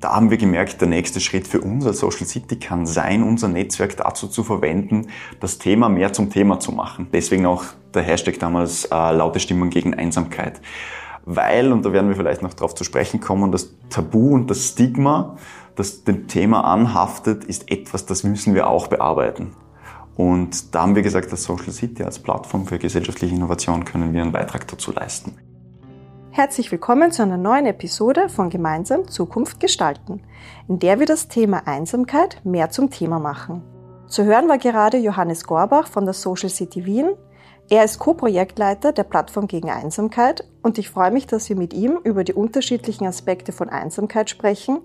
da 0.00 0.14
haben 0.14 0.30
wir 0.30 0.36
gemerkt, 0.36 0.80
der 0.80 0.88
nächste 0.88 1.20
Schritt 1.20 1.48
für 1.48 1.60
uns 1.60 1.86
als 1.86 2.00
Social 2.00 2.26
City 2.26 2.58
kann 2.58 2.86
sein, 2.86 3.22
unser 3.22 3.48
Netzwerk 3.48 3.96
dazu 3.96 4.28
zu 4.28 4.44
verwenden, 4.44 5.08
das 5.40 5.58
Thema 5.58 5.88
mehr 5.88 6.12
zum 6.12 6.30
Thema 6.30 6.60
zu 6.60 6.72
machen. 6.72 7.08
Deswegen 7.12 7.46
auch 7.46 7.64
der 7.94 8.02
Hashtag 8.02 8.38
damals 8.38 8.84
äh, 8.86 8.94
laute 8.94 9.40
Stimmen 9.40 9.70
gegen 9.70 9.94
Einsamkeit. 9.94 10.60
Weil, 11.24 11.72
und 11.72 11.84
da 11.84 11.92
werden 11.92 12.08
wir 12.08 12.16
vielleicht 12.16 12.42
noch 12.42 12.54
darauf 12.54 12.74
zu 12.74 12.84
sprechen 12.84 13.20
kommen, 13.20 13.50
das 13.50 13.74
Tabu 13.90 14.34
und 14.34 14.50
das 14.50 14.68
Stigma, 14.68 15.36
das 15.74 16.04
dem 16.04 16.28
Thema 16.28 16.64
anhaftet, 16.64 17.44
ist 17.44 17.70
etwas, 17.70 18.06
das 18.06 18.22
müssen 18.22 18.54
wir 18.54 18.68
auch 18.68 18.86
bearbeiten. 18.86 19.52
Und 20.14 20.74
da 20.74 20.82
haben 20.82 20.94
wir 20.94 21.02
gesagt, 21.02 21.30
als 21.30 21.42
Social 21.42 21.72
City 21.72 22.02
als 22.02 22.18
Plattform 22.18 22.66
für 22.66 22.78
gesellschaftliche 22.78 23.34
Innovation 23.34 23.84
können 23.84 24.14
wir 24.14 24.22
einen 24.22 24.32
Beitrag 24.32 24.66
dazu 24.68 24.92
leisten. 24.92 25.34
Herzlich 26.36 26.70
willkommen 26.70 27.12
zu 27.12 27.22
einer 27.22 27.38
neuen 27.38 27.64
Episode 27.64 28.28
von 28.28 28.50
Gemeinsam 28.50 29.08
Zukunft 29.08 29.58
gestalten, 29.58 30.20
in 30.68 30.78
der 30.78 31.00
wir 31.00 31.06
das 31.06 31.28
Thema 31.28 31.66
Einsamkeit 31.66 32.42
mehr 32.44 32.68
zum 32.68 32.90
Thema 32.90 33.18
machen. 33.18 33.62
Zu 34.06 34.24
hören 34.24 34.46
war 34.46 34.58
gerade 34.58 34.98
Johannes 34.98 35.44
Gorbach 35.46 35.86
von 35.86 36.04
der 36.04 36.12
Social 36.12 36.50
City 36.50 36.84
Wien. 36.84 37.14
Er 37.70 37.84
ist 37.84 37.98
Co-Projektleiter 38.00 38.92
der 38.92 39.04
Plattform 39.04 39.46
gegen 39.46 39.70
Einsamkeit 39.70 40.44
und 40.62 40.76
ich 40.76 40.90
freue 40.90 41.10
mich, 41.10 41.26
dass 41.26 41.48
wir 41.48 41.56
mit 41.56 41.72
ihm 41.72 42.00
über 42.04 42.22
die 42.22 42.34
unterschiedlichen 42.34 43.06
Aspekte 43.06 43.52
von 43.52 43.70
Einsamkeit 43.70 44.28
sprechen 44.28 44.80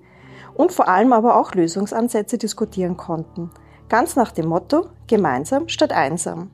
und 0.53 0.71
vor 0.71 0.87
allem 0.87 1.11
aber 1.11 1.35
auch 1.35 1.53
Lösungsansätze 1.53 2.37
diskutieren 2.37 2.95
konnten. 2.95 3.49
Ganz 3.89 4.15
nach 4.15 4.31
dem 4.31 4.47
Motto 4.47 4.85
Gemeinsam 5.05 5.67
statt 5.67 5.91
einsam. 5.91 6.49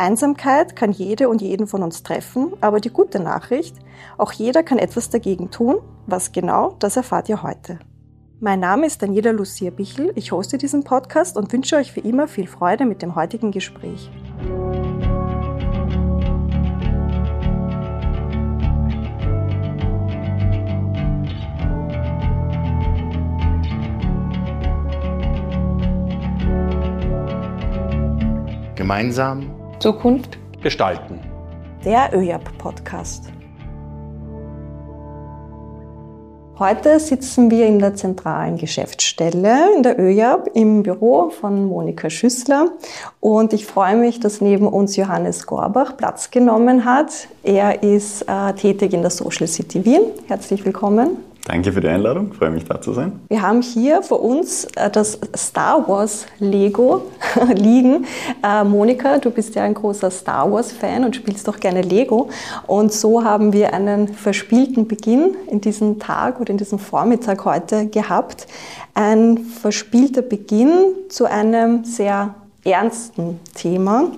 Einsamkeit 0.00 0.76
kann 0.76 0.92
jede 0.92 1.28
und 1.28 1.42
jeden 1.42 1.66
von 1.66 1.82
uns 1.82 2.02
treffen, 2.02 2.54
aber 2.62 2.80
die 2.80 2.88
gute 2.88 3.20
Nachricht, 3.20 3.76
auch 4.16 4.32
jeder 4.32 4.62
kann 4.62 4.78
etwas 4.78 5.10
dagegen 5.10 5.50
tun. 5.50 5.76
Was 6.06 6.32
genau, 6.32 6.74
das 6.78 6.96
erfahrt 6.96 7.28
ihr 7.28 7.42
heute. 7.42 7.78
Mein 8.40 8.60
Name 8.60 8.86
ist 8.86 9.02
Daniela 9.02 9.32
Lucia 9.32 9.70
Bichel, 9.70 10.12
ich 10.14 10.32
hoste 10.32 10.56
diesen 10.56 10.84
Podcast 10.84 11.36
und 11.36 11.52
wünsche 11.52 11.76
euch 11.76 11.94
wie 11.96 12.00
immer 12.00 12.28
viel 12.28 12.46
Freude 12.46 12.86
mit 12.86 13.02
dem 13.02 13.14
heutigen 13.14 13.50
Gespräch. 13.50 14.10
Gemeinsam 28.76 29.59
Zukunft 29.80 30.36
gestalten. 30.62 31.18
Der 31.86 32.10
ÖJAP-Podcast. 32.12 33.32
Heute 36.58 37.00
sitzen 37.00 37.50
wir 37.50 37.66
in 37.66 37.78
der 37.78 37.94
zentralen 37.94 38.58
Geschäftsstelle 38.58 39.74
in 39.74 39.82
der 39.82 39.98
ÖJAP 39.98 40.50
im 40.52 40.82
Büro 40.82 41.30
von 41.30 41.64
Monika 41.64 42.10
Schüssler 42.10 42.72
und 43.20 43.54
ich 43.54 43.64
freue 43.64 43.96
mich, 43.96 44.20
dass 44.20 44.42
neben 44.42 44.68
uns 44.68 44.96
Johannes 44.96 45.46
Gorbach 45.46 45.96
Platz 45.96 46.30
genommen 46.30 46.84
hat. 46.84 47.28
Er 47.42 47.82
ist 47.82 48.28
äh, 48.28 48.52
tätig 48.52 48.92
in 48.92 49.00
der 49.00 49.10
Social 49.10 49.46
City 49.46 49.82
Wien. 49.86 50.02
Herzlich 50.28 50.62
willkommen. 50.66 51.29
Danke 51.50 51.72
für 51.72 51.80
die 51.80 51.88
Einladung, 51.88 52.32
freue 52.32 52.50
mich 52.50 52.64
da 52.64 52.80
zu 52.80 52.92
sein. 52.92 53.18
Wir 53.26 53.42
haben 53.42 53.60
hier 53.60 54.04
vor 54.04 54.22
uns 54.22 54.66
äh, 54.76 54.88
das 54.88 55.18
Star 55.36 55.88
Wars 55.88 56.26
Lego 56.38 57.02
liegen. 57.56 58.06
Äh, 58.40 58.62
Monika, 58.62 59.18
du 59.18 59.32
bist 59.32 59.56
ja 59.56 59.64
ein 59.64 59.74
großer 59.74 60.12
Star 60.12 60.52
Wars 60.52 60.70
Fan 60.70 61.04
und 61.04 61.16
spielst 61.16 61.48
doch 61.48 61.58
gerne 61.58 61.82
Lego. 61.82 62.28
Und 62.68 62.92
so 62.92 63.24
haben 63.24 63.52
wir 63.52 63.74
einen 63.74 64.06
verspielten 64.06 64.86
Beginn 64.86 65.34
in 65.48 65.60
diesem 65.60 65.98
Tag 65.98 66.38
oder 66.40 66.50
in 66.50 66.56
diesem 66.58 66.78
Vormittag 66.78 67.44
heute 67.44 67.88
gehabt. 67.88 68.46
Ein 68.94 69.38
verspielter 69.38 70.22
Beginn 70.22 70.92
zu 71.08 71.24
einem 71.24 71.82
sehr 71.82 72.32
ernsten 72.62 73.40
Thema. 73.56 74.12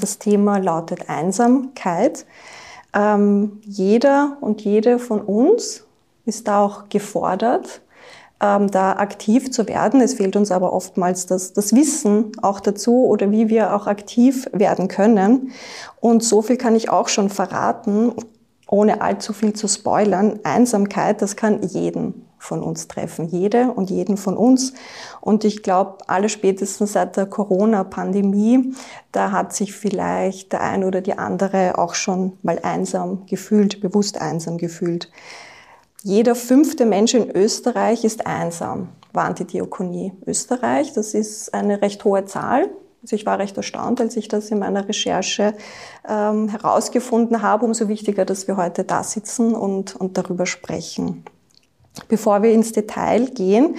Das 0.00 0.18
Thema 0.18 0.56
lautet 0.56 1.10
Einsamkeit. 1.10 2.24
Ähm, 2.94 3.60
jeder 3.66 4.38
und 4.40 4.62
jede 4.62 4.98
von 4.98 5.20
uns 5.20 5.84
ist 6.30 6.48
da 6.48 6.64
auch 6.64 6.88
gefordert, 6.88 7.82
ähm, 8.40 8.70
da 8.70 8.92
aktiv 8.92 9.50
zu 9.50 9.68
werden. 9.68 10.00
Es 10.00 10.14
fehlt 10.14 10.36
uns 10.36 10.50
aber 10.50 10.72
oftmals 10.72 11.26
das, 11.26 11.52
das 11.52 11.74
Wissen 11.74 12.32
auch 12.40 12.60
dazu 12.60 13.04
oder 13.04 13.30
wie 13.30 13.48
wir 13.48 13.74
auch 13.74 13.86
aktiv 13.86 14.46
werden 14.52 14.88
können. 14.88 15.50
Und 16.00 16.24
so 16.24 16.40
viel 16.40 16.56
kann 16.56 16.76
ich 16.76 16.88
auch 16.88 17.08
schon 17.08 17.28
verraten, 17.28 18.12
ohne 18.68 19.02
allzu 19.02 19.32
viel 19.32 19.52
zu 19.52 19.68
spoilern. 19.68 20.38
Einsamkeit, 20.44 21.20
das 21.20 21.36
kann 21.36 21.62
jeden 21.62 22.26
von 22.38 22.62
uns 22.62 22.88
treffen, 22.88 23.28
jede 23.28 23.70
und 23.70 23.90
jeden 23.90 24.16
von 24.16 24.36
uns. 24.36 24.72
Und 25.20 25.44
ich 25.44 25.62
glaube, 25.62 25.98
alle 26.06 26.30
spätestens 26.30 26.94
seit 26.94 27.16
der 27.18 27.26
Corona-Pandemie, 27.26 28.72
da 29.12 29.30
hat 29.30 29.54
sich 29.54 29.74
vielleicht 29.74 30.52
der 30.52 30.62
ein 30.62 30.84
oder 30.84 31.02
die 31.02 31.18
andere 31.18 31.76
auch 31.76 31.94
schon 31.94 32.38
mal 32.42 32.58
einsam 32.62 33.26
gefühlt, 33.26 33.82
bewusst 33.82 34.18
einsam 34.20 34.56
gefühlt. 34.56 35.10
Jeder 36.02 36.34
fünfte 36.34 36.86
Mensch 36.86 37.12
in 37.14 37.30
Österreich 37.30 38.04
ist 38.04 38.26
einsam, 38.26 38.88
warnt 39.12 39.38
die 39.38 39.44
Diakonie 39.44 40.12
Österreich. 40.26 40.94
Das 40.94 41.12
ist 41.12 41.52
eine 41.52 41.82
recht 41.82 42.04
hohe 42.04 42.24
Zahl. 42.24 42.70
Also 43.02 43.16
ich 43.16 43.26
war 43.26 43.38
recht 43.38 43.56
erstaunt, 43.56 44.00
als 44.00 44.16
ich 44.16 44.28
das 44.28 44.50
in 44.50 44.58
meiner 44.58 44.88
Recherche 44.88 45.54
ähm, 46.08 46.48
herausgefunden 46.48 47.42
habe. 47.42 47.66
Umso 47.66 47.88
wichtiger, 47.88 48.24
dass 48.24 48.48
wir 48.48 48.56
heute 48.56 48.84
da 48.84 49.02
sitzen 49.02 49.54
und, 49.54 49.96
und 49.96 50.16
darüber 50.16 50.46
sprechen. 50.46 51.24
Bevor 52.08 52.42
wir 52.42 52.52
ins 52.52 52.72
Detail 52.72 53.26
gehen, 53.26 53.76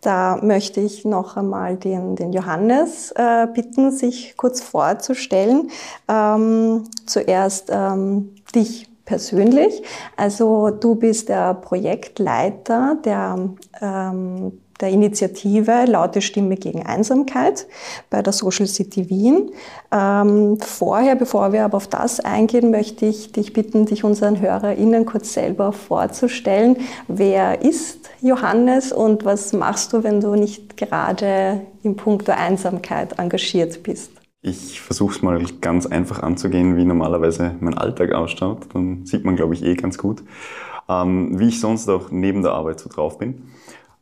da 0.00 0.38
möchte 0.42 0.80
ich 0.80 1.04
noch 1.04 1.36
einmal 1.36 1.76
den, 1.76 2.14
den 2.14 2.32
Johannes 2.32 3.10
äh, 3.12 3.48
bitten, 3.52 3.90
sich 3.90 4.36
kurz 4.36 4.60
vorzustellen. 4.60 5.70
Ähm, 6.08 6.84
zuerst 7.06 7.70
ähm, 7.70 8.34
dich 8.54 8.88
persönlich. 9.04 9.82
Also 10.16 10.70
du 10.70 10.94
bist 10.94 11.28
der 11.28 11.54
Projektleiter 11.54 12.96
der, 13.04 13.50
ähm, 13.80 14.60
der 14.80 14.88
Initiative 14.88 15.84
Laute 15.86 16.20
Stimme 16.20 16.56
gegen 16.56 16.84
Einsamkeit 16.84 17.66
bei 18.10 18.22
der 18.22 18.32
Social 18.32 18.66
City 18.66 19.08
Wien. 19.08 19.50
Ähm, 19.92 20.58
vorher, 20.60 21.14
bevor 21.14 21.52
wir 21.52 21.64
aber 21.64 21.76
auf 21.76 21.86
das 21.86 22.20
eingehen, 22.20 22.70
möchte 22.70 23.06
ich 23.06 23.32
dich 23.32 23.52
bitten, 23.52 23.86
dich 23.86 24.04
unseren 24.04 24.40
HörerInnen 24.40 25.06
kurz 25.06 25.32
selber 25.32 25.72
vorzustellen. 25.72 26.78
Wer 27.06 27.62
ist 27.62 28.10
Johannes 28.20 28.92
und 28.92 29.24
was 29.24 29.52
machst 29.52 29.92
du, 29.92 30.02
wenn 30.02 30.20
du 30.20 30.34
nicht 30.34 30.76
gerade 30.76 31.60
im 31.82 31.96
Punkt 31.96 32.26
der 32.26 32.38
Einsamkeit 32.38 33.18
engagiert 33.18 33.82
bist? 33.82 34.10
Ich 34.46 34.82
versuche 34.82 35.14
es 35.14 35.22
mal 35.22 35.42
ganz 35.62 35.86
einfach 35.86 36.22
anzugehen, 36.22 36.76
wie 36.76 36.84
normalerweise 36.84 37.54
mein 37.60 37.78
Alltag 37.78 38.12
ausschaut. 38.12 38.66
Dann 38.74 39.06
sieht 39.06 39.24
man, 39.24 39.36
glaube 39.36 39.54
ich, 39.54 39.64
eh 39.64 39.74
ganz 39.74 39.96
gut, 39.96 40.22
ähm, 40.86 41.38
wie 41.38 41.48
ich 41.48 41.60
sonst 41.60 41.88
auch 41.88 42.10
neben 42.10 42.42
der 42.42 42.52
Arbeit 42.52 42.78
so 42.78 42.90
drauf 42.90 43.16
bin. 43.16 43.44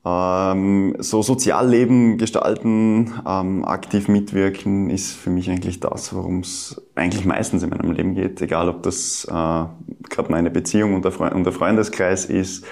Ähm, 0.04 0.96
so 0.98 1.22
Sozialleben 1.22 2.18
gestalten, 2.18 3.12
ähm, 3.24 3.64
aktiv 3.64 4.08
mitwirken 4.08 4.90
ist 4.90 5.12
für 5.12 5.30
mich 5.30 5.48
eigentlich 5.48 5.78
das, 5.78 6.12
worum 6.12 6.40
es 6.40 6.82
eigentlich 6.96 7.24
meistens 7.24 7.62
in 7.62 7.70
meinem 7.70 7.92
Leben 7.92 8.16
geht. 8.16 8.42
Egal, 8.42 8.68
ob 8.68 8.82
das 8.82 9.24
äh, 9.24 9.30
gerade 9.30 10.28
meine 10.28 10.50
Beziehung 10.50 10.96
und 10.96 11.04
der, 11.04 11.12
Fre 11.12 11.30
und 11.30 11.44
der 11.44 11.52
Freundeskreis 11.52 12.24
ist 12.24 12.64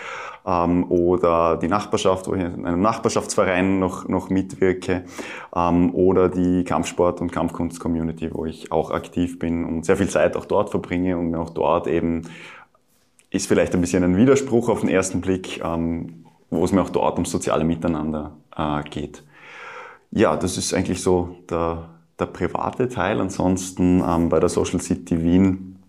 ähm, 0.46 0.90
oder 0.90 1.56
die 1.56 1.68
Nachbarschaft, 1.68 2.26
wo 2.26 2.34
ich 2.34 2.42
in 2.42 2.66
einem 2.66 2.80
Nachbarschaftsverein 2.80 3.78
noch, 3.78 4.08
noch 4.08 4.30
mitwirke 4.30 5.04
ähm, 5.54 5.94
oder 5.94 6.28
die 6.28 6.64
Kampfsport- 6.64 7.20
und 7.20 7.32
Kampfkunst-Community, 7.32 8.30
wo 8.32 8.46
ich 8.46 8.72
auch 8.72 8.90
aktiv 8.90 9.38
bin 9.38 9.64
und 9.64 9.84
sehr 9.84 9.96
viel 9.96 10.08
Zeit 10.08 10.36
auch 10.36 10.44
dort 10.44 10.70
verbringe 10.70 11.16
und 11.16 11.30
mir 11.30 11.40
auch 11.40 11.50
dort 11.50 11.86
eben 11.86 12.22
ist 13.30 13.46
vielleicht 13.46 13.74
ein 13.74 13.80
bisschen 13.80 14.02
ein 14.02 14.16
Widerspruch 14.16 14.68
auf 14.68 14.80
den 14.80 14.88
ersten 14.88 15.20
Blick, 15.20 15.62
ähm, 15.64 16.24
wo 16.50 16.64
es 16.64 16.72
mir 16.72 16.82
auch 16.82 16.90
dort 16.90 17.14
ums 17.14 17.30
soziale 17.30 17.64
Miteinander 17.64 18.32
äh, 18.56 18.82
geht. 18.82 19.22
Ja, 20.10 20.36
das 20.36 20.58
ist 20.58 20.74
eigentlich 20.74 21.00
so 21.00 21.36
der, 21.48 21.90
der 22.18 22.26
private 22.26 22.88
Teil. 22.88 23.20
Ansonsten 23.20 24.02
ähm, 24.06 24.28
bei 24.28 24.40
der 24.40 24.48
Social 24.48 24.80
City 24.80 25.22
Wien 25.22 25.79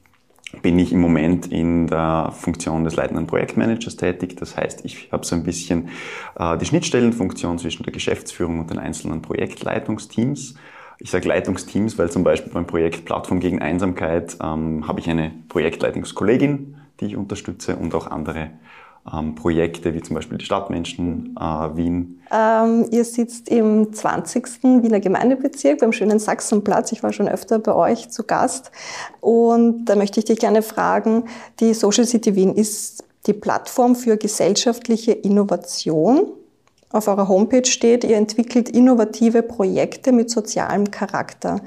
bin 0.61 0.77
ich 0.79 0.91
im 0.91 0.99
Moment 0.99 1.47
in 1.47 1.87
der 1.87 2.33
Funktion 2.37 2.83
des 2.83 2.95
leitenden 2.95 3.27
Projektmanagers 3.27 3.95
tätig. 3.95 4.35
Das 4.37 4.57
heißt, 4.57 4.85
ich 4.85 5.11
habe 5.11 5.25
so 5.25 5.35
ein 5.35 5.43
bisschen 5.43 5.89
äh, 6.37 6.57
die 6.57 6.65
Schnittstellenfunktion 6.65 7.57
zwischen 7.57 7.83
der 7.83 7.93
Geschäftsführung 7.93 8.59
und 8.59 8.69
den 8.69 8.77
einzelnen 8.77 9.21
Projektleitungsteams. 9.21 10.55
Ich 10.99 11.09
sage 11.09 11.27
Leitungsteams, 11.27 11.97
weil 11.97 12.11
zum 12.11 12.23
Beispiel 12.23 12.53
beim 12.53 12.67
Projekt 12.67 13.05
Plattform 13.05 13.39
gegen 13.39 13.59
Einsamkeit 13.61 14.37
ähm, 14.43 14.87
habe 14.87 14.99
ich 14.99 15.09
eine 15.09 15.31
Projektleitungskollegin, 15.49 16.75
die 16.99 17.05
ich 17.05 17.17
unterstütze 17.17 17.75
und 17.75 17.95
auch 17.95 18.07
andere 18.07 18.51
ähm, 19.11 19.35
Projekte 19.35 19.93
wie 19.93 20.01
zum 20.01 20.15
Beispiel 20.15 20.37
die 20.37 20.45
Stadtmenschen 20.45 21.35
äh, 21.39 21.43
Wien. 21.75 22.21
Ähm, 22.31 22.85
ihr 22.91 23.03
sitzt 23.03 23.49
im 23.49 23.93
20. 23.93 24.63
Wiener 24.63 24.99
Gemeindebezirk 24.99 25.79
beim 25.79 25.91
schönen 25.91 26.19
Sachsenplatz. 26.19 26.91
Ich 26.91 27.03
war 27.03 27.11
schon 27.11 27.27
öfter 27.27 27.59
bei 27.59 27.73
euch 27.73 28.09
zu 28.09 28.23
Gast 28.23 28.71
und 29.19 29.85
da 29.85 29.95
möchte 29.95 30.19
ich 30.19 30.25
dich 30.25 30.39
gerne 30.39 30.61
fragen, 30.61 31.25
die 31.59 31.73
Social 31.73 32.05
City 32.05 32.35
Wien 32.35 32.53
ist 32.53 33.03
die 33.27 33.33
Plattform 33.33 33.95
für 33.95 34.17
gesellschaftliche 34.17 35.11
Innovation. 35.11 36.27
Auf 36.91 37.07
eurer 37.07 37.27
Homepage 37.27 37.65
steht, 37.65 38.03
ihr 38.03 38.17
entwickelt 38.17 38.69
innovative 38.69 39.43
Projekte 39.43 40.11
mit 40.11 40.29
sozialem 40.29 40.91
Charakter. 40.91 41.61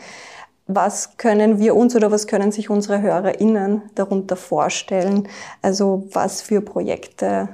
Was 0.66 1.18
können 1.18 1.58
wir 1.58 1.76
uns 1.76 1.94
oder 1.94 2.10
was 2.10 2.26
können 2.26 2.50
sich 2.50 2.70
unsere 2.70 3.02
HörerInnen 3.02 3.82
darunter 3.94 4.36
vorstellen? 4.36 5.28
Also 5.60 6.08
was 6.12 6.40
für 6.40 6.62
Projekte 6.62 7.50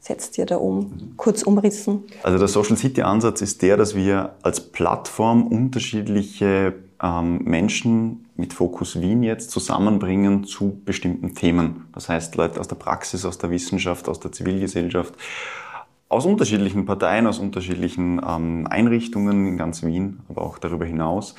setzt 0.00 0.36
ihr 0.36 0.46
da 0.46 0.56
um? 0.56 1.14
Kurz 1.16 1.44
umrissen. 1.44 2.02
Also 2.24 2.38
der 2.38 2.48
Social 2.48 2.76
City 2.76 3.02
Ansatz 3.02 3.40
ist 3.40 3.62
der, 3.62 3.76
dass 3.76 3.94
wir 3.94 4.34
als 4.42 4.60
Plattform 4.60 5.46
unterschiedliche 5.46 6.74
ähm, 7.00 7.38
Menschen 7.44 8.26
mit 8.36 8.52
Fokus 8.52 9.00
Wien 9.00 9.22
jetzt 9.22 9.52
zusammenbringen 9.52 10.42
zu 10.42 10.80
bestimmten 10.84 11.36
Themen. 11.36 11.86
Das 11.92 12.08
heißt 12.08 12.34
Leute 12.34 12.58
aus 12.58 12.66
der 12.66 12.76
Praxis, 12.76 13.24
aus 13.24 13.38
der 13.38 13.50
Wissenschaft, 13.50 14.08
aus 14.08 14.18
der 14.18 14.32
Zivilgesellschaft, 14.32 15.14
aus 16.08 16.26
unterschiedlichen 16.26 16.84
Parteien, 16.84 17.28
aus 17.28 17.38
unterschiedlichen 17.38 18.20
ähm, 18.28 18.66
Einrichtungen 18.68 19.46
in 19.46 19.56
ganz 19.56 19.84
Wien, 19.84 20.18
aber 20.28 20.42
auch 20.42 20.58
darüber 20.58 20.84
hinaus 20.84 21.36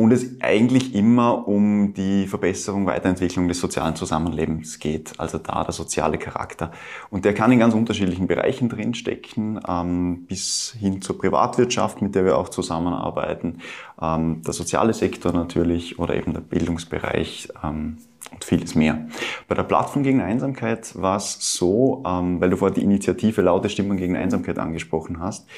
und 0.00 0.12
es 0.12 0.40
eigentlich 0.40 0.94
immer 0.94 1.46
um 1.46 1.92
die 1.92 2.26
Verbesserung, 2.26 2.86
Weiterentwicklung 2.86 3.48
des 3.48 3.60
sozialen 3.60 3.94
Zusammenlebens 3.96 4.78
geht, 4.78 5.12
also 5.18 5.36
da 5.36 5.62
der 5.62 5.72
soziale 5.72 6.16
Charakter. 6.16 6.72
Und 7.10 7.26
der 7.26 7.34
kann 7.34 7.52
in 7.52 7.58
ganz 7.58 7.74
unterschiedlichen 7.74 8.26
Bereichen 8.26 8.70
drinstecken, 8.70 9.60
ähm, 9.68 10.24
bis 10.26 10.74
hin 10.78 11.02
zur 11.02 11.18
Privatwirtschaft, 11.18 12.00
mit 12.00 12.14
der 12.14 12.24
wir 12.24 12.38
auch 12.38 12.48
zusammenarbeiten, 12.48 13.58
ähm, 14.00 14.40
der 14.42 14.54
soziale 14.54 14.94
Sektor 14.94 15.32
natürlich 15.32 15.98
oder 15.98 16.14
eben 16.14 16.32
der 16.32 16.40
Bildungsbereich. 16.40 17.48
Ähm, 17.62 17.98
und 18.32 18.44
vieles 18.44 18.74
mehr. 18.74 19.06
Bei 19.48 19.54
der 19.54 19.64
Plattform 19.64 20.02
gegen 20.02 20.20
Einsamkeit 20.20 20.94
war 21.00 21.16
es 21.16 21.38
so, 21.40 22.02
ähm, 22.06 22.40
weil 22.40 22.50
du 22.50 22.56
vorher 22.56 22.74
die 22.74 22.82
Initiative 22.82 23.42
Laute 23.42 23.68
Stimmen 23.68 23.96
gegen 23.96 24.16
Einsamkeit 24.16 24.58
angesprochen 24.58 25.20
hast. 25.20 25.48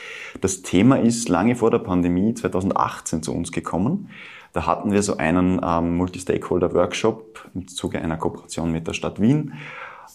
Das 0.40 0.62
Thema 0.62 0.96
ist 0.98 1.28
lange 1.28 1.54
vor 1.54 1.70
der 1.70 1.78
Pandemie 1.78 2.34
2018 2.34 3.22
zu 3.22 3.34
uns 3.34 3.52
gekommen. 3.52 4.08
Da 4.52 4.66
hatten 4.66 4.92
wir 4.92 5.02
so 5.02 5.16
einen 5.16 5.60
ähm, 5.64 5.96
Multi-Stakeholder-Workshop 5.96 7.48
im 7.54 7.68
Zuge 7.68 8.00
einer 8.00 8.18
Kooperation 8.18 8.70
mit 8.70 8.86
der 8.86 8.92
Stadt 8.92 9.20
Wien, 9.20 9.54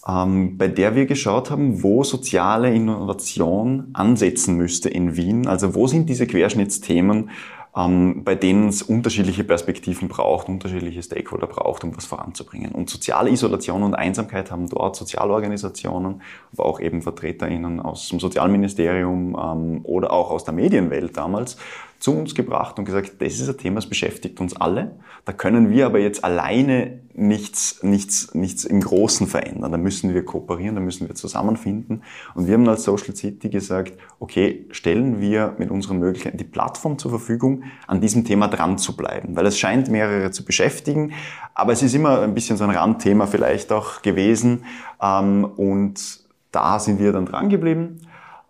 ähm, 0.06 0.56
bei 0.56 0.68
der 0.68 0.94
wir 0.94 1.06
geschaut 1.06 1.50
haben, 1.50 1.82
wo 1.82 2.04
soziale 2.04 2.72
Innovation 2.72 3.88
ansetzen 3.94 4.56
müsste 4.56 4.88
in 4.88 5.16
Wien. 5.16 5.48
Also 5.48 5.74
wo 5.74 5.88
sind 5.88 6.08
diese 6.08 6.26
Querschnittsthemen, 6.26 7.30
ähm, 7.76 8.22
bei 8.24 8.36
denen 8.36 8.68
es 8.68 8.82
unterschiedliche 8.82 9.42
Perspektiven 9.44 10.08
braucht, 10.08 10.48
unterschiedliche 10.48 11.02
Stakeholder 11.02 11.48
braucht, 11.48 11.82
um 11.82 11.96
was 11.96 12.06
voranzubringen. 12.06 12.72
Und 12.72 12.88
soziale 12.88 13.30
Isolation 13.30 13.82
und 13.82 13.94
Einsamkeit 13.94 14.50
haben 14.50 14.68
dort 14.68 14.94
Sozialorganisationen, 14.96 16.22
aber 16.52 16.64
auch 16.64 16.80
eben 16.80 17.02
VertreterInnen 17.02 17.80
aus 17.80 18.08
dem 18.08 18.20
Sozialministerium 18.20 19.36
ähm, 19.40 19.80
oder 19.82 20.12
auch 20.12 20.30
aus 20.30 20.44
der 20.44 20.54
Medienwelt 20.54 21.16
damals 21.16 21.56
zu 21.98 22.16
uns 22.16 22.34
gebracht 22.34 22.78
und 22.78 22.84
gesagt, 22.84 23.20
das 23.20 23.40
ist 23.40 23.48
ein 23.48 23.58
Thema, 23.58 23.76
das 23.76 23.88
beschäftigt 23.88 24.40
uns 24.40 24.54
alle. 24.54 24.98
Da 25.24 25.32
können 25.32 25.70
wir 25.70 25.86
aber 25.86 25.98
jetzt 25.98 26.22
alleine 26.24 27.00
nichts, 27.12 27.82
nichts, 27.82 28.34
nichts 28.34 28.64
im 28.64 28.80
Großen 28.80 29.26
verändern. 29.26 29.72
Da 29.72 29.78
müssen 29.78 30.14
wir 30.14 30.24
kooperieren, 30.24 30.76
da 30.76 30.80
müssen 30.80 31.08
wir 31.08 31.16
zusammenfinden. 31.16 32.02
Und 32.34 32.46
wir 32.46 32.54
haben 32.54 32.68
als 32.68 32.84
Social 32.84 33.16
City 33.16 33.48
gesagt, 33.48 33.94
okay, 34.20 34.66
stellen 34.70 35.20
wir 35.20 35.56
mit 35.58 35.70
unseren 35.72 35.98
Möglichkeiten 35.98 36.38
die 36.38 36.44
Plattform 36.44 36.98
zur 36.98 37.10
Verfügung, 37.10 37.64
an 37.88 38.00
diesem 38.00 38.24
Thema 38.24 38.46
dran 38.46 38.78
zu 38.78 38.96
bleiben. 38.96 39.34
Weil 39.34 39.46
es 39.46 39.58
scheint 39.58 39.90
mehrere 39.90 40.30
zu 40.30 40.44
beschäftigen, 40.44 41.12
aber 41.54 41.72
es 41.72 41.82
ist 41.82 41.94
immer 41.94 42.20
ein 42.20 42.34
bisschen 42.34 42.56
so 42.56 42.64
ein 42.64 42.70
Randthema 42.70 43.26
vielleicht 43.26 43.72
auch 43.72 44.02
gewesen. 44.02 44.64
Ähm, 45.02 45.44
und 45.44 46.20
da 46.52 46.78
sind 46.78 47.00
wir 47.00 47.12
dann 47.12 47.26
dran 47.26 47.48
geblieben 47.48 47.98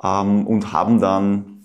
ähm, 0.03 0.47
und 0.47 0.73
haben 0.73 1.01
dann 1.01 1.58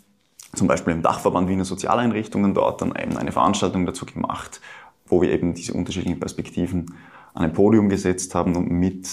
zum 0.56 0.68
Beispiel 0.68 0.94
im 0.94 1.02
Dachverband 1.02 1.50
Wiener 1.50 1.66
Sozialeinrichtungen 1.66 2.54
dort 2.54 2.82
dann 2.82 2.96
eben 2.96 3.18
eine 3.18 3.32
Veranstaltung 3.32 3.86
dazu 3.86 4.06
gemacht, 4.06 4.62
wo 5.08 5.22
wir 5.22 5.32
eben 5.32 5.54
diese 5.54 5.74
unterschiedlichen 5.74 6.20
Perspektiven 6.20 6.96
an 7.34 7.44
ein 7.44 7.54
Podium 7.54 7.90
gesetzt 7.90 8.36
haben 8.36 8.56
und 8.56 8.70
mit 8.70 9.10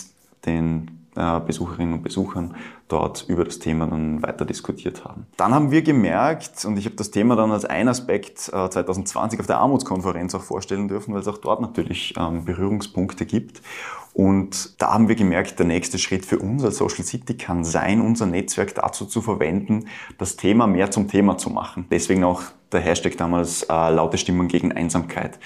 den 0.47 1.00
Besucherinnen 1.47 1.95
und 1.95 2.03
Besuchern 2.03 2.55
dort 2.89 3.25
über 3.29 3.45
das 3.45 3.59
Thema 3.59 3.87
dann 3.87 4.23
weiter 4.23 4.45
diskutiert 4.45 5.05
haben. 5.05 5.27
Dann 5.37 5.55
haben 5.55 5.71
wir 5.71 5.83
gemerkt, 5.83 6.65
und 6.65 6.77
ich 6.77 6.87
habe 6.87 6.97
das 6.97 7.11
Thema 7.11 7.37
dann 7.37 7.53
als 7.53 7.65
ein 7.65 7.89
Aspekt 7.89 8.39
2020 8.39 9.39
äh, 9.39 9.41
auf 9.41 9.47
der 9.47 9.59
Armutskonferenz 9.59 10.35
auch 10.35 10.43
vorstellen 10.43 10.89
dürfen, 10.89 11.15
weil 11.15 11.21
es 11.21 11.29
auch 11.29 11.39
dort 11.39 11.61
natürlich 11.61 12.15
ähm, 12.19 12.45
Berührungspunkte 12.45 13.27
gibt. 13.27 13.63
Und 14.13 14.81
da 14.81 14.93
haben 14.93 15.09
wir 15.09 15.15
gemerkt, 15.15 15.59
der 15.59 15.67
nächste 15.67 15.99
Schritt 15.99 16.27
für 16.27 16.39
uns 16.39 16.65
als 16.65 16.79
Social 16.79 17.05
City 17.05 17.37
kann 17.37 17.65
sein, 17.65 18.01
unser 18.01 18.27
Netzwerk 18.27 18.75
dazu 18.75 19.07
zu 19.07 19.23
verwenden, 19.23 19.87
das 20.19 20.37
Thema 20.37 20.67
mehr 20.67 20.91
zum 20.91 21.07
Thema 21.07 21.39
zu 21.39 21.51
machen. 21.51 21.87
Deswegen 21.91 22.25
auch 22.25 22.43
der 22.73 22.81
Hashtag 22.81 23.17
damals 23.17 23.63
äh, 23.65 23.91
laute 23.91 24.19
Stimmen 24.19 24.49
gegen 24.49 24.73
Einsamkeit. 24.73 25.39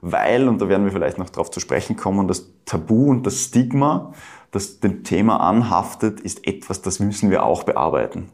Weil, 0.00 0.48
und 0.48 0.60
da 0.60 0.68
werden 0.68 0.84
wir 0.84 0.92
vielleicht 0.92 1.18
noch 1.18 1.28
darauf 1.28 1.50
zu 1.50 1.60
sprechen 1.60 1.96
kommen, 1.96 2.28
das 2.28 2.46
Tabu 2.64 3.10
und 3.10 3.26
das 3.26 3.44
Stigma, 3.44 4.12
das 4.50 4.80
dem 4.80 5.04
Thema 5.04 5.40
anhaftet, 5.40 6.20
ist 6.20 6.46
etwas, 6.46 6.82
das 6.82 7.00
müssen 7.00 7.30
wir 7.30 7.44
auch 7.44 7.64
bearbeiten. 7.64 8.30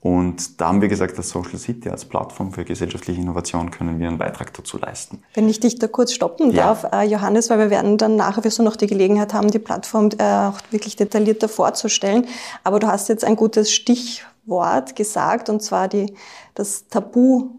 Und 0.00 0.60
da 0.60 0.68
haben 0.68 0.80
wir 0.80 0.88
gesagt, 0.88 1.18
als 1.18 1.30
Social 1.30 1.58
City, 1.58 1.88
als 1.88 2.04
Plattform 2.04 2.52
für 2.52 2.64
gesellschaftliche 2.64 3.20
Innovation 3.20 3.72
können 3.72 3.98
wir 3.98 4.06
einen 4.06 4.18
Beitrag 4.18 4.54
dazu 4.54 4.78
leisten. 4.78 5.22
Wenn 5.34 5.48
ich 5.48 5.58
dich 5.58 5.76
da 5.78 5.88
kurz 5.88 6.12
stoppen 6.12 6.52
ja. 6.52 6.66
darf, 6.66 6.84
äh, 6.92 7.02
Johannes, 7.02 7.50
weil 7.50 7.58
wir 7.58 7.70
werden 7.70 7.98
dann 7.98 8.14
nachher 8.14 8.44
wirst 8.44 8.60
du 8.60 8.62
noch 8.62 8.76
die 8.76 8.86
Gelegenheit 8.86 9.34
haben, 9.34 9.50
die 9.50 9.58
Plattform 9.58 10.10
äh, 10.18 10.22
auch 10.22 10.58
wirklich 10.70 10.94
detaillierter 10.94 11.48
vorzustellen. 11.48 12.26
Aber 12.62 12.78
du 12.78 12.86
hast 12.86 13.08
jetzt 13.08 13.24
ein 13.24 13.34
gutes 13.34 13.72
Stichwort 13.72 14.94
gesagt, 14.94 15.48
und 15.48 15.62
zwar 15.62 15.88
die, 15.88 16.14
das 16.54 16.86
Tabu 16.86 17.50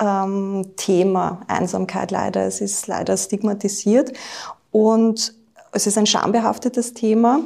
ähm, 0.00 0.70
Thema 0.76 1.40
Einsamkeit 1.48 2.12
leider. 2.12 2.46
Es 2.46 2.60
ist 2.60 2.86
leider 2.86 3.16
stigmatisiert 3.16 4.12
und 4.70 5.34
es 5.72 5.86
ist 5.86 5.98
ein 5.98 6.06
schambehaftetes 6.06 6.94
Thema. 6.94 7.40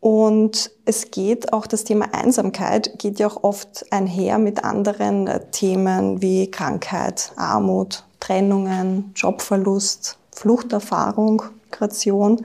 Und 0.00 0.70
es 0.84 1.10
geht 1.10 1.54
auch, 1.54 1.66
das 1.66 1.84
Thema 1.84 2.12
Einsamkeit 2.12 2.98
geht 2.98 3.18
ja 3.18 3.26
auch 3.26 3.42
oft 3.42 3.86
einher 3.90 4.38
mit 4.38 4.62
anderen 4.62 5.26
äh, 5.26 5.40
Themen 5.50 6.20
wie 6.20 6.50
Krankheit, 6.50 7.32
Armut, 7.36 8.04
Trennungen, 8.20 9.12
Jobverlust, 9.16 10.18
Fluchterfahrung, 10.30 11.44
Migration. 11.70 12.44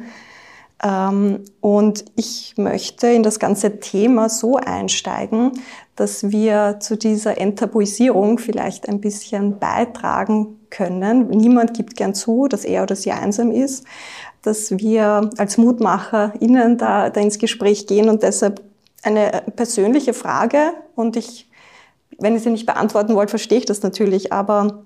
Ähm, 0.82 1.44
und 1.60 2.06
ich 2.16 2.54
möchte 2.56 3.08
in 3.08 3.24
das 3.24 3.40
ganze 3.40 3.82
Thema 3.82 4.30
so 4.30 4.56
einsteigen, 4.56 5.52
dass 5.98 6.30
wir 6.32 6.78
zu 6.80 6.96
dieser 6.96 7.38
Enttabuisierung 7.38 8.40
vielleicht 8.40 8.88
ein 8.88 9.02
bisschen 9.02 9.60
beitragen 9.60 10.60
können. 10.70 11.28
Niemand 11.28 11.74
gibt 11.74 11.98
gern 11.98 12.16
zu, 12.16 12.48
dass 12.48 12.64
er 12.64 12.84
oder 12.84 12.96
sie 12.96 13.12
einsam 13.12 13.52
ist 13.52 13.84
dass 14.42 14.72
wir 14.72 15.30
als 15.38 15.58
MutmacherInnen 15.58 16.78
da, 16.78 17.10
da 17.10 17.22
ins 17.22 17.40
Gespräch 17.40 17.88
gehen 17.88 18.10
und 18.10 18.24
deshalb 18.24 18.62
eine 19.04 19.44
persönliche 19.56 20.14
Frage 20.14 20.74
und 20.96 21.16
ich, 21.16 21.50
wenn 22.18 22.34
ihr 22.34 22.40
sie 22.40 22.50
nicht 22.50 22.66
beantworten 22.66 23.16
wollt, 23.16 23.30
verstehe 23.30 23.60
ich 23.60 23.66
das 23.66 23.82
natürlich, 23.82 24.34
aber 24.34 24.84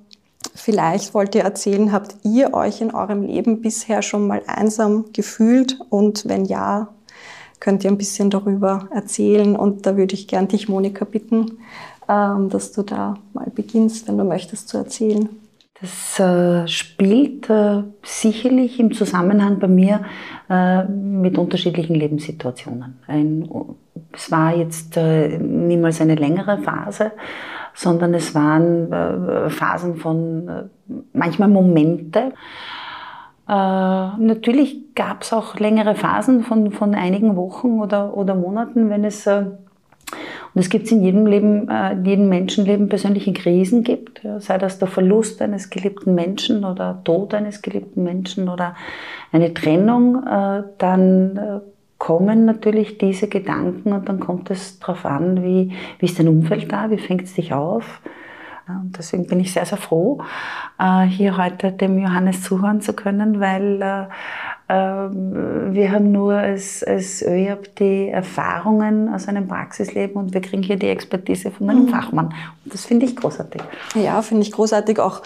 vielleicht 0.56 1.14
wollt 1.14 1.36
ihr 1.36 1.42
erzählen, 1.42 1.92
habt 1.92 2.16
ihr 2.24 2.54
euch 2.54 2.82
in 2.82 2.94
eurem 2.94 3.24
Leben 3.24 3.62
bisher 3.62 4.02
schon 4.02 4.28
mal 4.28 4.42
einsam 4.46 5.06
gefühlt 5.14 5.80
und 5.90 6.28
wenn 6.28 6.46
ja, 6.46 6.90
könnt 7.60 7.84
ihr 7.84 7.92
ein 7.92 7.98
bisschen 7.98 8.30
darüber 8.30 8.90
erzählen 8.94 9.56
und 9.56 9.86
da 9.86 9.96
würde 9.98 10.16
ich 10.16 10.28
gern 10.28 10.48
dich, 10.48 10.68
Monika, 10.68 11.06
bitten, 11.06 11.60
ähm, 12.10 12.50
dass 12.50 12.72
du 12.72 12.84
da 12.84 13.16
mal 13.34 13.50
beginnst, 13.54 14.08
wenn 14.08 14.18
du 14.18 14.26
möchtest 14.26 14.68
zu 14.68 14.78
erzählen. 14.78 15.30
Das 15.84 16.18
äh, 16.18 16.66
spielt 16.70 17.50
äh, 17.50 17.84
sicherlich 18.04 18.80
im 18.80 18.94
Zusammenhang 18.94 19.60
bei 19.60 19.68
mir 19.68 20.00
äh, 20.50 20.86
mit 20.86 21.38
unterschiedlichen 21.38 21.96
Lebenssituationen. 21.96 23.00
Ein, 23.06 23.50
es 24.14 24.32
war 24.32 24.56
jetzt 24.56 24.96
äh, 24.96 25.38
niemals 25.40 26.00
eine 26.00 26.16
längere 26.16 26.60
Phase, 26.60 27.12
sondern 27.74 28.14
es 28.14 28.34
waren 28.34 28.94
äh, 28.94 29.50
Phasen 29.50 29.98
von 29.98 30.48
äh, 30.48 30.64
manchmal 31.12 31.50
Momente. 31.50 32.32
natürlich 33.46 34.96
gab 34.96 35.24
es 35.24 35.34
auch 35.34 35.60
längere 35.60 35.96
Phasen 35.96 36.44
von, 36.44 36.72
von 36.72 36.96
einigen 36.96 37.36
Wochen 37.36 37.82
oder, 37.82 38.16
oder 38.16 38.36
Monaten, 38.36 38.90
wenn 38.90 39.04
es 39.04 39.28
und 40.54 40.62
es 40.62 40.70
gibt 40.70 40.92
in 40.92 41.02
jedem 41.02 41.26
Leben, 41.26 41.68
äh, 41.70 41.94
in 41.94 42.06
jedem 42.06 42.30
Menschenleben 42.30 42.90
persönliche 42.90 43.34
Krisen 43.34 43.84
gibt, 43.84 44.22
sei 44.38 44.58
das 44.58 44.78
der 44.78 44.88
Verlust 44.88 45.42
eines 45.42 45.70
geliebten 45.70 46.14
Menschen 46.14 46.64
oder 46.64 47.02
Tod 47.04 47.34
eines 47.34 47.62
geliebten 47.62 48.04
Menschen 48.04 48.50
oder 48.50 48.76
eine 49.32 49.54
Trennung, 49.54 50.24
äh, 50.28 50.64
dann 50.78 51.38
äh, 51.38 51.60
kommen 51.98 52.46
natürlich 52.46 52.98
diese 52.98 53.28
Gedanken 53.28 53.94
und 53.94 54.10
dann 54.10 54.20
kommt 54.20 54.52
es 54.52 54.80
darauf 54.80 55.06
an, 55.06 55.44
wie, 55.44 55.72
wie 56.00 56.06
ist 56.06 56.20
dein 56.20 56.28
Umfeld 56.28 56.72
da, 56.72 56.92
wie 56.92 56.98
fängt 56.98 57.24
es 57.24 57.34
dich 57.34 57.54
auf. 57.54 58.02
Und 58.68 58.98
deswegen 58.98 59.26
bin 59.28 59.40
ich 59.40 59.52
sehr, 59.52 59.66
sehr 59.66 59.78
froh, 59.78 60.22
hier 61.10 61.36
heute 61.36 61.74
dem 61.74 61.98
Johannes 62.00 62.44
zuhören 62.44 62.80
zu 62.80 62.94
können, 62.94 63.42
weil 63.42 64.08
wir 64.68 65.92
haben 65.92 66.12
nur 66.12 66.34
als, 66.34 66.84
als 66.84 67.22
ÖIAB 67.22 67.76
die 67.76 68.10
Erfahrungen 68.10 69.14
aus 69.14 69.28
einem 69.28 69.48
Praxisleben 69.48 70.16
und 70.16 70.34
wir 70.34 70.42
kriegen 70.42 70.64
hier 70.64 70.78
die 70.78 70.88
Expertise 70.88 71.52
von 71.52 71.70
einem 71.70 71.86
mhm. 71.86 71.90
Fachmann. 71.90 72.34
Und 72.64 72.74
das 72.74 72.86
finde 72.86 73.06
ich 73.06 73.16
großartig. 73.16 73.62
Ja, 73.96 74.22
finde 74.22 74.44
ich 74.44 74.52
großartig 74.52 75.00
auch 75.00 75.22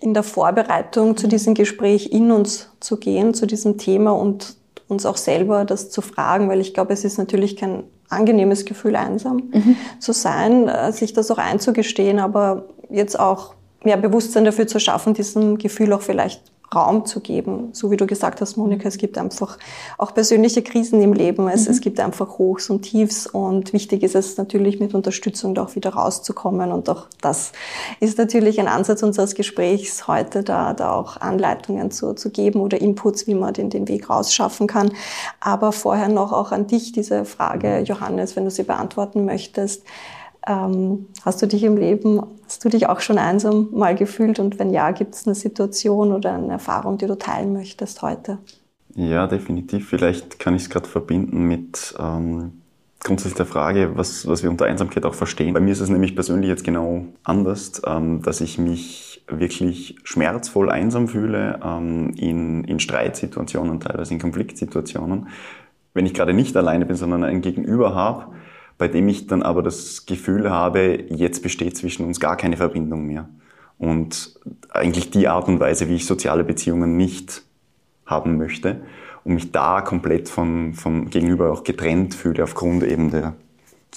in 0.00 0.14
der 0.14 0.22
Vorbereitung 0.22 1.16
zu 1.16 1.28
diesem 1.28 1.54
Gespräch 1.54 2.10
in 2.10 2.32
uns 2.32 2.70
zu 2.80 2.96
gehen, 2.96 3.34
zu 3.34 3.46
diesem 3.46 3.76
Thema 3.76 4.12
und 4.12 4.56
uns 4.88 5.06
auch 5.06 5.18
selber 5.18 5.64
das 5.64 5.90
zu 5.90 6.00
fragen, 6.00 6.48
weil 6.48 6.60
ich 6.60 6.74
glaube, 6.74 6.92
es 6.92 7.04
ist 7.04 7.18
natürlich 7.18 7.56
kein 7.56 7.84
angenehmes 8.08 8.64
Gefühl, 8.64 8.96
einsam 8.96 9.50
mhm. 9.52 9.76
zu 10.00 10.12
sein, 10.12 10.68
äh, 10.68 10.90
sich 10.92 11.12
das 11.12 11.30
auch 11.30 11.38
einzugestehen, 11.38 12.18
aber 12.18 12.64
jetzt 12.88 13.18
auch 13.18 13.54
mehr 13.84 13.96
Bewusstsein 13.96 14.44
dafür 14.44 14.66
zu 14.66 14.80
schaffen, 14.80 15.14
diesem 15.14 15.58
Gefühl 15.58 15.92
auch 15.92 16.02
vielleicht 16.02 16.42
Raum 16.74 17.04
zu 17.04 17.20
geben. 17.20 17.70
So 17.72 17.90
wie 17.90 17.96
du 17.96 18.06
gesagt 18.06 18.40
hast, 18.40 18.56
Monika, 18.56 18.86
es 18.86 18.96
gibt 18.96 19.18
einfach 19.18 19.58
auch 19.98 20.14
persönliche 20.14 20.62
Krisen 20.62 21.02
im 21.02 21.12
Leben. 21.12 21.48
Es, 21.48 21.64
mhm. 21.64 21.72
es 21.72 21.80
gibt 21.80 21.98
einfach 21.98 22.38
Hochs 22.38 22.70
und 22.70 22.82
Tiefs 22.82 23.26
und 23.26 23.72
wichtig 23.72 24.04
ist 24.04 24.14
es 24.14 24.36
natürlich 24.36 24.78
mit 24.78 24.94
Unterstützung 24.94 25.54
da 25.54 25.64
auch 25.64 25.74
wieder 25.74 25.90
rauszukommen. 25.90 26.70
Und 26.70 26.88
auch 26.88 27.06
das 27.20 27.52
ist 27.98 28.18
natürlich 28.18 28.60
ein 28.60 28.68
Ansatz 28.68 29.02
unseres 29.02 29.34
Gesprächs 29.34 30.06
heute, 30.06 30.44
da, 30.44 30.72
da 30.72 30.94
auch 30.94 31.16
Anleitungen 31.16 31.90
zu, 31.90 32.14
zu 32.14 32.30
geben 32.30 32.60
oder 32.60 32.80
Inputs, 32.80 33.26
wie 33.26 33.34
man 33.34 33.52
den, 33.52 33.70
den 33.70 33.88
Weg 33.88 34.08
rausschaffen 34.08 34.68
kann. 34.68 34.92
Aber 35.40 35.72
vorher 35.72 36.08
noch 36.08 36.32
auch 36.32 36.52
an 36.52 36.68
dich 36.68 36.92
diese 36.92 37.24
Frage, 37.24 37.80
Johannes, 37.80 38.36
wenn 38.36 38.44
du 38.44 38.50
sie 38.50 38.62
beantworten 38.62 39.24
möchtest. 39.24 39.82
Ähm, 40.46 41.06
hast 41.24 41.42
du 41.42 41.46
dich 41.46 41.64
im 41.64 41.76
Leben, 41.76 42.22
hast 42.44 42.64
du 42.64 42.68
dich 42.68 42.88
auch 42.88 43.00
schon 43.00 43.18
einsam 43.18 43.68
mal 43.72 43.94
gefühlt? 43.94 44.38
Und 44.38 44.58
wenn 44.58 44.70
ja, 44.70 44.90
gibt 44.90 45.14
es 45.14 45.26
eine 45.26 45.34
Situation 45.34 46.12
oder 46.12 46.34
eine 46.34 46.52
Erfahrung, 46.52 46.98
die 46.98 47.06
du 47.06 47.16
teilen 47.16 47.52
möchtest 47.52 48.02
heute? 48.02 48.38
Ja, 48.94 49.26
definitiv. 49.26 49.88
Vielleicht 49.88 50.38
kann 50.38 50.54
ich 50.54 50.62
es 50.62 50.70
gerade 50.70 50.88
verbinden 50.88 51.46
mit 51.46 51.94
ähm, 51.98 52.60
grundsätzlich 53.02 53.36
der 53.36 53.46
Frage, 53.46 53.92
was, 53.94 54.26
was 54.26 54.42
wir 54.42 54.50
unter 54.50 54.66
Einsamkeit 54.66 55.04
auch 55.04 55.14
verstehen. 55.14 55.54
Bei 55.54 55.60
mir 55.60 55.72
ist 55.72 55.80
es 55.80 55.88
nämlich 55.88 56.14
persönlich 56.14 56.48
jetzt 56.48 56.64
genau 56.64 57.06
anders, 57.22 57.80
ähm, 57.86 58.22
dass 58.22 58.40
ich 58.40 58.58
mich 58.58 59.24
wirklich 59.28 59.96
schmerzvoll 60.02 60.70
einsam 60.70 61.08
fühle 61.08 61.60
ähm, 61.64 62.12
in, 62.16 62.64
in 62.64 62.80
Streitsituationen, 62.80 63.80
teilweise 63.80 64.12
in 64.12 64.20
Konfliktsituationen. 64.20 65.28
Wenn 65.94 66.06
ich 66.06 66.14
gerade 66.14 66.34
nicht 66.34 66.56
alleine 66.56 66.86
bin, 66.86 66.96
sondern 66.96 67.24
ein 67.24 67.40
Gegenüber 67.40 67.94
habe, 67.94 68.26
bei 68.80 68.88
dem 68.88 69.10
ich 69.10 69.26
dann 69.26 69.42
aber 69.42 69.62
das 69.62 70.06
Gefühl 70.06 70.50
habe, 70.50 71.04
jetzt 71.10 71.42
besteht 71.42 71.76
zwischen 71.76 72.06
uns 72.06 72.18
gar 72.18 72.38
keine 72.38 72.56
Verbindung 72.56 73.06
mehr. 73.06 73.28
Und 73.78 74.40
eigentlich 74.70 75.10
die 75.10 75.28
Art 75.28 75.48
und 75.48 75.60
Weise, 75.60 75.90
wie 75.90 75.96
ich 75.96 76.06
soziale 76.06 76.44
Beziehungen 76.44 76.96
nicht 76.96 77.42
haben 78.06 78.38
möchte 78.38 78.80
und 79.22 79.34
mich 79.34 79.52
da 79.52 79.82
komplett 79.82 80.30
von, 80.30 80.72
vom 80.72 81.10
Gegenüber 81.10 81.52
auch 81.52 81.62
getrennt 81.62 82.14
fühle 82.14 82.42
aufgrund 82.42 82.82
eben 82.82 83.10
der, 83.10 83.34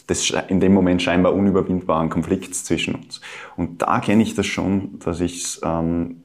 des 0.09 0.33
in 0.49 0.59
dem 0.59 0.73
Moment 0.73 1.01
scheinbar 1.01 1.33
unüberwindbaren 1.33 2.09
Konflikts 2.09 2.65
zwischen 2.65 2.95
uns. 2.95 3.21
Und 3.55 3.81
da 3.81 4.01
kenne 4.01 4.21
ich 4.21 4.35
das 4.35 4.47
schon, 4.47 4.99
dass 4.99 5.21
ich 5.21 5.43
es 5.43 5.61
ähm, 5.63 6.23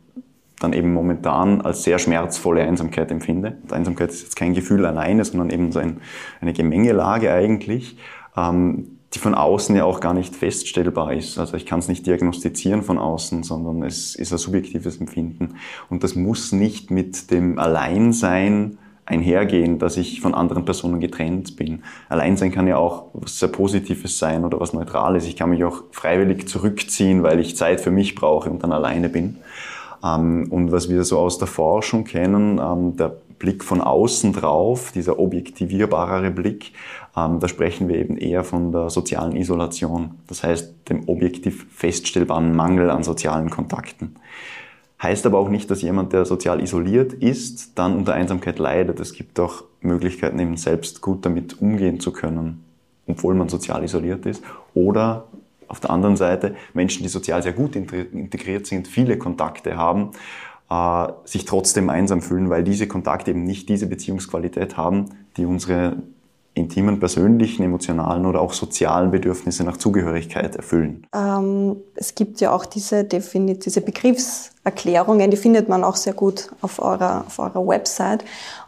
dann 0.58 0.72
eben 0.72 0.92
momentan 0.92 1.60
als 1.60 1.84
sehr 1.84 2.00
schmerzvolle 2.00 2.62
Einsamkeit 2.62 3.12
empfinde. 3.12 3.58
Und 3.62 3.72
Einsamkeit 3.72 4.10
ist 4.10 4.22
jetzt 4.22 4.36
kein 4.36 4.54
Gefühl 4.54 4.84
alleine, 4.84 5.24
sondern 5.24 5.50
eben 5.50 5.70
so 5.70 5.78
ein, 5.78 6.00
eine 6.40 6.52
Gemengelage 6.52 7.32
eigentlich 7.32 7.96
ähm, 8.38 8.98
die 9.14 9.18
von 9.18 9.34
außen 9.34 9.74
ja 9.74 9.84
auch 9.84 10.00
gar 10.00 10.12
nicht 10.12 10.36
feststellbar 10.36 11.14
ist. 11.14 11.38
Also 11.38 11.56
ich 11.56 11.64
kann 11.64 11.78
es 11.78 11.88
nicht 11.88 12.06
diagnostizieren 12.06 12.82
von 12.82 12.98
außen, 12.98 13.42
sondern 13.42 13.82
es 13.82 14.14
ist 14.14 14.32
ein 14.32 14.38
subjektives 14.38 14.98
Empfinden. 14.98 15.54
Und 15.88 16.04
das 16.04 16.14
muss 16.14 16.52
nicht 16.52 16.90
mit 16.90 17.30
dem 17.30 17.58
Alleinsein 17.58 18.76
einhergehen, 19.06 19.78
dass 19.78 19.96
ich 19.96 20.20
von 20.20 20.34
anderen 20.34 20.66
Personen 20.66 21.00
getrennt 21.00 21.56
bin. 21.56 21.82
Alleinsein 22.10 22.52
kann 22.52 22.66
ja 22.66 22.76
auch 22.76 23.06
was 23.14 23.38
sehr 23.38 23.48
Positives 23.48 24.18
sein 24.18 24.44
oder 24.44 24.60
was 24.60 24.74
Neutrales. 24.74 25.24
Ich 25.24 25.36
kann 25.36 25.48
mich 25.48 25.64
auch 25.64 25.84
freiwillig 25.92 26.46
zurückziehen, 26.46 27.22
weil 27.22 27.40
ich 27.40 27.56
Zeit 27.56 27.80
für 27.80 27.90
mich 27.90 28.14
brauche 28.14 28.50
und 28.50 28.62
dann 28.62 28.72
alleine 28.72 29.08
bin. 29.08 29.38
Ähm, 30.04 30.48
und 30.50 30.70
was 30.70 30.90
wir 30.90 31.02
so 31.04 31.18
aus 31.18 31.38
der 31.38 31.48
Forschung 31.48 32.04
kennen, 32.04 32.60
ähm, 32.62 32.96
der 32.98 33.16
Blick 33.38 33.64
von 33.64 33.80
außen 33.80 34.32
drauf, 34.32 34.92
dieser 34.92 35.18
objektivierbarere 35.18 36.30
Blick, 36.30 36.72
ähm, 37.26 37.40
da 37.40 37.48
sprechen 37.48 37.88
wir 37.88 37.96
eben 37.96 38.16
eher 38.16 38.44
von 38.44 38.72
der 38.72 38.90
sozialen 38.90 39.36
Isolation. 39.36 40.16
Das 40.26 40.42
heißt, 40.42 40.88
dem 40.88 41.08
objektiv 41.08 41.66
feststellbaren 41.70 42.54
Mangel 42.54 42.90
an 42.90 43.02
sozialen 43.02 43.50
Kontakten. 43.50 44.16
Heißt 45.02 45.26
aber 45.26 45.38
auch 45.38 45.48
nicht, 45.48 45.70
dass 45.70 45.82
jemand, 45.82 46.12
der 46.12 46.24
sozial 46.24 46.60
isoliert 46.60 47.12
ist, 47.12 47.78
dann 47.78 47.96
unter 47.96 48.14
Einsamkeit 48.14 48.58
leidet. 48.58 48.98
Es 48.98 49.12
gibt 49.12 49.38
auch 49.38 49.64
Möglichkeiten, 49.80 50.38
eben 50.40 50.56
selbst 50.56 51.00
gut 51.00 51.24
damit 51.24 51.60
umgehen 51.62 52.00
zu 52.00 52.12
können, 52.12 52.64
obwohl 53.06 53.34
man 53.34 53.48
sozial 53.48 53.84
isoliert 53.84 54.26
ist. 54.26 54.42
Oder 54.74 55.28
auf 55.68 55.78
der 55.80 55.90
anderen 55.90 56.16
Seite 56.16 56.56
Menschen, 56.74 57.04
die 57.04 57.08
sozial 57.08 57.42
sehr 57.42 57.52
gut 57.52 57.76
integriert 57.76 58.66
sind, 58.66 58.88
viele 58.88 59.18
Kontakte 59.18 59.76
haben, 59.76 60.10
äh, 60.68 61.12
sich 61.24 61.44
trotzdem 61.44 61.90
einsam 61.90 62.20
fühlen, 62.20 62.50
weil 62.50 62.64
diese 62.64 62.88
Kontakte 62.88 63.30
eben 63.30 63.44
nicht 63.44 63.68
diese 63.68 63.86
Beziehungsqualität 63.86 64.76
haben, 64.76 65.10
die 65.36 65.44
unsere 65.44 65.98
intimen, 66.58 67.00
persönlichen, 67.00 67.62
emotionalen 67.62 68.26
oder 68.26 68.40
auch 68.40 68.52
sozialen 68.52 69.10
Bedürfnisse 69.10 69.64
nach 69.64 69.76
Zugehörigkeit 69.76 70.56
erfüllen? 70.56 71.06
Ähm, 71.14 71.76
es 71.94 72.14
gibt 72.14 72.40
ja 72.40 72.52
auch 72.52 72.66
diese, 72.66 73.04
diese 73.04 73.80
Begriffserklärungen, 73.80 75.30
die 75.30 75.36
findet 75.36 75.68
man 75.68 75.84
auch 75.84 75.96
sehr 75.96 76.14
gut 76.14 76.50
auf 76.60 76.78
eurer, 76.80 77.24
auf 77.26 77.38
eurer 77.38 77.66
Website. 77.66 78.24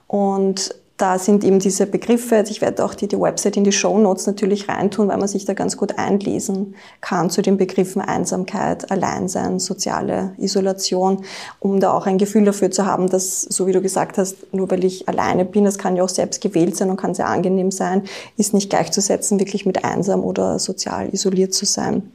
Und 0.06 0.74
da 1.00 1.18
sind 1.18 1.44
eben 1.44 1.60
diese 1.60 1.86
Begriffe, 1.86 2.36
also 2.36 2.50
ich 2.50 2.60
werde 2.60 2.84
auch 2.84 2.94
die, 2.94 3.08
die 3.08 3.18
Website 3.18 3.56
in 3.56 3.64
die 3.64 3.72
Show 3.72 3.98
Notes 3.98 4.26
natürlich 4.26 4.68
reintun, 4.68 5.08
weil 5.08 5.16
man 5.16 5.28
sich 5.28 5.46
da 5.46 5.54
ganz 5.54 5.78
gut 5.78 5.98
einlesen 5.98 6.74
kann 7.00 7.30
zu 7.30 7.40
den 7.40 7.56
Begriffen 7.56 8.02
Einsamkeit, 8.02 8.90
Alleinsein, 8.90 9.60
soziale 9.60 10.34
Isolation, 10.36 11.24
um 11.58 11.80
da 11.80 11.92
auch 11.92 12.06
ein 12.06 12.18
Gefühl 12.18 12.44
dafür 12.44 12.70
zu 12.70 12.84
haben, 12.84 13.08
dass, 13.08 13.40
so 13.42 13.66
wie 13.66 13.72
du 13.72 13.80
gesagt 13.80 14.18
hast, 14.18 14.52
nur 14.52 14.70
weil 14.70 14.84
ich 14.84 15.08
alleine 15.08 15.46
bin, 15.46 15.64
das 15.64 15.78
kann 15.78 15.96
ja 15.96 16.04
auch 16.04 16.10
selbst 16.10 16.42
gewählt 16.42 16.76
sein 16.76 16.90
und 16.90 16.96
kann 16.96 17.14
sehr 17.14 17.28
angenehm 17.28 17.70
sein, 17.70 18.02
ist 18.36 18.52
nicht 18.52 18.68
gleichzusetzen, 18.68 19.40
wirklich 19.40 19.64
mit 19.64 19.84
einsam 19.84 20.22
oder 20.22 20.58
sozial 20.58 21.08
isoliert 21.14 21.54
zu 21.54 21.64
sein. 21.64 22.12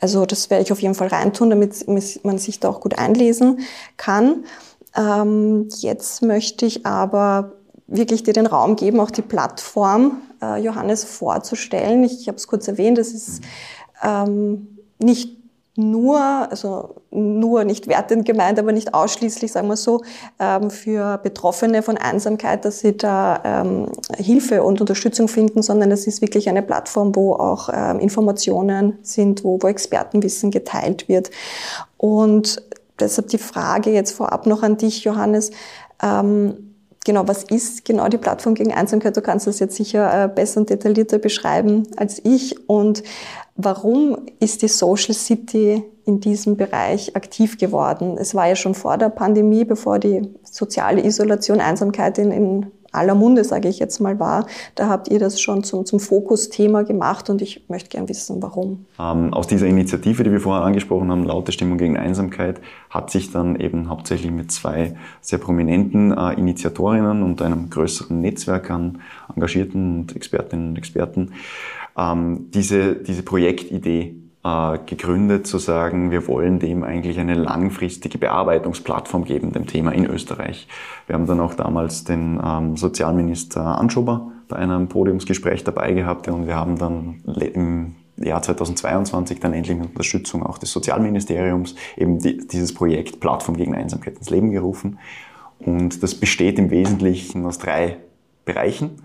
Also 0.00 0.26
das 0.26 0.50
werde 0.50 0.64
ich 0.64 0.72
auf 0.72 0.82
jeden 0.82 0.94
Fall 0.94 1.08
reintun, 1.08 1.48
damit 1.48 1.86
man 1.88 2.36
sich 2.36 2.60
da 2.60 2.68
auch 2.68 2.80
gut 2.80 2.98
einlesen 2.98 3.60
kann. 3.96 4.44
Ähm, 4.94 5.68
jetzt 5.80 6.20
möchte 6.20 6.66
ich 6.66 6.84
aber 6.84 7.52
wirklich 7.86 8.22
dir 8.22 8.32
den 8.32 8.46
Raum 8.46 8.76
geben, 8.76 9.00
auch 9.00 9.10
die 9.10 9.22
Plattform 9.22 10.22
äh, 10.42 10.60
Johannes 10.60 11.04
vorzustellen. 11.04 12.02
Ich, 12.04 12.20
ich 12.20 12.28
habe 12.28 12.36
es 12.36 12.46
kurz 12.46 12.66
erwähnt, 12.68 12.98
es 12.98 13.12
ist 13.12 13.42
ähm, 14.02 14.78
nicht 14.98 15.36
nur, 15.76 16.18
also 16.18 16.96
nur 17.10 17.64
nicht 17.64 17.86
wertend 17.86 18.24
gemeint, 18.24 18.58
aber 18.58 18.72
nicht 18.72 18.94
ausschließlich, 18.94 19.52
sagen 19.52 19.68
wir 19.68 19.76
so, 19.76 20.02
ähm, 20.38 20.70
für 20.70 21.18
Betroffene 21.18 21.82
von 21.82 21.98
Einsamkeit, 21.98 22.64
dass 22.64 22.80
sie 22.80 22.96
da 22.96 23.40
ähm, 23.44 23.88
Hilfe 24.16 24.62
und 24.62 24.80
Unterstützung 24.80 25.28
finden, 25.28 25.62
sondern 25.62 25.90
es 25.90 26.06
ist 26.06 26.22
wirklich 26.22 26.48
eine 26.48 26.62
Plattform, 26.62 27.14
wo 27.14 27.34
auch 27.34 27.68
ähm, 27.72 28.00
Informationen 28.00 28.98
sind, 29.02 29.44
wo, 29.44 29.58
wo 29.60 29.68
Expertenwissen 29.68 30.50
geteilt 30.50 31.08
wird. 31.08 31.30
Und 31.98 32.62
deshalb 32.98 33.28
die 33.28 33.38
Frage 33.38 33.90
jetzt 33.90 34.12
vorab 34.12 34.46
noch 34.46 34.62
an 34.62 34.78
dich, 34.78 35.04
Johannes. 35.04 35.50
Ähm, 36.02 36.65
genau, 37.06 37.26
was 37.26 37.44
ist 37.44 37.86
genau 37.86 38.08
die 38.08 38.18
Plattform 38.18 38.54
gegen 38.54 38.74
Einsamkeit? 38.74 39.16
Du 39.16 39.22
kannst 39.22 39.46
das 39.46 39.60
jetzt 39.60 39.76
sicher 39.76 40.24
äh, 40.24 40.28
besser 40.28 40.60
und 40.60 40.68
detaillierter 40.68 41.18
beschreiben 41.18 41.84
als 41.96 42.20
ich. 42.24 42.68
Und 42.68 43.02
warum 43.54 44.18
ist 44.40 44.60
die 44.60 44.68
Social 44.68 45.14
City 45.14 45.82
in 46.04 46.20
diesem 46.20 46.56
Bereich 46.56 47.16
aktiv 47.16 47.56
geworden? 47.56 48.18
Es 48.18 48.34
war 48.34 48.48
ja 48.48 48.56
schon 48.56 48.74
vor 48.74 48.98
der 48.98 49.08
Pandemie, 49.08 49.64
bevor 49.64 49.98
die 49.98 50.34
soziale 50.42 51.02
Isolation, 51.02 51.60
Einsamkeit 51.60 52.18
in, 52.18 52.32
in 52.32 52.66
aller 52.96 53.14
Munde, 53.14 53.44
sage 53.44 53.68
ich 53.68 53.78
jetzt 53.78 54.00
mal, 54.00 54.18
war. 54.18 54.46
Da 54.74 54.88
habt 54.88 55.08
ihr 55.08 55.18
das 55.18 55.40
schon 55.40 55.64
zum, 55.64 55.86
zum 55.86 56.00
Fokusthema 56.00 56.82
gemacht 56.82 57.30
und 57.30 57.42
ich 57.42 57.64
möchte 57.68 57.90
gern 57.90 58.08
wissen, 58.08 58.42
warum. 58.42 58.86
Ähm, 58.98 59.32
aus 59.32 59.46
dieser 59.46 59.66
Initiative, 59.66 60.24
die 60.24 60.32
wir 60.32 60.40
vorher 60.40 60.64
angesprochen 60.64 61.10
haben, 61.10 61.24
Laute 61.24 61.52
Stimmung 61.52 61.78
gegen 61.78 61.96
Einsamkeit, 61.96 62.60
hat 62.90 63.10
sich 63.10 63.30
dann 63.30 63.56
eben 63.60 63.88
hauptsächlich 63.88 64.30
mit 64.30 64.50
zwei 64.50 64.96
sehr 65.20 65.38
prominenten 65.38 66.16
äh, 66.16 66.32
Initiatorinnen 66.34 67.22
und 67.22 67.42
einem 67.42 67.70
größeren 67.70 68.20
Netzwerk 68.20 68.70
an 68.70 69.00
engagierten 69.34 70.00
und 70.00 70.16
Expertinnen 70.16 70.70
und 70.70 70.78
Experten 70.78 71.32
ähm, 71.96 72.50
diese, 72.52 72.94
diese 72.96 73.22
Projektidee 73.22 74.14
gegründet, 74.86 75.46
zu 75.46 75.58
sagen, 75.58 76.10
wir 76.10 76.26
wollen 76.28 76.58
dem 76.58 76.82
eigentlich 76.82 77.18
eine 77.18 77.34
langfristige 77.34 78.18
Bearbeitungsplattform 78.18 79.24
geben, 79.24 79.52
dem 79.52 79.66
Thema 79.66 79.92
in 79.92 80.06
Österreich. 80.06 80.68
Wir 81.06 81.14
haben 81.14 81.26
dann 81.26 81.40
auch 81.40 81.54
damals 81.54 82.04
den 82.04 82.40
ähm, 82.44 82.76
Sozialminister 82.76 83.78
Anschober 83.78 84.32
bei 84.48 84.56
einem 84.56 84.88
Podiumsgespräch 84.88 85.64
dabei 85.64 85.92
gehabt 85.92 86.28
und 86.28 86.46
wir 86.46 86.56
haben 86.56 86.78
dann 86.78 87.22
im 87.36 87.96
Jahr 88.16 88.42
2022 88.42 89.40
dann 89.40 89.52
endlich 89.52 89.76
mit 89.76 89.88
Unterstützung 89.88 90.42
auch 90.42 90.58
des 90.58 90.72
Sozialministeriums 90.72 91.74
eben 91.96 92.18
die, 92.18 92.38
dieses 92.46 92.72
Projekt 92.72 93.20
Plattform 93.20 93.56
gegen 93.56 93.74
Einsamkeit 93.74 94.16
ins 94.16 94.30
Leben 94.30 94.50
gerufen. 94.50 94.98
Und 95.58 96.02
das 96.02 96.14
besteht 96.14 96.58
im 96.58 96.70
Wesentlichen 96.70 97.44
aus 97.46 97.58
drei 97.58 97.98
Bereichen. 98.44 99.02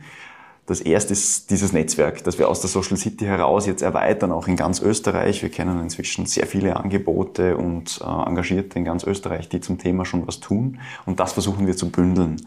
Das 0.71 0.79
erste 0.79 1.11
ist 1.11 1.49
dieses 1.49 1.73
Netzwerk, 1.73 2.23
das 2.23 2.39
wir 2.39 2.47
aus 2.47 2.61
der 2.61 2.69
Social 2.69 2.95
City 2.95 3.25
heraus 3.25 3.65
jetzt 3.65 3.81
erweitern, 3.81 4.31
auch 4.31 4.47
in 4.47 4.55
ganz 4.55 4.79
Österreich. 4.79 5.41
Wir 5.41 5.49
kennen 5.49 5.81
inzwischen 5.81 6.27
sehr 6.27 6.47
viele 6.47 6.77
Angebote 6.77 7.57
und 7.57 7.99
äh, 8.01 8.29
Engagierte 8.29 8.79
in 8.79 8.85
ganz 8.85 9.03
Österreich, 9.03 9.49
die 9.49 9.59
zum 9.59 9.79
Thema 9.79 10.05
schon 10.05 10.25
was 10.27 10.39
tun. 10.39 10.79
Und 11.05 11.19
das 11.19 11.33
versuchen 11.33 11.67
wir 11.67 11.75
zu 11.75 11.91
bündeln. 11.91 12.37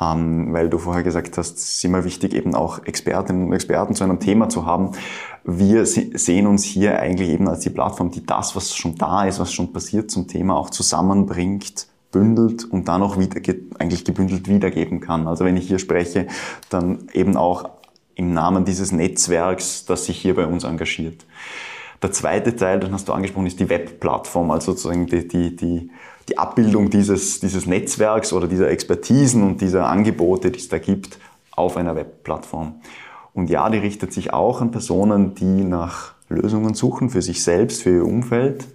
Ähm, 0.00 0.52
weil 0.52 0.68
du 0.68 0.78
vorher 0.78 1.04
gesagt 1.04 1.38
hast, 1.38 1.58
es 1.58 1.74
ist 1.76 1.84
immer 1.84 2.02
wichtig, 2.02 2.34
eben 2.34 2.56
auch 2.56 2.84
Expertinnen 2.86 3.46
und 3.46 3.52
Experten 3.52 3.94
zu 3.94 4.02
einem 4.02 4.18
Thema 4.18 4.48
zu 4.48 4.66
haben. 4.66 4.90
Wir 5.44 5.86
sehen 5.86 6.48
uns 6.48 6.64
hier 6.64 6.98
eigentlich 6.98 7.28
eben 7.28 7.46
als 7.46 7.60
die 7.60 7.70
Plattform, 7.70 8.10
die 8.10 8.26
das, 8.26 8.56
was 8.56 8.74
schon 8.74 8.96
da 8.96 9.26
ist, 9.26 9.38
was 9.38 9.52
schon 9.52 9.72
passiert 9.72 10.10
zum 10.10 10.26
Thema 10.26 10.56
auch 10.56 10.70
zusammenbringt, 10.70 11.86
bündelt 12.10 12.64
und 12.64 12.88
dann 12.88 13.02
auch 13.02 13.18
wieder, 13.18 13.40
eigentlich 13.78 14.04
gebündelt 14.04 14.48
wiedergeben 14.48 15.00
kann. 15.00 15.28
Also 15.28 15.44
wenn 15.44 15.56
ich 15.56 15.68
hier 15.68 15.78
spreche, 15.78 16.26
dann 16.68 17.08
eben 17.12 17.36
auch 17.36 17.70
im 18.14 18.32
Namen 18.32 18.64
dieses 18.64 18.92
Netzwerks, 18.92 19.84
das 19.86 20.06
sich 20.06 20.18
hier 20.18 20.34
bei 20.34 20.46
uns 20.46 20.64
engagiert. 20.64 21.24
Der 22.02 22.12
zweite 22.12 22.56
Teil, 22.56 22.80
den 22.80 22.92
hast 22.92 23.08
du 23.08 23.12
angesprochen, 23.12 23.46
ist 23.46 23.60
die 23.60 23.68
Webplattform, 23.68 24.50
also 24.50 24.72
sozusagen 24.72 25.06
die, 25.06 25.28
die, 25.28 25.54
die, 25.54 25.90
die 26.28 26.38
Abbildung 26.38 26.90
dieses, 26.90 27.40
dieses 27.40 27.66
Netzwerks 27.66 28.32
oder 28.32 28.48
dieser 28.48 28.70
Expertisen 28.70 29.42
und 29.42 29.60
dieser 29.60 29.86
Angebote, 29.86 30.50
die 30.50 30.58
es 30.58 30.68
da 30.68 30.78
gibt, 30.78 31.18
auf 31.50 31.76
einer 31.76 31.96
Webplattform. 31.96 32.76
Und 33.34 33.50
ja, 33.50 33.68
die 33.68 33.78
richtet 33.78 34.12
sich 34.12 34.32
auch 34.32 34.60
an 34.60 34.70
Personen, 34.70 35.34
die 35.34 35.44
nach 35.44 36.14
Lösungen 36.28 36.74
suchen 36.74 37.10
für 37.10 37.22
sich 37.22 37.42
selbst, 37.42 37.82
für 37.82 37.96
ihr 37.96 38.04
Umfeld, 38.04 38.66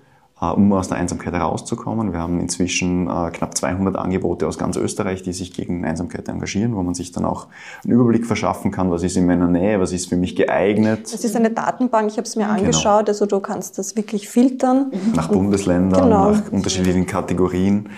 um 0.42 0.74
aus 0.74 0.90
der 0.90 0.98
Einsamkeit 0.98 1.34
herauszukommen. 1.34 2.12
Wir 2.12 2.20
haben 2.20 2.40
inzwischen 2.42 3.08
äh, 3.08 3.32
knapp 3.32 3.58
200 3.58 3.96
Angebote 3.96 4.48
aus 4.48 4.58
ganz 4.58 4.76
Österreich, 4.76 5.24
die 5.24 5.32
sich 5.32 5.54
gegen 5.54 5.86
Einsamkeit 5.86 6.28
engagieren, 6.28 6.76
wo 6.76 6.84
man 6.84 6.94
sich 6.94 7.14
dann 7.14 7.24
auch 7.24 7.48
einen 7.84 7.94
Überblick 7.94 8.26
verschaffen 8.26 8.72
kann, 8.72 8.92
was 8.92 9.04
ist 9.04 9.16
in 9.16 9.26
meiner 9.26 9.48
Nähe, 9.48 9.80
was 9.80 9.94
ist 9.94 10.10
für 10.10 10.18
mich 10.18 10.36
geeignet. 10.36 11.06
Es 11.06 11.24
ist 11.24 11.36
eine 11.38 11.52
Datenbank, 11.52 12.10
ich 12.12 12.18
habe 12.18 12.28
es 12.28 12.36
mir 12.36 12.48
genau. 12.48 12.58
angeschaut, 12.58 13.08
also 13.08 13.26
du 13.26 13.40
kannst 13.40 13.78
das 13.78 13.96
wirklich 13.96 14.28
filtern. 14.28 14.92
Nach 15.16 15.30
Bundesländern, 15.30 16.04
genau. 16.04 16.32
nach 16.32 16.52
unterschiedlichen 16.52 17.06
Kategorien. 17.06 17.90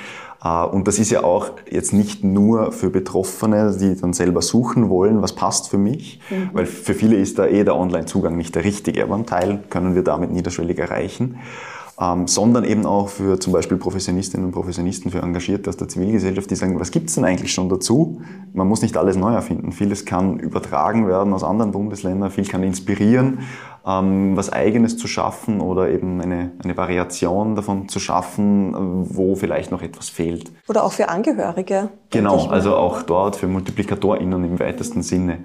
Äh, 0.44 0.66
und 0.66 0.88
das 0.88 1.00
ist 1.00 1.10
ja 1.10 1.24
auch 1.24 1.50
jetzt 1.70 1.92
nicht 1.92 2.24
nur 2.24 2.72
für 2.72 2.92
Betroffene, 2.92 3.76
die 3.80 4.00
dann 4.00 4.14
selber 4.14 4.44
suchen 4.44 4.90
wollen, 4.90 5.24
was 5.24 5.34
passt 5.34 5.70
für 5.70 5.80
mich, 5.80 6.20
mhm. 6.30 6.52
weil 6.54 6.68
für 6.68 6.94
viele 6.94 7.16
ist 7.16 7.40
da 7.40 7.48
eh 7.48 7.64
der 7.64 7.76
Online-Zugang 7.76 8.38
nicht 8.38 8.54
der 8.54 8.64
richtige, 8.64 9.04
aber 9.04 9.16
einen 9.16 9.26
Teil 9.26 9.64
können 9.72 9.96
wir 9.96 10.04
damit 10.04 10.32
niederschwellig 10.32 10.78
erreichen 10.78 11.40
ähm, 12.00 12.28
sondern 12.28 12.64
eben 12.64 12.86
auch 12.86 13.10
für 13.10 13.40
zum 13.40 13.54
Beispiel 13.54 13.78
Professionistinnen 13.78 14.46
und 14.46 14.52
Professionisten, 14.52 15.10
für 15.10 15.22
Engagierte 15.22 15.70
aus 15.70 15.78
der 15.78 15.88
Zivilgesellschaft, 15.88 16.50
die 16.52 16.56
sagen, 16.56 16.80
was 16.80 16.92
gibt's 16.92 17.16
denn 17.16 17.26
eigentlich 17.26 17.52
schon 17.52 17.70
dazu? 17.70 18.22
Man 18.54 18.68
muss 18.68 18.84
nicht 18.84 18.98
alles 18.98 19.16
neu 19.16 19.34
erfinden. 19.34 19.72
Vieles 19.72 20.06
kann 20.06 20.40
übertragen 20.40 21.08
werden 21.08 21.34
aus 21.34 21.44
anderen 21.44 21.72
Bundesländern, 21.72 22.30
viel 22.30 22.46
kann 22.46 22.62
inspirieren, 22.62 23.40
ähm, 23.84 24.38
was 24.38 24.54
Eigenes 24.54 24.98
zu 24.98 25.08
schaffen 25.08 25.60
oder 25.60 25.90
eben 25.90 26.22
eine, 26.22 26.52
eine 26.64 26.78
Variation 26.78 27.56
davon 27.56 27.90
zu 27.90 28.00
schaffen, 28.00 28.76
wo 29.10 29.36
vielleicht 29.36 29.72
noch 29.72 29.82
etwas 29.82 30.10
fehlt. 30.10 30.52
Oder 30.68 30.84
auch 30.84 30.92
für 30.92 31.10
Angehörige. 31.10 31.90
Genau, 32.12 32.46
also 32.48 32.76
auch 32.76 33.02
dort 33.02 33.38
für 33.38 33.48
MultiplikatorInnen 33.48 34.44
im 34.44 34.60
weitesten 34.60 35.02
Sinne. 35.02 35.40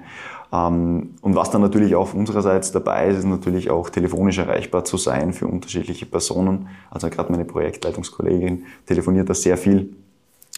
Ähm, 0.53 1.15
und 1.23 1.35
was 1.35 1.51
dann 1.51 1.63
natürlich 1.63 1.95
auch 1.95 2.13
unsererseits 2.13 2.73
dabei 2.73 3.09
ist, 3.09 3.19
ist 3.19 3.25
natürlich 3.25 3.71
auch 3.71 3.89
telefonisch 3.91 4.39
erreichbar 4.39 4.85
zu 4.85 4.97
sein 4.97 5.33
für 5.33 5.47
unterschiedliche 5.47 6.07
Personen. 6.07 6.69
Also 6.91 7.09
gerade 7.09 7.33
meine 7.33 7.45
Projektleitungskollegin 7.45 8.65
telefoniert 8.87 9.31
da 9.31 9.35
sehr 9.35 9.57
viel, 9.57 9.97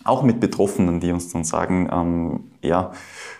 auch 0.04 0.22
mit 0.22 0.40
Betroffenen, 0.40 1.00
die 1.00 1.12
uns 1.12 1.32
dann 1.32 1.44
sagen, 1.44 1.88
ähm, 1.92 2.40
ja, 2.60 2.92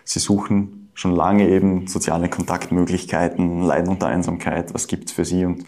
sie 0.05 0.21
suchen 0.21 0.91
schon 0.95 1.17
lange 1.17 1.49
eben 1.49 1.89
soziale 1.89 2.29
Kontaktmöglichkeiten, 2.29 3.63
leiden 3.63 3.89
unter 3.91 4.07
Einsamkeit, 4.07 4.73
was 4.73 4.87
gibt's 4.87 5.11
für 5.11 5.25
sie 5.25 5.45
und 5.45 5.65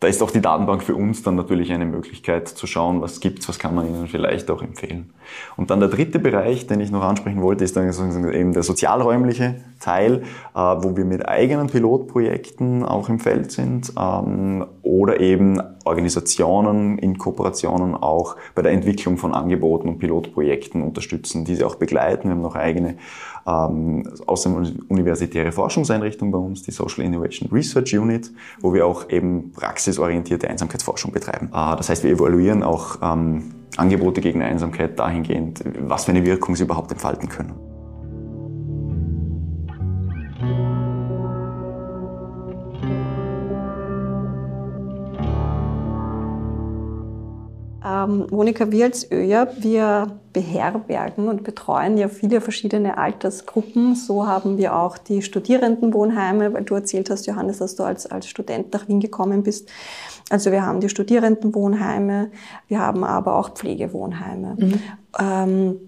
da 0.00 0.08
ist 0.08 0.22
auch 0.22 0.30
die 0.30 0.42
Datenbank 0.42 0.82
für 0.82 0.94
uns 0.94 1.22
dann 1.22 1.36
natürlich 1.36 1.72
eine 1.72 1.86
Möglichkeit 1.86 2.48
zu 2.48 2.66
schauen, 2.66 3.00
was 3.00 3.20
gibt's, 3.20 3.48
was 3.48 3.58
kann 3.58 3.74
man 3.74 3.86
ihnen 3.88 4.08
vielleicht 4.08 4.50
auch 4.50 4.60
empfehlen. 4.60 5.10
Und 5.56 5.70
dann 5.70 5.80
der 5.80 5.88
dritte 5.88 6.18
Bereich, 6.18 6.66
den 6.66 6.80
ich 6.80 6.90
noch 6.90 7.02
ansprechen 7.02 7.40
wollte, 7.40 7.64
ist 7.64 7.76
dann 7.76 7.88
eben 8.32 8.52
der 8.52 8.62
sozialräumliche 8.62 9.56
Teil, 9.80 10.24
äh, 10.54 10.58
wo 10.58 10.96
wir 10.96 11.06
mit 11.06 11.26
eigenen 11.26 11.68
Pilotprojekten 11.68 12.84
auch 12.84 13.08
im 13.08 13.20
Feld 13.20 13.52
sind 13.52 13.92
ähm, 13.98 14.66
oder 14.82 15.18
eben 15.20 15.62
Organisationen 15.86 16.98
in 16.98 17.16
Kooperationen 17.16 17.94
auch 17.94 18.36
bei 18.54 18.60
der 18.60 18.72
Entwicklung 18.72 19.16
von 19.16 19.32
Angeboten 19.32 19.88
und 19.88 19.98
Pilotprojekten 19.98 20.82
unterstützen, 20.82 21.46
diese 21.46 21.66
auch 21.66 21.76
begleiten. 21.76 22.24
Wir 22.24 22.32
haben 22.32 22.42
noch 22.42 22.56
eigene 22.56 22.96
ähm, 23.46 24.08
außerdem 24.26 24.86
universitäre 24.88 25.52
Forschungseinrichtung 25.52 26.30
bei 26.30 26.38
uns, 26.38 26.62
die 26.62 26.70
Social 26.70 27.04
Innovation 27.04 27.48
Research 27.50 27.96
Unit, 27.96 28.32
wo 28.60 28.74
wir 28.74 28.86
auch 28.86 29.08
eben 29.10 29.52
praxisorientierte 29.52 30.48
Einsamkeitsforschung 30.48 31.12
betreiben. 31.12 31.46
Äh, 31.48 31.76
das 31.76 31.88
heißt, 31.88 32.04
wir 32.04 32.12
evaluieren 32.12 32.62
auch 32.62 32.98
ähm, 33.02 33.54
Angebote 33.76 34.20
gegen 34.20 34.42
Einsamkeit 34.42 34.98
dahingehend, 34.98 35.62
was 35.80 36.06
für 36.06 36.12
eine 36.12 36.24
Wirkung 36.24 36.56
sie 36.56 36.64
überhaupt 36.64 36.90
entfalten 36.90 37.28
können. 37.28 37.65
Ähm, 47.86 48.26
Monika, 48.30 48.70
wir 48.72 48.86
als 48.86 49.10
ÖJA, 49.12 49.46
wir 49.58 50.18
beherbergen 50.32 51.28
und 51.28 51.44
betreuen 51.44 51.96
ja 51.96 52.08
viele 52.08 52.40
verschiedene 52.40 52.98
Altersgruppen. 52.98 53.94
So 53.94 54.26
haben 54.26 54.58
wir 54.58 54.74
auch 54.74 54.98
die 54.98 55.22
Studierendenwohnheime, 55.22 56.52
weil 56.52 56.64
du 56.64 56.74
erzählt 56.74 57.10
hast, 57.10 57.26
Johannes, 57.26 57.58
dass 57.58 57.76
du 57.76 57.84
als, 57.84 58.06
als 58.06 58.26
Student 58.26 58.72
nach 58.72 58.88
Wien 58.88 58.98
gekommen 58.98 59.44
bist. 59.44 59.68
Also 60.30 60.50
wir 60.50 60.66
haben 60.66 60.80
die 60.80 60.88
Studierendenwohnheime, 60.88 62.30
wir 62.66 62.80
haben 62.80 63.04
aber 63.04 63.36
auch 63.36 63.50
Pflegewohnheime. 63.50 64.56
Mhm. 64.58 64.80
Ähm, 65.20 65.80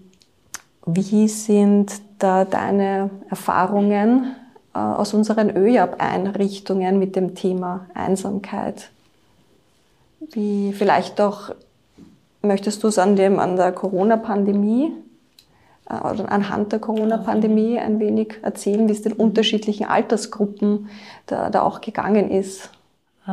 wie 0.85 1.27
sind 1.27 2.01
da 2.17 2.45
deine 2.45 3.09
Erfahrungen 3.29 4.35
äh, 4.73 4.79
aus 4.79 5.13
unseren 5.13 5.49
ÖJAB-Einrichtungen 5.55 6.97
mit 6.97 7.17
dem 7.17 7.35
Thema 7.35 7.87
Einsamkeit? 7.93 8.89
Wie 10.31 10.73
vielleicht 10.73 11.19
doch 11.19 11.53
Möchtest 12.41 12.83
du 12.83 12.87
es 12.87 12.97
an, 12.97 13.15
dem, 13.15 13.37
an 13.37 13.57
der 13.57 13.73
Corona-Pandemie 13.73 14.93
äh, 15.89 15.95
oder 15.95 16.31
anhand 16.31 16.71
der 16.71 16.79
Corona-Pandemie 16.79 17.77
ein 17.77 17.99
wenig 17.99 18.35
erzählen, 18.41 18.87
wie 18.87 18.93
es 18.93 19.01
den 19.01 19.13
unterschiedlichen 19.13 19.87
Altersgruppen 19.87 20.89
da, 21.25 21.49
da 21.49 21.61
auch 21.63 21.81
gegangen 21.81 22.31
ist? 22.31 22.69
Äh, 23.27 23.31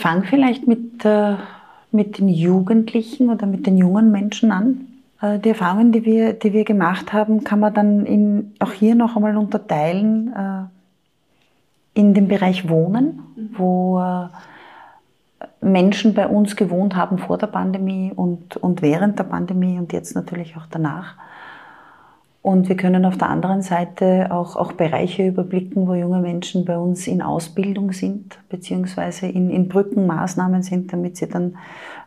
fang 0.00 0.24
vielleicht 0.24 0.66
mit, 0.66 1.04
äh, 1.04 1.36
mit 1.90 2.18
den 2.18 2.28
Jugendlichen 2.28 3.28
oder 3.28 3.46
mit 3.46 3.66
den 3.66 3.76
jungen 3.76 4.10
Menschen 4.10 4.52
an. 4.52 4.88
Die 5.44 5.50
Erfahrungen, 5.50 5.92
die 5.92 6.04
wir, 6.04 6.32
die 6.32 6.52
wir 6.52 6.64
gemacht 6.64 7.12
haben, 7.12 7.44
kann 7.44 7.60
man 7.60 7.72
dann 7.72 8.06
in, 8.06 8.54
auch 8.58 8.72
hier 8.72 8.96
noch 8.96 9.14
einmal 9.14 9.36
unterteilen 9.36 10.34
in 11.94 12.12
den 12.12 12.26
Bereich 12.26 12.68
Wohnen, 12.68 13.22
mhm. 13.36 13.50
wo 13.56 14.02
Menschen 15.60 16.14
bei 16.14 16.26
uns 16.26 16.56
gewohnt 16.56 16.96
haben 16.96 17.18
vor 17.18 17.38
der 17.38 17.46
Pandemie 17.46 18.12
und, 18.14 18.56
und 18.56 18.82
während 18.82 19.18
der 19.18 19.24
Pandemie 19.24 19.78
und 19.78 19.92
jetzt 19.92 20.14
natürlich 20.14 20.56
auch 20.56 20.66
danach. 20.70 21.16
Und 22.42 22.68
wir 22.68 22.76
können 22.76 23.04
auf 23.04 23.16
der 23.16 23.30
anderen 23.30 23.62
Seite 23.62 24.28
auch, 24.30 24.56
auch 24.56 24.72
Bereiche 24.72 25.26
überblicken, 25.26 25.86
wo 25.86 25.94
junge 25.94 26.18
Menschen 26.18 26.64
bei 26.64 26.76
uns 26.76 27.06
in 27.06 27.22
Ausbildung 27.22 27.92
sind, 27.92 28.36
beziehungsweise 28.48 29.26
in, 29.26 29.48
in 29.48 29.68
Brückenmaßnahmen 29.68 30.62
sind, 30.64 30.92
damit 30.92 31.16
sie 31.16 31.28
dann 31.28 31.56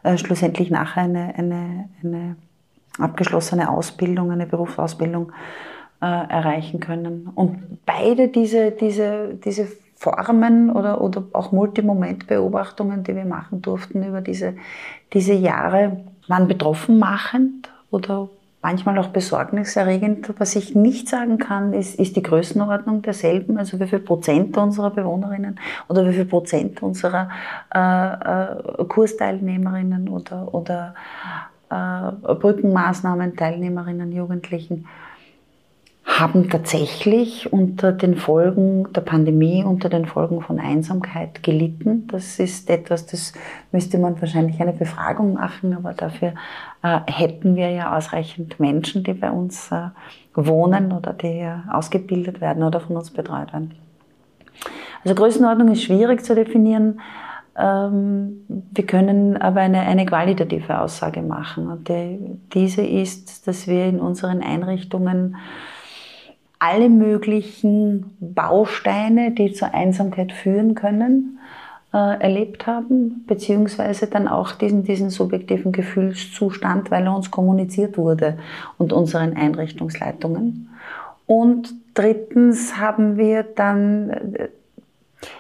äh, 0.04 0.18
schlussendlich 0.18 0.70
nachher 0.70 1.04
eine, 1.04 1.34
eine, 1.36 1.90
eine 2.04 2.36
abgeschlossene 3.00 3.70
Ausbildung, 3.70 4.30
eine 4.30 4.46
Berufsausbildung 4.46 5.32
äh, 6.02 6.06
erreichen 6.06 6.82
können. 6.82 7.30
Und 7.34 7.86
beide 7.86 8.28
diese, 8.28 8.72
diese, 8.72 9.36
diese 9.36 9.68
Formen 9.96 10.70
oder, 10.70 11.02
oder 11.02 11.24
auch 11.34 11.52
Multimomentbeobachtungen, 11.52 13.04
die 13.04 13.16
wir 13.16 13.26
machen 13.26 13.62
durften 13.62 14.04
über 14.04 14.22
diese, 14.22 14.56
diese 15.14 15.34
Jahre, 15.34 16.04
waren 16.28 16.48
betroffen 16.48 17.00
machend 17.00 17.70
oder 17.92 18.30
manchmal 18.62 18.98
auch 18.98 19.10
besorgniserregend. 19.10 20.34
Was 20.40 20.56
ich 20.56 20.76
nicht 20.76 21.08
sagen 21.08 21.38
kann, 21.38 21.72
ist, 21.72 22.00
ist 22.00 22.16
die 22.16 22.24
Größenordnung 22.24 23.04
derselben, 23.04 23.58
also 23.58 23.80
wie 23.80 23.88
viel 23.88 24.00
Prozent 24.00 24.58
unserer 24.58 24.90
Bewohnerinnen 24.90 25.60
oder 25.88 26.06
wie 26.08 26.14
viel 26.14 26.26
Prozent 26.26 26.82
unserer 26.82 27.30
äh, 27.74 28.82
äh, 28.82 28.86
Kursteilnehmerinnen 28.86 30.10
oder, 30.10 30.54
oder 30.54 30.96
äh, 31.70 32.34
Brückenmaßnahmen 32.34 33.36
Teilnehmerinnen, 33.36 34.12
Jugendlichen 34.12 34.88
haben 36.06 36.50
tatsächlich 36.50 37.52
unter 37.52 37.92
den 37.92 38.16
Folgen 38.16 38.94
der 38.94 39.02
Pandemie, 39.02 39.64
unter 39.64 39.90
den 39.90 40.06
Folgen 40.06 40.42
von 40.42 40.60
Einsamkeit 40.60 41.42
gelitten. 41.42 42.08
Das 42.08 42.40
ist 42.40 42.70
etwas, 42.70 43.08
das 43.08 43.34
müsste 43.72 43.98
man 43.98 44.20
wahrscheinlich 44.22 44.62
eine 44.62 44.72
Befragung 44.72 45.34
machen, 45.34 45.76
aber 45.76 45.94
dafür 45.94 46.34
äh, 46.84 47.00
hätten 47.08 47.56
wir 47.56 47.72
ja 47.72 47.98
ausreichend 47.98 48.60
Menschen, 48.60 49.04
die 49.04 49.14
bei 49.14 49.32
uns 49.32 49.72
äh, 49.72 49.90
wohnen 50.36 50.92
oder 50.92 51.12
die 51.12 51.40
äh, 51.40 51.56
ausgebildet 51.72 52.40
werden 52.40 52.62
oder 52.64 52.80
von 52.80 52.96
uns 52.98 53.10
betreut 53.10 53.52
werden. 53.52 53.74
Also 55.04 55.16
Größenordnung 55.16 55.72
ist 55.72 55.84
schwierig 55.84 56.24
zu 56.24 56.36
definieren. 56.36 57.02
Ähm, 57.58 58.46
wir 58.48 58.86
können 58.86 59.38
aber 59.38 59.62
eine, 59.62 59.82
eine 59.82 60.06
qualitative 60.06 60.80
Aussage 60.80 61.22
machen. 61.22 61.68
Und 61.68 61.90
die, 61.90 62.20
diese 62.54 62.86
ist, 62.86 63.48
dass 63.48 63.68
wir 63.68 63.86
in 63.86 64.00
unseren 64.00 64.42
Einrichtungen 64.42 65.36
alle 66.60 66.90
möglichen 66.90 68.16
Bausteine, 68.20 69.32
die 69.32 69.54
zur 69.54 69.74
Einsamkeit 69.74 70.32
führen 70.32 70.76
können, 70.76 71.40
äh, 71.94 72.20
erlebt 72.22 72.68
haben, 72.68 73.24
beziehungsweise 73.28 74.08
dann 74.08 74.28
auch 74.28 74.52
diesen, 74.52 74.84
diesen 74.84 75.10
subjektiven 75.10 75.72
Gefühlszustand, 75.72 76.92
weil 76.92 77.06
er 77.06 77.16
uns 77.16 77.32
kommuniziert 77.32 77.98
wurde 77.98 78.38
und 78.78 78.94
unseren 78.94 79.36
Einrichtungsleitungen. 79.36 80.70
Und 81.26 81.74
drittens 81.94 82.78
haben 82.78 83.18
wir 83.18 83.44
dann 83.44 84.10
äh, 84.10 84.50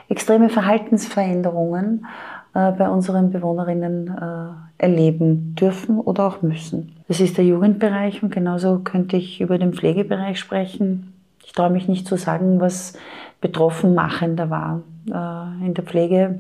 extreme 0.09 0.49
Verhaltensveränderungen 0.49 2.05
äh, 2.53 2.71
bei 2.71 2.89
unseren 2.89 3.31
Bewohnerinnen 3.31 4.07
äh, 4.07 4.83
erleben 4.83 5.55
dürfen 5.55 5.99
oder 5.99 6.25
auch 6.27 6.41
müssen. 6.41 6.94
Das 7.07 7.19
ist 7.19 7.37
der 7.37 7.45
Jugendbereich 7.45 8.23
und 8.23 8.31
genauso 8.31 8.79
könnte 8.79 9.17
ich 9.17 9.41
über 9.41 9.57
den 9.57 9.73
Pflegebereich 9.73 10.39
sprechen. 10.39 11.13
Ich 11.45 11.53
traue 11.53 11.69
mich 11.69 11.87
nicht 11.87 12.07
zu 12.07 12.17
sagen, 12.17 12.59
was 12.59 12.97
betroffen 13.41 13.93
machender 13.93 14.49
war. 14.49 14.81
Äh, 15.07 15.65
in 15.65 15.73
der 15.73 15.83
Pflege 15.83 16.39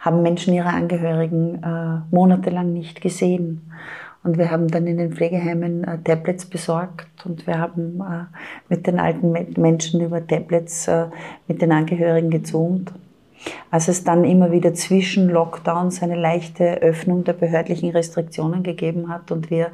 haben 0.00 0.22
Menschen 0.22 0.54
ihre 0.54 0.70
Angehörigen 0.70 1.60
monatelang 2.10 2.72
nicht 2.72 3.00
gesehen. 3.00 3.70
Und 4.28 4.36
wir 4.36 4.50
haben 4.50 4.68
dann 4.68 4.86
in 4.86 4.98
den 4.98 5.12
Pflegeheimen 5.12 5.84
äh, 5.84 5.98
Tablets 6.02 6.44
besorgt 6.44 7.24
und 7.24 7.46
wir 7.46 7.58
haben 7.58 8.00
äh, 8.00 8.24
mit 8.68 8.86
den 8.86 8.98
alten 8.98 9.32
Menschen 9.32 10.00
über 10.00 10.26
Tablets 10.26 10.88
äh, 10.88 11.06
mit 11.46 11.62
den 11.62 11.72
Angehörigen 11.72 12.30
gezoomt. 12.30 12.92
Als 13.70 13.88
es 13.88 14.04
dann 14.04 14.24
immer 14.24 14.52
wieder 14.52 14.74
zwischen 14.74 15.28
Lockdowns 15.28 16.02
eine 16.02 16.16
leichte 16.16 16.82
Öffnung 16.82 17.24
der 17.24 17.34
behördlichen 17.34 17.90
Restriktionen 17.90 18.62
gegeben 18.62 19.08
hat 19.08 19.30
und 19.30 19.50
wir 19.50 19.70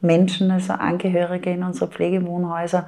Menschen, 0.00 0.50
also 0.50 0.74
Angehörige 0.74 1.50
in 1.50 1.62
unsere 1.62 1.88
Pflegewohnhäuser, 1.88 2.86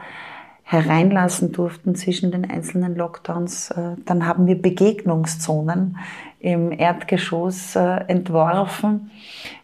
hereinlassen 0.64 1.52
durften 1.52 1.94
zwischen 1.94 2.32
den 2.32 2.50
einzelnen 2.50 2.96
Lockdowns, 2.96 3.70
äh, 3.70 3.96
dann 4.06 4.26
haben 4.26 4.46
wir 4.46 4.60
Begegnungszonen 4.60 5.98
im 6.40 6.72
Erdgeschoss 6.72 7.76
äh, 7.76 8.04
entworfen. 8.08 9.10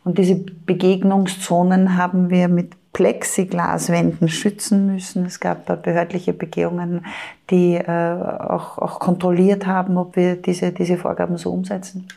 Und 0.05 0.19
diese 0.19 0.37
Begegnungszonen 0.37 1.97
haben 1.97 2.29
wir 2.29 2.49
mit 2.49 2.75
Plexiglaswänden 2.93 4.29
schützen 4.29 4.87
müssen. 4.87 5.25
Es 5.27 5.39
gab 5.39 5.83
behördliche 5.83 6.33
Begehungen, 6.33 7.07
die 7.51 7.75
äh, 7.75 7.87
auch, 7.87 8.79
auch 8.79 8.99
kontrolliert 8.99 9.67
haben, 9.67 9.97
ob 9.97 10.17
wir 10.17 10.37
diese, 10.37 10.73
diese 10.73 10.97
Vorgaben 10.97 11.37
so 11.37 11.53
umsetzen. 11.53 12.09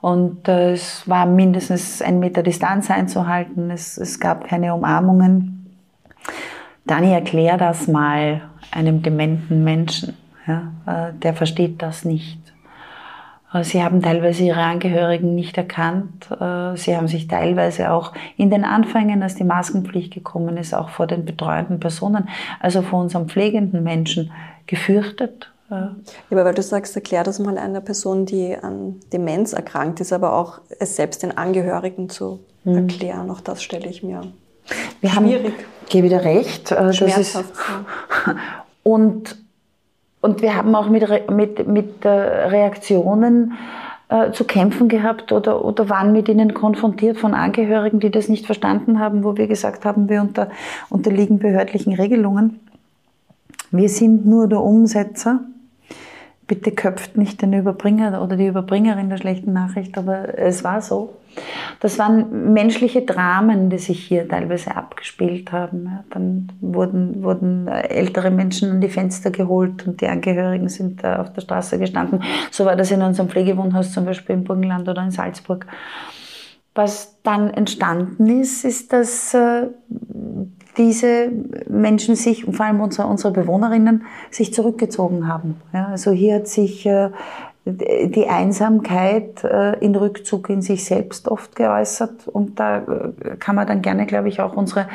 Und 0.00 0.46
es 0.46 1.08
war 1.08 1.26
mindestens 1.26 2.02
ein 2.02 2.18
Meter 2.18 2.42
Distanz 2.42 2.90
einzuhalten. 2.90 3.70
Es, 3.70 3.96
es 3.96 4.20
gab 4.20 4.46
keine 4.46 4.74
Umarmungen. 4.74 5.74
Dani, 6.84 7.12
erklär 7.12 7.56
das 7.56 7.88
mal 7.88 8.42
einem 8.70 9.02
dementen 9.02 9.64
Menschen. 9.64 10.16
Ja, 10.46 10.72
äh, 10.86 11.12
der 11.14 11.34
versteht 11.34 11.82
das 11.82 12.04
nicht. 12.04 12.38
Äh, 13.56 13.64
sie 13.64 13.82
haben 13.82 14.02
teilweise 14.02 14.44
ihre 14.44 14.62
Angehörigen 14.62 15.34
nicht 15.34 15.56
erkannt. 15.56 16.30
Äh, 16.30 16.76
sie 16.76 16.96
haben 16.96 17.08
sich 17.08 17.28
teilweise 17.28 17.90
auch 17.90 18.12
in 18.36 18.50
den 18.50 18.64
Anfängen, 18.64 19.22
als 19.22 19.34
die 19.34 19.44
Maskenpflicht 19.44 20.12
gekommen 20.12 20.56
ist, 20.56 20.74
auch 20.74 20.90
vor 20.90 21.06
den 21.06 21.24
betreuenden 21.24 21.80
Personen, 21.80 22.28
also 22.60 22.82
vor 22.82 23.00
unseren 23.00 23.28
pflegenden 23.28 23.82
Menschen, 23.82 24.32
gefürchtet. 24.66 25.50
Ja, 25.70 25.96
aber 26.30 26.44
weil 26.44 26.54
du 26.54 26.62
sagst, 26.62 26.94
erklär 26.94 27.24
das 27.24 27.40
mal 27.40 27.58
einer 27.58 27.80
Person, 27.80 28.24
die 28.24 28.56
an 28.56 29.00
Demenz 29.12 29.52
erkrankt 29.52 30.00
ist, 30.00 30.12
aber 30.12 30.32
auch 30.34 30.60
es 30.78 30.94
selbst 30.94 31.24
den 31.24 31.36
Angehörigen 31.36 32.08
zu 32.08 32.40
mhm. 32.64 32.76
erklären. 32.76 33.30
Auch 33.30 33.40
das 33.40 33.62
stelle 33.62 33.88
ich 33.88 34.02
mir 34.02 34.22
wir 35.00 35.10
schwierig. 35.10 35.44
Haben, 35.46 35.64
gebe 35.88 36.08
dir 36.08 36.22
recht. 36.22 36.72
Äh, 36.72 36.86
das 36.86 37.00
ist, 37.00 37.44
und, 38.82 39.36
und 40.20 40.42
wir 40.42 40.56
haben 40.56 40.74
auch 40.74 40.88
mit, 40.88 41.30
mit, 41.30 41.68
mit 41.68 42.04
Reaktionen 42.04 43.54
äh, 44.08 44.30
zu 44.30 44.44
kämpfen 44.44 44.88
gehabt 44.88 45.32
oder, 45.32 45.64
oder 45.64 45.88
waren 45.88 46.12
mit 46.12 46.28
ihnen 46.28 46.54
konfrontiert 46.54 47.18
von 47.18 47.34
Angehörigen, 47.34 47.98
die 47.98 48.10
das 48.10 48.28
nicht 48.28 48.46
verstanden 48.46 49.00
haben, 49.00 49.24
wo 49.24 49.36
wir 49.36 49.48
gesagt 49.48 49.84
haben, 49.84 50.08
wir 50.08 50.20
unter, 50.20 50.48
unterliegen 50.90 51.40
behördlichen 51.40 51.92
Regelungen. 51.92 52.60
Wir 53.72 53.88
sind 53.88 54.24
nur 54.24 54.46
der 54.46 54.60
Umsetzer. 54.60 55.40
Bitte 56.46 56.70
köpft 56.70 57.16
nicht 57.16 57.42
den 57.42 57.52
Überbringer 57.52 58.22
oder 58.22 58.36
die 58.36 58.46
Überbringerin 58.46 59.10
der 59.10 59.16
schlechten 59.16 59.52
Nachricht, 59.52 59.98
aber 59.98 60.38
es 60.38 60.62
war 60.62 60.80
so. 60.80 61.16
Das 61.80 61.98
waren 61.98 62.52
menschliche 62.52 63.02
Dramen, 63.02 63.68
die 63.68 63.78
sich 63.78 64.04
hier 64.04 64.28
teilweise 64.28 64.76
abgespielt 64.76 65.52
haben. 65.52 66.00
Dann 66.10 66.52
wurden, 66.60 67.22
wurden 67.22 67.68
ältere 67.68 68.30
Menschen 68.30 68.70
an 68.70 68.80
die 68.80 68.88
Fenster 68.88 69.30
geholt 69.30 69.86
und 69.86 70.00
die 70.00 70.06
Angehörigen 70.06 70.68
sind 70.68 71.04
auf 71.04 71.32
der 71.32 71.40
Straße 71.40 71.78
gestanden. 71.78 72.22
So 72.50 72.64
war 72.64 72.76
das 72.76 72.90
in 72.90 73.02
unserem 73.02 73.28
Pflegewohnhaus 73.28 73.92
zum 73.92 74.04
Beispiel 74.04 74.36
im 74.36 74.44
Burgenland 74.44 74.88
oder 74.88 75.02
in 75.02 75.10
Salzburg. 75.10 75.66
Was 76.74 77.20
dann 77.22 77.50
entstanden 77.50 78.40
ist, 78.40 78.64
ist, 78.64 78.92
dass 78.92 79.32
äh, 79.34 79.68
diese 80.76 81.30
Menschen 81.68 82.16
sich, 82.16 82.46
und 82.46 82.54
vor 82.54 82.66
allem 82.66 82.80
unsere, 82.80 83.08
unsere 83.08 83.32
Bewohnerinnen, 83.32 84.04
sich 84.30 84.52
zurückgezogen 84.52 85.28
haben. 85.28 85.60
Ja, 85.72 85.86
also 85.86 86.10
hier 86.10 86.36
hat 86.36 86.48
sich 86.48 86.86
äh, 86.86 87.10
die 87.68 88.28
Einsamkeit 88.28 89.42
äh, 89.42 89.76
in 89.80 89.96
Rückzug 89.96 90.50
in 90.50 90.62
sich 90.62 90.84
selbst 90.84 91.26
oft 91.26 91.56
geäußert. 91.56 92.28
Und 92.28 92.60
da 92.60 92.78
äh, 92.78 93.36
kann 93.38 93.56
man 93.56 93.66
dann 93.66 93.82
gerne, 93.82 94.06
glaube 94.06 94.28
ich, 94.28 94.40
auch 94.40 94.54
unsere, 94.54 94.88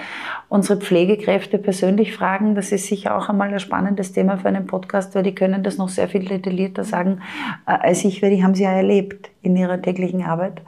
unsere 0.48 0.80
Pflegekräfte 0.80 1.58
persönlich 1.58 2.16
fragen. 2.16 2.56
Das 2.56 2.72
ist 2.72 2.88
sicher 2.88 3.18
auch 3.18 3.28
einmal 3.28 3.52
ein 3.52 3.60
spannendes 3.60 4.14
Thema 4.14 4.38
für 4.38 4.48
einen 4.48 4.68
Podcast, 4.68 5.16
weil 5.16 5.24
die 5.24 5.36
können 5.36 5.64
das 5.64 5.78
noch 5.78 5.90
sehr 5.90 6.08
viel 6.08 6.24
detaillierter 6.24 6.86
sagen 6.86 7.22
äh, 7.68 7.72
als 7.72 8.06
ich, 8.06 8.22
weil 8.22 8.30
die 8.30 8.42
haben 8.42 8.56
sie 8.56 8.64
ja 8.64 8.72
erlebt 8.72 9.32
in 9.42 9.58
ihrer 9.58 9.82
täglichen 9.82 10.24
Arbeit. 10.24 10.62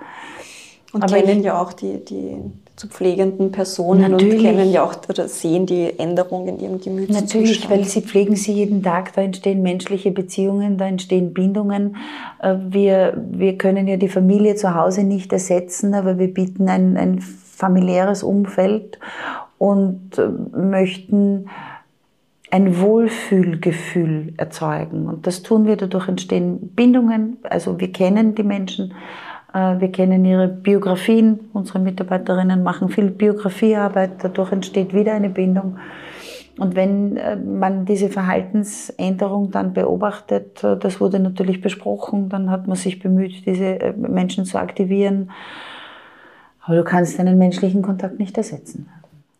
Und 0.91 1.03
Aber 1.03 1.15
kennen 1.15 1.41
ja 1.41 1.59
auch 1.59 1.71
die, 1.71 2.03
die 2.03 2.37
zu 2.75 2.87
pflegenden 2.87 3.51
Personen 3.51 4.11
Natürlich. 4.11 4.35
und 4.35 4.41
kennen 4.41 4.71
ja 4.71 4.83
auch 4.83 4.95
oder 5.07 5.27
sehen 5.27 5.67
die 5.67 5.97
Änderungen 5.99 6.47
in 6.47 6.59
ihrem 6.59 6.81
Gemütszustand. 6.81 7.21
Natürlich, 7.21 7.69
weil 7.69 7.83
sie 7.83 8.01
pflegen 8.01 8.35
sie 8.35 8.53
jeden 8.53 8.81
Tag, 8.81 9.13
da 9.13 9.21
entstehen 9.21 9.61
menschliche 9.61 10.11
Beziehungen, 10.11 10.77
da 10.77 10.87
entstehen 10.87 11.33
Bindungen. 11.33 11.97
Äh, 12.41 12.55
wir, 12.69 13.23
wir 13.31 13.57
können 13.57 13.87
ja 13.87 13.97
die 13.97 14.09
Familie 14.09 14.55
zu 14.55 14.73
Hause 14.73 15.03
nicht 15.03 15.31
ersetzen, 15.31 15.93
aber 15.93 16.17
wir 16.17 16.33
bieten 16.33 16.67
ein, 16.67 16.97
ein 16.97 17.21
familiäres 17.21 18.23
Umfeld 18.23 18.97
und 19.59 20.17
äh, 20.17 20.27
möchten 20.57 21.49
ein 22.49 22.79
Wohlfühlgefühl 22.79 24.33
erzeugen. 24.37 25.07
Und 25.07 25.25
das 25.25 25.41
tun 25.41 25.65
wir, 25.65 25.75
dadurch 25.75 26.07
entstehen 26.07 26.69
Bindungen, 26.75 27.37
also 27.43 27.79
wir 27.79 27.91
kennen 27.91 28.35
die 28.35 28.43
Menschen, 28.43 28.93
wir 29.53 29.91
kennen 29.91 30.25
ihre 30.25 30.47
Biografien. 30.47 31.39
Unsere 31.53 31.79
Mitarbeiterinnen 31.79 32.63
machen 32.63 32.89
viel 32.89 33.11
Biografiearbeit. 33.11 34.23
Dadurch 34.23 34.51
entsteht 34.51 34.93
wieder 34.93 35.13
eine 35.13 35.29
Bindung. 35.29 35.77
Und 36.57 36.75
wenn 36.75 37.17
äh, 37.17 37.35
man 37.35 37.85
diese 37.85 38.09
Verhaltensänderung 38.09 39.49
dann 39.51 39.73
beobachtet, 39.73 40.63
äh, 40.63 40.77
das 40.77 41.01
wurde 41.01 41.19
natürlich 41.19 41.61
besprochen, 41.61 42.29
dann 42.29 42.51
hat 42.51 42.67
man 42.67 42.75
sich 42.75 42.99
bemüht, 42.99 43.45
diese 43.45 43.95
Menschen 43.97 44.45
zu 44.45 44.59
aktivieren. 44.59 45.31
Aber 46.61 46.75
du 46.75 46.83
kannst 46.83 47.19
einen 47.19 47.37
menschlichen 47.37 47.81
Kontakt 47.81 48.19
nicht 48.19 48.37
ersetzen. 48.37 48.87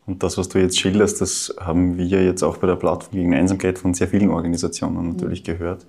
Und 0.06 0.24
das, 0.24 0.38
was 0.38 0.50
du 0.50 0.60
jetzt 0.60 0.78
schilderst, 0.80 1.22
das 1.22 1.56
haben 1.60 1.98
wir 1.98 2.24
jetzt 2.24 2.44
auch 2.44 2.58
bei 2.58 2.68
der 2.68 2.76
Plattform 2.76 3.14
gegen 3.14 3.34
Einsamkeit 3.34 3.80
von 3.80 3.94
sehr 3.94 4.08
vielen 4.08 4.30
Organisationen 4.30 5.12
natürlich 5.12 5.44
gehört. 5.44 5.86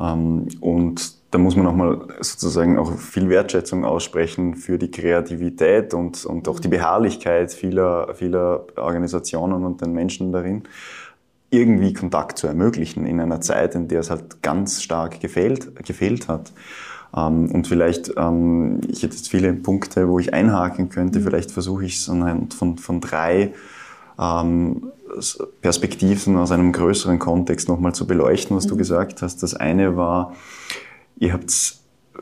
Ähm, 0.00 0.48
und 0.60 1.20
da 1.30 1.38
muss 1.38 1.56
man 1.56 1.66
auch 1.66 1.74
mal 1.74 2.08
sozusagen 2.20 2.78
auch 2.78 2.92
viel 2.98 3.28
Wertschätzung 3.28 3.84
aussprechen 3.84 4.56
für 4.56 4.78
die 4.78 4.90
Kreativität 4.90 5.94
und, 5.94 6.24
und 6.24 6.48
auch 6.48 6.58
die 6.58 6.68
Beharrlichkeit 6.68 7.52
vieler, 7.52 8.14
vieler 8.14 8.66
Organisationen 8.76 9.64
und 9.64 9.80
den 9.80 9.92
Menschen 9.92 10.32
darin, 10.32 10.64
irgendwie 11.50 11.92
Kontakt 11.92 12.38
zu 12.38 12.46
ermöglichen 12.46 13.06
in 13.06 13.20
einer 13.20 13.40
Zeit, 13.40 13.74
in 13.74 13.88
der 13.88 14.00
es 14.00 14.10
halt 14.10 14.42
ganz 14.42 14.82
stark 14.82 15.20
gefehlt, 15.20 15.84
gefehlt 15.84 16.28
hat. 16.28 16.52
Ähm, 17.16 17.50
und 17.52 17.66
vielleicht, 17.66 18.12
ähm, 18.16 18.80
ich 18.88 19.02
hätte 19.02 19.16
jetzt 19.16 19.28
viele 19.28 19.52
Punkte, 19.52 20.08
wo 20.08 20.18
ich 20.18 20.32
einhaken 20.32 20.88
könnte, 20.88 21.20
mhm. 21.20 21.24
vielleicht 21.24 21.50
versuche 21.50 21.84
ich 21.84 21.96
es 21.96 22.08
anhand 22.08 22.54
von, 22.54 22.78
von 22.78 23.00
drei 23.00 23.52
ähm, 24.18 24.92
Perspektiven 25.60 26.36
aus 26.36 26.50
einem 26.52 26.72
größeren 26.72 27.18
Kontext 27.18 27.68
nochmal 27.68 27.94
zu 27.94 28.06
beleuchten, 28.06 28.56
was 28.56 28.66
mhm. 28.66 28.70
du 28.70 28.76
gesagt 28.76 29.22
hast. 29.22 29.42
Das 29.42 29.54
eine 29.54 29.96
war, 29.96 30.34
ihr 31.18 31.32
habt 31.32 31.50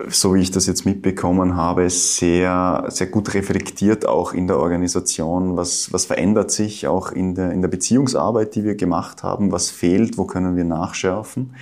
so 0.09 0.35
wie 0.35 0.40
ich 0.40 0.51
das 0.51 0.66
jetzt 0.66 0.85
mitbekommen 0.85 1.57
habe, 1.57 1.88
sehr, 1.90 2.85
sehr 2.88 3.09
gut 3.09 3.35
reflektiert 3.35 4.07
auch 4.07 4.33
in 4.33 4.46
der 4.46 4.59
Organisation. 4.59 5.57
Was, 5.57 5.92
was 5.92 6.05
verändert 6.07 6.51
sich 6.51 6.87
auch 6.87 7.11
in 7.11 7.35
der, 7.35 7.53
in 7.53 7.62
der 7.62 7.68
Beziehungsarbeit, 7.68 8.55
die 8.55 8.64
wir 8.64 8.77
gemacht 8.77 9.22
haben? 9.22 9.51
Was 9.51 9.70
fehlt? 9.70 10.18
Wo 10.18 10.24
können 10.24 10.57
wir 10.57 10.64
nachschärfen? 10.64 11.55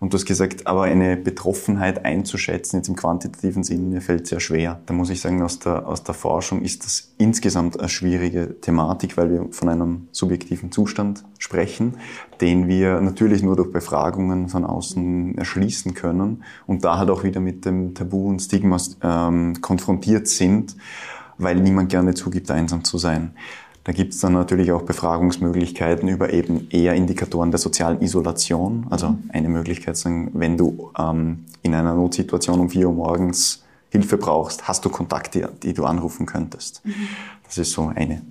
Und 0.00 0.14
du 0.14 0.16
hast 0.16 0.24
gesagt, 0.24 0.66
aber 0.66 0.84
eine 0.84 1.18
Betroffenheit 1.18 2.06
einzuschätzen, 2.06 2.78
jetzt 2.78 2.88
im 2.88 2.96
quantitativen 2.96 3.62
Sinne, 3.62 4.00
fällt 4.00 4.26
sehr 4.26 4.40
schwer. 4.40 4.80
Da 4.86 4.94
muss 4.94 5.10
ich 5.10 5.20
sagen, 5.20 5.42
aus 5.42 5.58
der, 5.58 5.86
aus 5.86 6.02
der 6.02 6.14
Forschung 6.14 6.62
ist 6.62 6.86
das 6.86 7.12
insgesamt 7.18 7.78
eine 7.78 7.90
schwierige 7.90 8.58
Thematik, 8.62 9.18
weil 9.18 9.30
wir 9.30 9.48
von 9.50 9.68
einem 9.68 10.08
subjektiven 10.10 10.72
Zustand 10.72 11.22
sprechen, 11.38 11.98
den 12.40 12.66
wir 12.66 13.02
natürlich 13.02 13.42
nur 13.42 13.56
durch 13.56 13.72
Befragungen 13.72 14.48
von 14.48 14.64
außen 14.64 15.36
erschließen 15.36 15.92
können 15.92 16.44
und 16.66 16.82
da 16.82 16.96
halt 16.96 17.10
auch 17.10 17.22
wieder 17.22 17.40
mit 17.40 17.66
dem 17.66 17.94
Tabu 17.94 18.26
und 18.26 18.40
Stigma 18.40 18.78
ähm, 19.02 19.60
konfrontiert 19.60 20.28
sind, 20.28 20.76
weil 21.36 21.56
niemand 21.56 21.90
gerne 21.90 22.14
zugibt, 22.14 22.50
einsam 22.50 22.84
zu 22.84 22.96
sein. 22.96 23.32
Da 23.84 23.92
gibt 23.92 24.12
es 24.12 24.20
dann 24.20 24.34
natürlich 24.34 24.72
auch 24.72 24.82
Befragungsmöglichkeiten 24.82 26.08
über 26.08 26.32
eben 26.32 26.68
eher 26.70 26.94
Indikatoren 26.94 27.50
der 27.50 27.58
sozialen 27.58 28.02
Isolation. 28.02 28.86
Also 28.90 29.10
mhm. 29.10 29.30
eine 29.32 29.48
Möglichkeit, 29.48 29.96
sagen, 29.96 30.30
wenn 30.34 30.56
du 30.56 30.90
ähm, 30.98 31.46
in 31.62 31.74
einer 31.74 31.94
Notsituation 31.94 32.60
um 32.60 32.68
4 32.68 32.88
Uhr 32.88 32.94
morgens 32.94 33.64
Hilfe 33.90 34.18
brauchst, 34.18 34.68
hast 34.68 34.84
du 34.84 34.88
Kontakte, 34.88 35.50
die 35.62 35.72
du 35.72 35.84
anrufen 35.84 36.26
könntest. 36.26 36.82
Mhm. 36.84 37.08
Das 37.44 37.58
ist 37.58 37.72
so 37.72 37.90
eine 37.94 38.22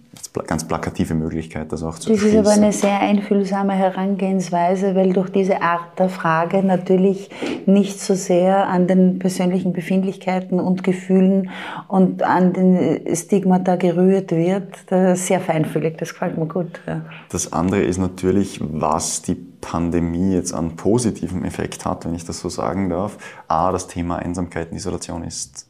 ganz 0.47 0.67
plakative 0.67 1.13
Möglichkeit, 1.13 1.71
das 1.71 1.83
auch 1.83 1.97
zu 1.97 2.11
Das 2.11 2.21
ist 2.21 2.35
aber 2.35 2.51
eine 2.51 2.71
sehr 2.71 2.99
einfühlsame 2.99 3.73
Herangehensweise, 3.73 4.95
weil 4.95 5.13
durch 5.13 5.29
diese 5.29 5.61
Art 5.61 5.97
der 5.97 6.09
Frage 6.09 6.63
natürlich 6.63 7.29
nicht 7.65 7.99
so 7.99 8.15
sehr 8.15 8.67
an 8.67 8.87
den 8.87 9.19
persönlichen 9.19 9.73
Befindlichkeiten 9.73 10.59
und 10.59 10.83
Gefühlen 10.83 11.49
und 11.87 12.23
an 12.23 12.53
den 12.53 13.15
Stigmata 13.15 13.75
gerührt 13.75 14.31
wird. 14.31 14.75
Sehr 15.17 15.39
feinfühlig, 15.39 15.97
das 15.97 16.13
gefällt 16.13 16.37
mir 16.37 16.47
gut. 16.47 16.79
Ja. 16.87 17.01
Das 17.29 17.53
andere 17.53 17.81
ist 17.81 17.97
natürlich, 17.97 18.59
was 18.61 19.21
die 19.21 19.35
Pandemie 19.35 20.33
jetzt 20.33 20.53
an 20.53 20.75
positivem 20.75 21.43
Effekt 21.43 21.85
hat, 21.85 22.05
wenn 22.05 22.15
ich 22.15 22.25
das 22.25 22.39
so 22.39 22.49
sagen 22.49 22.89
darf. 22.89 23.17
A, 23.47 23.71
das 23.71 23.87
Thema 23.87 24.17
Einsamkeit 24.17 24.71
und 24.71 24.77
Isolation 24.77 25.23
ist 25.23 25.68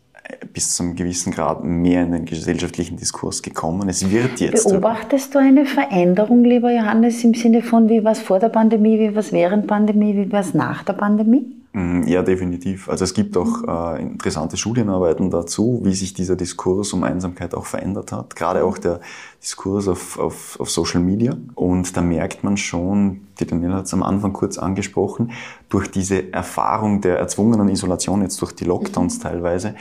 bis 0.53 0.75
zum 0.75 0.95
gewissen 0.95 1.31
Grad 1.31 1.63
mehr 1.63 2.03
in 2.03 2.11
den 2.11 2.25
gesellschaftlichen 2.25 2.97
Diskurs 2.97 3.41
gekommen. 3.41 3.89
Es 3.89 4.09
wird 4.09 4.39
jetzt. 4.39 4.67
Beobachtest 4.67 5.33
du 5.33 5.39
eine 5.39 5.65
Veränderung, 5.65 6.43
lieber 6.43 6.71
Johannes, 6.71 7.23
im 7.23 7.33
Sinne 7.33 7.61
von, 7.61 7.89
wie 7.89 8.03
war 8.03 8.11
es 8.11 8.19
vor 8.19 8.39
der 8.39 8.49
Pandemie, 8.49 8.99
wie 8.99 9.13
war 9.13 9.19
es 9.19 9.31
während 9.31 9.67
Pandemie, 9.67 10.15
wie 10.15 10.31
war 10.31 10.41
es 10.41 10.53
nach 10.53 10.83
der 10.83 10.93
Pandemie? 10.93 11.59
Mm, 11.73 12.01
ja, 12.07 12.23
definitiv. 12.23 12.89
Also 12.89 13.03
es 13.03 13.13
gibt 13.13 13.37
auch 13.37 13.95
äh, 13.95 14.01
interessante 14.01 14.57
Studienarbeiten 14.57 15.29
dazu, 15.29 15.81
wie 15.83 15.93
sich 15.93 16.15
dieser 16.15 16.35
Diskurs 16.35 16.93
um 16.93 17.03
Einsamkeit 17.03 17.53
auch 17.53 17.67
verändert 17.67 18.11
hat. 18.11 18.35
Gerade 18.35 18.63
auch 18.63 18.79
der 18.79 19.01
Diskurs 19.43 19.87
auf, 19.87 20.17
auf, 20.17 20.59
auf 20.59 20.69
Social 20.71 20.99
Media. 20.99 21.37
Und 21.53 21.95
da 21.95 22.01
merkt 22.01 22.43
man 22.43 22.57
schon, 22.57 23.27
die 23.39 23.45
Daniela 23.45 23.75
hat 23.75 23.85
es 23.85 23.93
am 23.93 24.01
Anfang 24.01 24.33
kurz 24.33 24.57
angesprochen, 24.57 25.31
durch 25.69 25.91
diese 25.91 26.33
Erfahrung 26.33 27.01
der 27.01 27.19
erzwungenen 27.19 27.69
Isolation, 27.69 28.23
jetzt 28.23 28.41
durch 28.41 28.53
die 28.53 28.65
Lockdowns 28.65 29.19
teilweise, 29.19 29.75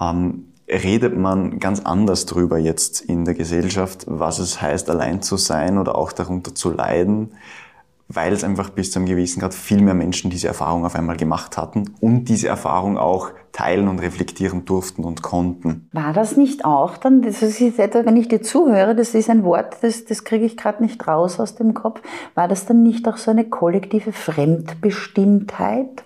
ähm, 0.00 0.52
redet 0.68 1.16
man 1.16 1.58
ganz 1.58 1.80
anders 1.80 2.26
drüber 2.26 2.58
jetzt 2.58 3.00
in 3.00 3.24
der 3.24 3.34
Gesellschaft, 3.34 4.04
was 4.06 4.38
es 4.38 4.60
heißt, 4.62 4.88
allein 4.90 5.22
zu 5.22 5.36
sein 5.36 5.78
oder 5.78 5.96
auch 5.96 6.12
darunter 6.12 6.54
zu 6.54 6.72
leiden, 6.72 7.32
weil 8.08 8.32
es 8.32 8.44
einfach 8.44 8.70
bis 8.70 8.90
zu 8.90 8.98
einem 8.98 9.06
gewissen 9.06 9.40
Grad 9.40 9.54
viel 9.54 9.80
mehr 9.80 9.94
Menschen 9.94 10.30
diese 10.30 10.48
Erfahrung 10.48 10.84
auf 10.84 10.94
einmal 10.94 11.16
gemacht 11.16 11.56
hatten 11.56 11.94
und 12.00 12.24
diese 12.24 12.48
Erfahrung 12.48 12.98
auch 12.98 13.30
teilen 13.52 13.88
und 13.88 13.98
reflektieren 13.98 14.64
durften 14.64 15.04
und 15.04 15.22
konnten. 15.22 15.88
War 15.92 16.12
das 16.12 16.36
nicht 16.36 16.64
auch 16.64 16.96
dann, 16.96 17.22
das 17.22 17.42
ist 17.42 17.58
jetzt 17.60 17.78
wenn 17.78 18.16
ich 18.16 18.28
dir 18.28 18.42
zuhöre, 18.42 18.94
das 18.94 19.14
ist 19.14 19.28
ein 19.28 19.44
Wort, 19.44 19.76
das, 19.82 20.04
das 20.04 20.24
kriege 20.24 20.44
ich 20.44 20.56
gerade 20.56 20.82
nicht 20.82 21.06
raus 21.06 21.38
aus 21.38 21.54
dem 21.54 21.74
Kopf, 21.74 22.00
war 22.34 22.48
das 22.48 22.66
dann 22.66 22.82
nicht 22.82 23.06
auch 23.08 23.18
so 23.18 23.30
eine 23.30 23.44
kollektive 23.44 24.12
Fremdbestimmtheit, 24.12 26.02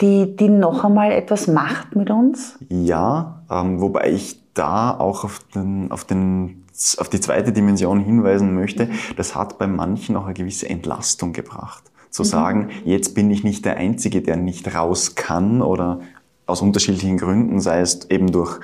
die, 0.00 0.36
die 0.36 0.48
noch 0.48 0.84
einmal 0.84 1.12
etwas 1.12 1.46
macht 1.46 1.96
mit 1.96 2.10
uns? 2.10 2.58
Ja, 2.68 3.42
ähm, 3.50 3.80
wobei 3.80 4.10
ich 4.10 4.40
da 4.54 4.96
auch 4.96 5.24
auf, 5.24 5.40
den, 5.54 5.90
auf, 5.90 6.04
den, 6.04 6.64
auf 6.98 7.08
die 7.08 7.20
zweite 7.20 7.52
Dimension 7.52 8.00
hinweisen 8.00 8.54
möchte. 8.54 8.88
Das 9.16 9.34
hat 9.34 9.58
bei 9.58 9.66
manchen 9.66 10.16
auch 10.16 10.24
eine 10.24 10.34
gewisse 10.34 10.68
Entlastung 10.68 11.32
gebracht. 11.32 11.84
Zu 12.10 12.22
mhm. 12.22 12.26
sagen, 12.26 12.68
jetzt 12.84 13.14
bin 13.14 13.30
ich 13.30 13.44
nicht 13.44 13.64
der 13.64 13.76
Einzige, 13.76 14.22
der 14.22 14.36
nicht 14.36 14.74
raus 14.74 15.14
kann 15.14 15.62
oder 15.62 16.00
aus 16.46 16.62
unterschiedlichen 16.62 17.18
Gründen, 17.18 17.60
sei 17.60 17.80
es 17.80 18.08
eben 18.10 18.32
durch 18.32 18.58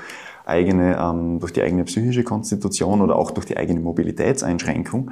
eigene, 0.47 0.99
ähm, 0.99 1.40
durch 1.40 1.53
die 1.53 1.62
eigene 1.62 1.85
psychische 1.85 2.25
Konstitution 2.25 3.01
oder 3.01 3.16
auch 3.16 3.31
durch 3.31 3.47
die 3.47 3.57
eigene 3.57 3.81
Mobilitätseinschränkung, 3.81 5.11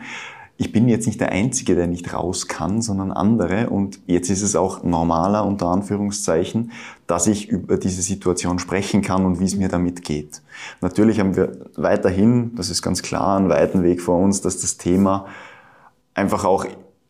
ich 0.62 0.70
bin 0.70 0.88
jetzt 0.88 1.06
nicht 1.08 1.20
der 1.20 1.32
Einzige, 1.32 1.74
der 1.74 1.88
nicht 1.88 2.14
raus 2.14 2.46
kann, 2.46 2.82
sondern 2.82 3.10
andere. 3.10 3.68
Und 3.68 3.98
jetzt 4.06 4.30
ist 4.30 4.42
es 4.42 4.54
auch 4.54 4.84
normaler, 4.84 5.44
unter 5.44 5.66
Anführungszeichen, 5.66 6.70
dass 7.08 7.26
ich 7.26 7.48
über 7.48 7.78
diese 7.78 8.00
Situation 8.00 8.60
sprechen 8.60 9.02
kann 9.02 9.26
und 9.26 9.40
wie 9.40 9.44
es 9.44 9.56
mir 9.56 9.68
damit 9.68 10.04
geht. 10.04 10.40
Natürlich 10.80 11.18
haben 11.18 11.34
wir 11.34 11.66
weiterhin, 11.74 12.54
das 12.54 12.70
ist 12.70 12.80
ganz 12.80 13.02
klar, 13.02 13.38
einen 13.38 13.48
weiten 13.48 13.82
Weg 13.82 14.00
vor 14.00 14.18
uns, 14.18 14.40
dass 14.40 14.58
das 14.58 14.76
Thema 14.76 15.26
einfach 16.14 16.44
auch 16.44 16.64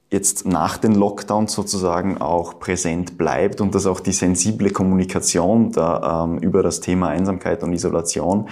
jetzt 0.08 0.46
nach 0.46 0.78
den 0.78 0.94
Lockdowns 0.94 1.52
sozusagen 1.52 2.22
auch 2.22 2.58
präsent 2.58 3.18
bleibt 3.18 3.60
und 3.60 3.74
dass 3.74 3.84
auch 3.84 4.00
die 4.00 4.12
sensible 4.12 4.70
Kommunikation 4.70 5.72
da, 5.72 6.24
ähm, 6.24 6.38
über 6.38 6.62
das 6.62 6.80
Thema 6.80 7.08
Einsamkeit 7.08 7.62
und 7.62 7.74
Isolation 7.74 8.48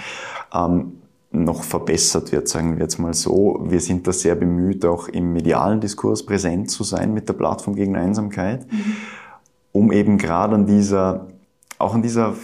ähm, 0.53 1.00
noch 1.31 1.63
verbessert 1.63 2.31
wird, 2.31 2.47
sagen 2.47 2.75
wir 2.75 2.83
jetzt 2.83 2.99
mal 2.99 3.13
so. 3.13 3.61
Wir 3.63 3.79
sind 3.79 4.05
da 4.05 4.11
sehr 4.11 4.35
bemüht, 4.35 4.85
auch 4.85 5.07
im 5.07 5.31
medialen 5.31 5.79
Diskurs 5.79 6.25
präsent 6.25 6.69
zu 6.69 6.83
sein 6.83 7.13
mit 7.13 7.29
der 7.29 7.33
Plattform 7.33 7.75
gegen 7.75 7.95
Einsamkeit, 7.95 8.69
mhm. 8.71 8.95
um 9.71 9.91
eben 9.91 10.17
gerade 10.17 10.55
an 10.55 10.65
dieser, 10.65 11.27
auch 11.77 11.93
an 11.93 12.01
dieser, 12.01 12.35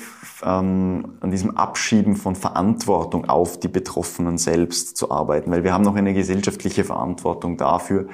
ähm, 0.43 1.15
an 1.19 1.31
diesem 1.31 1.57
Abschieben 1.57 2.15
von 2.15 2.35
Verantwortung 2.35 3.29
auf 3.29 3.59
die 3.59 3.67
Betroffenen 3.67 4.37
selbst 4.37 4.95
zu 4.95 5.11
arbeiten, 5.11 5.51
weil 5.51 5.65
wir 5.65 5.73
haben 5.73 5.83
noch 5.83 5.95
eine 5.95 6.13
gesellschaftliche 6.13 6.85
Verantwortung 6.85 7.57
dafür, 7.57 8.07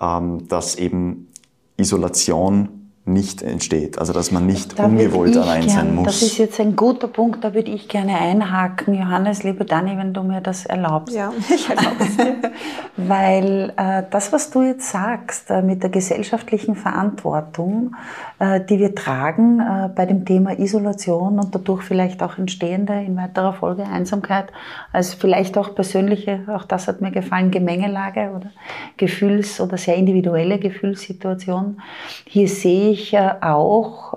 ähm, 0.00 0.48
dass 0.48 0.76
eben 0.76 1.28
Isolation 1.76 2.83
nicht 3.06 3.42
entsteht. 3.42 3.98
Also 3.98 4.14
dass 4.14 4.30
man 4.30 4.46
nicht 4.46 4.78
da 4.78 4.86
ungewollt 4.86 5.36
allein 5.36 5.66
gern, 5.66 5.70
sein 5.70 5.94
muss. 5.94 6.06
Das 6.06 6.22
ist 6.22 6.38
jetzt 6.38 6.58
ein 6.58 6.74
guter 6.74 7.06
Punkt, 7.06 7.44
da 7.44 7.52
würde 7.52 7.70
ich 7.70 7.88
gerne 7.88 8.18
einhaken. 8.18 8.94
Johannes, 8.94 9.42
lieber 9.42 9.66
Dani, 9.66 9.98
wenn 9.98 10.14
du 10.14 10.22
mir 10.22 10.40
das 10.40 10.64
erlaubst. 10.64 11.14
Ja, 11.14 11.30
ich 11.54 11.68
erlaube 11.68 11.96
es 12.00 12.16
dir. 12.16 12.36
Weil 12.96 13.74
äh, 13.76 14.04
das, 14.10 14.32
was 14.32 14.50
du 14.50 14.62
jetzt 14.62 14.90
sagst, 14.90 15.50
äh, 15.50 15.60
mit 15.60 15.82
der 15.82 15.90
gesellschaftlichen 15.90 16.76
Verantwortung, 16.76 17.94
äh, 18.38 18.60
die 18.64 18.78
wir 18.78 18.94
tragen 18.94 19.60
äh, 19.60 19.90
bei 19.94 20.06
dem 20.06 20.24
Thema 20.24 20.58
Isolation 20.58 21.38
und 21.38 21.54
dadurch 21.54 21.82
vielleicht 21.82 22.22
auch 22.22 22.38
entstehende 22.38 22.94
in 23.02 23.16
weiterer 23.18 23.52
Folge 23.52 23.84
Einsamkeit, 23.84 24.46
als 24.92 25.12
vielleicht 25.12 25.58
auch 25.58 25.74
persönliche, 25.74 26.40
auch 26.48 26.64
das 26.64 26.88
hat 26.88 27.02
mir 27.02 27.10
gefallen, 27.10 27.50
Gemengelage 27.50 28.30
oder 28.34 28.50
Gefühls- 28.96 29.60
oder 29.60 29.76
sehr 29.76 29.96
individuelle 29.96 30.58
Gefühlssituation. 30.58 31.82
Hier 32.24 32.48
sehe 32.48 32.92
ich 32.92 32.93
äh, 33.12 33.30
auch 33.40 34.14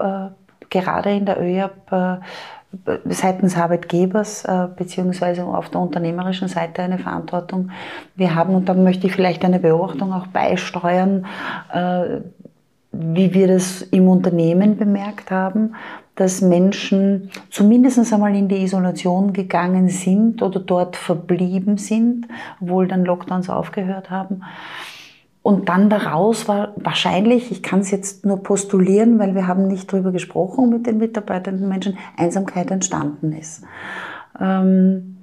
gerade 0.70 1.12
in 1.12 1.26
der 1.26 1.42
ÖJAP 1.42 2.22
seitens 3.06 3.58
Arbeitgebers 3.58 4.46
äh, 4.46 4.68
beziehungsweise 4.76 5.44
auf 5.44 5.70
der 5.70 5.82
unternehmerischen 5.82 6.48
Seite 6.48 6.82
eine 6.82 7.00
Verantwortung. 7.00 7.72
Wir 8.16 8.36
haben, 8.36 8.56
und 8.56 8.68
da 8.68 8.74
möchte 8.74 9.08
ich 9.08 9.14
vielleicht 9.14 9.44
eine 9.46 9.60
Beobachtung 9.60 10.14
auch 10.14 10.28
beisteuern, 10.28 11.26
äh, 11.74 12.20
wie 12.92 13.34
wir 13.34 13.48
das 13.48 13.82
im 13.82 14.08
Unternehmen 14.08 14.78
bemerkt 14.78 15.32
haben, 15.32 15.76
dass 16.16 16.42
Menschen 16.42 17.30
zumindest 17.52 18.12
einmal 18.12 18.36
in 18.36 18.48
die 18.48 18.64
Isolation 18.64 19.34
gegangen 19.34 19.88
sind 19.88 20.42
oder 20.42 20.60
dort 20.60 20.96
verblieben 20.96 21.78
sind, 21.78 22.28
obwohl 22.60 22.88
dann 22.88 23.06
Lockdowns 23.06 23.50
aufgehört 23.50 24.10
haben. 24.10 24.42
Und 25.48 25.70
dann 25.70 25.90
daraus 25.90 26.50
war 26.50 26.74
wahrscheinlich, 26.76 27.54
ich 27.54 27.64
kann 27.64 27.80
es 27.80 27.90
jetzt 27.90 28.26
nur 28.26 28.44
postulieren, 28.44 29.18
weil 29.18 29.34
wir 29.34 29.48
haben 29.48 29.70
nicht 29.70 29.94
darüber 29.94 30.12
gesprochen 30.12 30.68
mit 30.70 30.86
den 30.86 30.98
mitarbeitenden 30.98 31.70
Menschen, 31.70 31.98
Einsamkeit 32.18 32.70
entstanden 32.70 33.32
ist. 33.32 33.64
Ähm, 34.42 35.20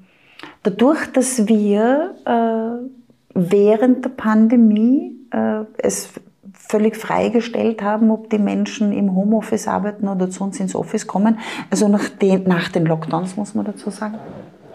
dadurch, 0.62 1.12
dass 1.12 1.46
wir 1.46 2.14
äh, 2.24 2.88
während 3.34 4.06
der 4.06 4.08
Pandemie 4.08 5.14
äh, 5.30 5.64
es 5.76 6.08
völlig 6.54 6.96
freigestellt 6.96 7.82
haben, 7.82 8.10
ob 8.10 8.30
die 8.30 8.38
Menschen 8.38 8.92
im 8.92 9.14
Homeoffice 9.14 9.68
arbeiten 9.68 10.08
oder 10.08 10.30
zu 10.30 10.42
uns 10.42 10.58
ins 10.58 10.74
Office 10.74 11.06
kommen. 11.06 11.38
Also 11.68 11.86
nach 11.86 12.08
den, 12.08 12.44
nach 12.44 12.70
den 12.70 12.86
Lockdowns 12.86 13.36
muss 13.36 13.54
man 13.54 13.66
dazu 13.66 13.90
sagen. 13.90 14.14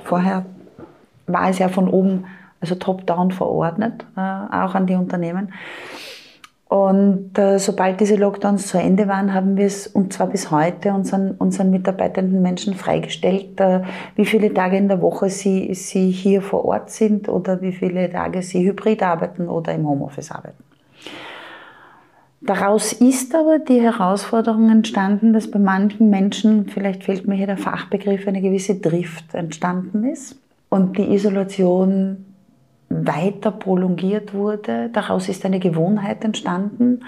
Vorher 0.03 0.45
war 1.25 1.49
es 1.49 1.57
ja 1.57 1.69
von 1.69 1.88
oben 1.88 2.25
also 2.62 2.76
top-down 2.76 3.32
verordnet, 3.32 4.06
äh, 4.15 4.19
auch 4.19 4.76
an 4.76 4.88
die 4.88 4.95
Unternehmen. 4.95 5.54
Und 6.69 7.36
äh, 7.39 7.58
sobald 7.58 8.00
diese 8.00 8.15
Lockdowns 8.15 8.67
zu 8.67 8.78
Ende 8.78 9.08
waren, 9.08 9.34
haben 9.34 9.58
wir 9.58 9.65
es, 9.65 9.88
und 9.88 10.13
zwar 10.13 10.28
bis 10.28 10.52
heute, 10.52 10.93
unseren, 10.93 11.32
unseren 11.32 11.72
mitarbeitenden 11.72 12.43
Menschen 12.43 12.76
freigestellt, 12.76 13.60
äh, 13.60 13.82
wie 14.15 14.26
viele 14.26 14.54
Tage 14.54 14.78
in 14.78 14.88
der 14.88 15.02
Woche 15.02 15.32
sie, 15.32 15.74
sie 15.74 16.12
hier 16.12 16.43
vor 16.43 16.65
Ort 16.65 16.91
sind 16.91 17.28
oder 17.28 17.62
wie 17.62 17.72
viele 17.72 18.12
Tage 18.12 18.43
sie 18.43 18.63
hybrid 18.63 19.02
arbeiten 19.02 19.50
oder 19.50 19.74
im 19.74 19.88
Homeoffice 19.88 20.30
arbeiten. 20.30 20.63
Daraus 22.41 22.93
ist 22.93 23.34
aber 23.34 23.58
die 23.58 23.82
Herausforderung 23.82 24.69
entstanden, 24.69 25.34
dass 25.34 25.50
bei 25.50 25.60
manchen 25.60 26.12
Menschen, 26.12 26.67
vielleicht 26.67 27.04
fehlt 27.04 27.28
mir 27.28 27.36
hier 27.36 27.48
der 27.48 27.58
Fachbegriff, 27.58 28.28
eine 28.28 28.41
gewisse 28.41 28.76
Drift 28.76 29.34
entstanden 29.34 30.04
ist 30.04 30.39
und 30.69 31.00
die 31.00 31.15
Isolation 31.15 32.26
weiter 32.89 33.52
prolongiert 33.52 34.34
wurde. 34.34 34.89
Daraus 34.91 35.30
ist 35.30 35.45
eine 35.45 35.60
Gewohnheit 35.60 36.25
entstanden, 36.25 37.02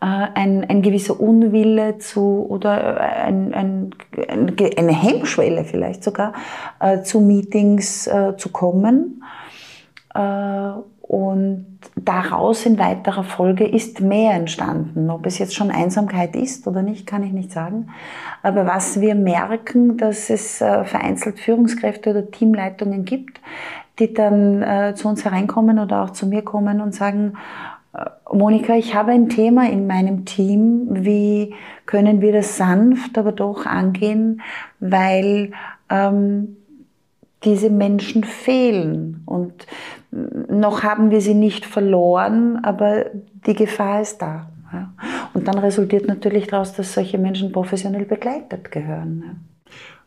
äh, 0.00 0.06
ein, 0.06 0.68
ein 0.68 0.82
gewisser 0.82 1.18
Unwille 1.18 1.98
zu 1.98 2.46
oder 2.48 2.98
äh, 2.98 3.00
ein, 3.00 3.54
ein, 3.54 3.94
eine 4.76 4.92
Hemmschwelle 4.92 5.64
vielleicht 5.64 6.04
sogar 6.04 6.34
äh, 6.80 7.02
zu 7.02 7.20
Meetings 7.20 8.08
zu 8.36 8.48
kommen. 8.50 9.22
Und 10.14 11.78
daraus 11.96 12.66
in 12.66 12.78
weiterer 12.78 13.24
Folge 13.24 13.66
ist 13.66 14.00
mehr 14.00 14.34
entstanden. 14.34 15.08
Ob 15.08 15.24
es 15.24 15.38
jetzt 15.38 15.54
schon 15.54 15.70
Einsamkeit 15.70 16.36
ist 16.36 16.66
oder 16.66 16.82
nicht, 16.82 17.06
kann 17.06 17.22
ich 17.22 17.32
nicht 17.32 17.50
sagen. 17.52 17.88
Aber 18.42 18.66
was 18.66 19.00
wir 19.00 19.14
merken, 19.14 19.96
dass 19.96 20.28
es 20.28 20.58
vereinzelt 20.58 21.38
Führungskräfte 21.40 22.10
oder 22.10 22.30
Teamleitungen 22.30 23.06
gibt, 23.06 23.40
die 23.98 24.14
dann 24.14 24.62
äh, 24.62 24.94
zu 24.94 25.08
uns 25.08 25.24
hereinkommen 25.24 25.78
oder 25.78 26.02
auch 26.02 26.10
zu 26.10 26.26
mir 26.26 26.42
kommen 26.42 26.80
und 26.80 26.94
sagen, 26.94 27.34
äh, 27.94 28.04
Monika, 28.32 28.74
ich 28.74 28.94
habe 28.94 29.12
ein 29.12 29.28
Thema 29.28 29.68
in 29.68 29.86
meinem 29.86 30.24
Team, 30.24 30.86
wie 30.90 31.54
können 31.86 32.20
wir 32.20 32.32
das 32.32 32.56
sanft, 32.56 33.18
aber 33.18 33.32
doch 33.32 33.66
angehen, 33.66 34.40
weil 34.80 35.52
ähm, 35.90 36.56
diese 37.44 37.70
Menschen 37.70 38.24
fehlen 38.24 39.22
und 39.26 39.66
noch 40.12 40.82
haben 40.82 41.10
wir 41.10 41.20
sie 41.20 41.34
nicht 41.34 41.64
verloren, 41.64 42.62
aber 42.62 43.06
die 43.46 43.54
Gefahr 43.54 44.02
ist 44.02 44.20
da. 44.20 44.48
Und 45.34 45.48
dann 45.48 45.58
resultiert 45.58 46.06
natürlich 46.06 46.46
daraus, 46.46 46.74
dass 46.74 46.94
solche 46.94 47.18
Menschen 47.18 47.52
professionell 47.52 48.04
begleitet 48.04 48.70
gehören. 48.70 49.46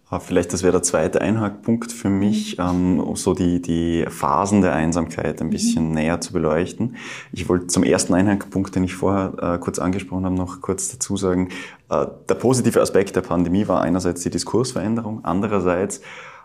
Ah, 0.07 0.19
vielleicht 0.19 0.53
das 0.53 0.61
wäre 0.61 0.71
der 0.71 0.83
zweite 0.83 1.19
Einhackpunkt 1.19 1.91
für 1.91 2.09
mich, 2.09 2.59
ähm, 2.59 2.99
um 2.99 3.15
so 3.15 3.33
die, 3.33 3.59
die 3.59 4.05
Phasen 4.07 4.61
der 4.61 4.73
Einsamkeit 4.73 5.41
ein 5.41 5.49
bisschen 5.49 5.87
mhm. 5.87 5.93
näher 5.95 6.21
zu 6.21 6.31
beleuchten. 6.31 6.95
Ich 7.31 7.49
wollte 7.49 7.67
zum 7.67 7.83
ersten 7.83 8.13
Einhackpunkt, 8.13 8.75
den 8.75 8.83
ich 8.83 8.93
vorher 8.93 9.55
äh, 9.55 9.57
kurz 9.57 9.79
angesprochen 9.79 10.25
habe, 10.25 10.35
noch 10.35 10.61
kurz 10.61 10.89
dazu 10.89 11.17
sagen, 11.17 11.49
äh, 11.89 12.05
der 12.29 12.35
positive 12.35 12.81
Aspekt 12.81 13.15
der 13.15 13.21
Pandemie 13.21 13.67
war 13.67 13.81
einerseits 13.81 14.21
die 14.21 14.29
Diskursveränderung, 14.29 15.21
andererseits 15.23 16.01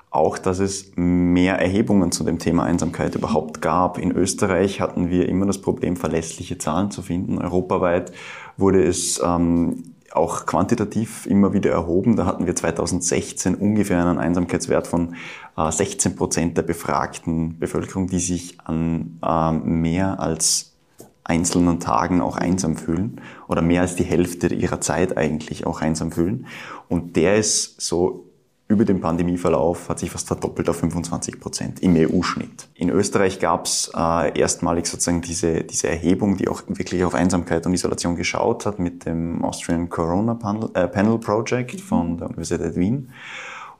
auch, 0.08 0.38
dass 0.38 0.58
es 0.58 0.92
mehr 0.96 1.58
Erhebungen 1.58 2.12
zu 2.12 2.24
dem 2.24 2.38
Thema 2.38 2.64
Einsamkeit 2.64 3.14
überhaupt 3.14 3.60
gab. 3.60 3.98
In 3.98 4.10
Österreich 4.10 4.80
hatten 4.80 5.10
wir 5.10 5.28
immer 5.28 5.46
das 5.46 5.60
Problem, 5.60 5.96
verlässliche 5.96 6.56
Zahlen 6.56 6.90
zu 6.90 7.02
finden. 7.02 7.38
Europaweit 7.38 8.10
wurde 8.56 8.82
es 8.82 9.20
ähm, 9.24 9.94
auch 10.12 10.46
quantitativ 10.46 11.26
immer 11.26 11.52
wieder 11.52 11.70
erhoben. 11.70 12.16
Da 12.16 12.26
hatten 12.26 12.46
wir 12.46 12.56
2016 12.56 13.54
ungefähr 13.54 14.04
einen 14.04 14.18
Einsamkeitswert 14.18 14.86
von 14.86 15.14
16 15.56 16.12
äh, 16.12 16.14
Prozent 16.14 16.56
der 16.56 16.62
befragten 16.62 17.58
Bevölkerung, 17.58 18.08
die 18.08 18.18
sich 18.18 18.58
an 18.64 19.18
ähm, 19.24 19.80
mehr 19.80 20.20
als 20.20 20.76
einzelnen 21.24 21.78
Tagen 21.78 22.20
auch 22.20 22.36
einsam 22.36 22.76
fühlen 22.76 23.20
oder 23.46 23.62
mehr 23.62 23.82
als 23.82 23.94
die 23.94 24.04
Hälfte 24.04 24.52
ihrer 24.52 24.80
Zeit 24.80 25.16
eigentlich 25.16 25.66
auch 25.66 25.80
einsam 25.80 26.10
fühlen. 26.10 26.46
Und 26.88 27.14
der 27.14 27.36
ist 27.36 27.80
so 27.80 28.29
über 28.70 28.84
den 28.84 29.00
Pandemieverlauf 29.00 29.88
hat 29.88 29.98
sich 29.98 30.10
fast 30.10 30.28
verdoppelt 30.28 30.68
auf 30.68 30.76
25 30.76 31.40
Prozent 31.40 31.80
im 31.80 31.96
EU-Schnitt. 31.96 32.68
In 32.74 32.88
Österreich 32.88 33.40
gab 33.40 33.66
es 33.66 33.90
äh, 33.96 34.38
erstmalig 34.38 34.86
sozusagen 34.86 35.22
diese, 35.22 35.64
diese 35.64 35.88
Erhebung, 35.88 36.36
die 36.36 36.46
auch 36.46 36.62
wirklich 36.68 37.02
auf 37.02 37.14
Einsamkeit 37.14 37.66
und 37.66 37.74
Isolation 37.74 38.14
geschaut 38.14 38.66
hat 38.66 38.78
mit 38.78 39.06
dem 39.06 39.44
Austrian 39.44 39.88
Corona 39.88 40.34
Panel, 40.34 40.70
äh, 40.74 40.86
Panel 40.86 41.18
Project 41.18 41.80
von 41.80 42.16
der 42.16 42.28
Universität 42.28 42.76
Wien. 42.76 43.10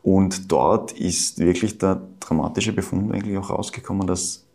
Und 0.03 0.50
dort 0.50 0.92
ist 0.92 1.38
wirklich 1.38 1.79
der 1.79 2.00
dramatische 2.18 2.72
Befund 2.72 3.14
eigentlich 3.14 3.38
auch 3.38 3.50
rausgekommen, 3.50 4.09
dass 4.09 4.46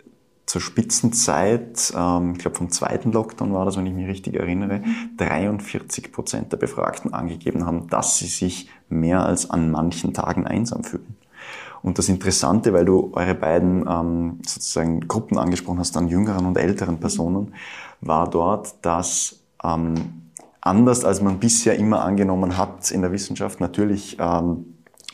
zur 0.46 0.62
Spitzenzeit, 0.62 1.94
ähm, 1.98 2.34
ich 2.34 2.40
glaube 2.40 2.58
vom 2.58 2.70
zweiten 2.70 3.12
Lockdown 3.12 3.54
war 3.54 3.66
das, 3.66 3.78
wenn 3.78 3.88
ich 3.88 3.94
mich 3.94 4.08
richtig 4.08 4.36
erinnere, 4.36 4.84
43 5.18 6.12
Prozent 6.12 6.52
der 6.52 6.58
Befragten 6.58 7.14
angegeben 7.14 7.66
haben, 7.66 7.88
dass 7.88 8.20
sie 8.20 8.28
sich 8.28 8.70
mehr 8.90 9.26
als 9.26 9.50
an 9.50 9.72
manchen 9.72 10.14
Tagen 10.14 10.46
einsam 10.46 10.84
fühlen. 10.84 11.16
Und 11.82 12.00
das 12.00 12.10
Interessante, 12.10 12.74
weil 12.74 12.86
du 12.86 13.12
eure 13.14 13.36
beiden 13.36 13.86
ähm, 13.88 14.40
sozusagen 14.46 15.08
Gruppen 15.08 15.38
angesprochen 15.38 15.80
hast, 15.80 15.96
an 15.98 16.08
jüngeren 16.08 16.46
und 16.48 16.58
älteren 16.58 17.00
Personen, 17.00 17.54
war 18.02 18.28
dort, 18.30 18.74
dass 18.82 19.40
ähm, 19.64 19.94
anders 20.62 21.06
als 21.06 21.22
man 21.22 21.40
bisher 21.40 21.78
immer 21.78 22.04
angenommen 22.04 22.58
hat 22.58 22.90
in 22.90 23.02
der 23.02 23.12
Wissenschaft, 23.12 23.62
natürlich 23.62 24.18
ähm, 24.20 24.66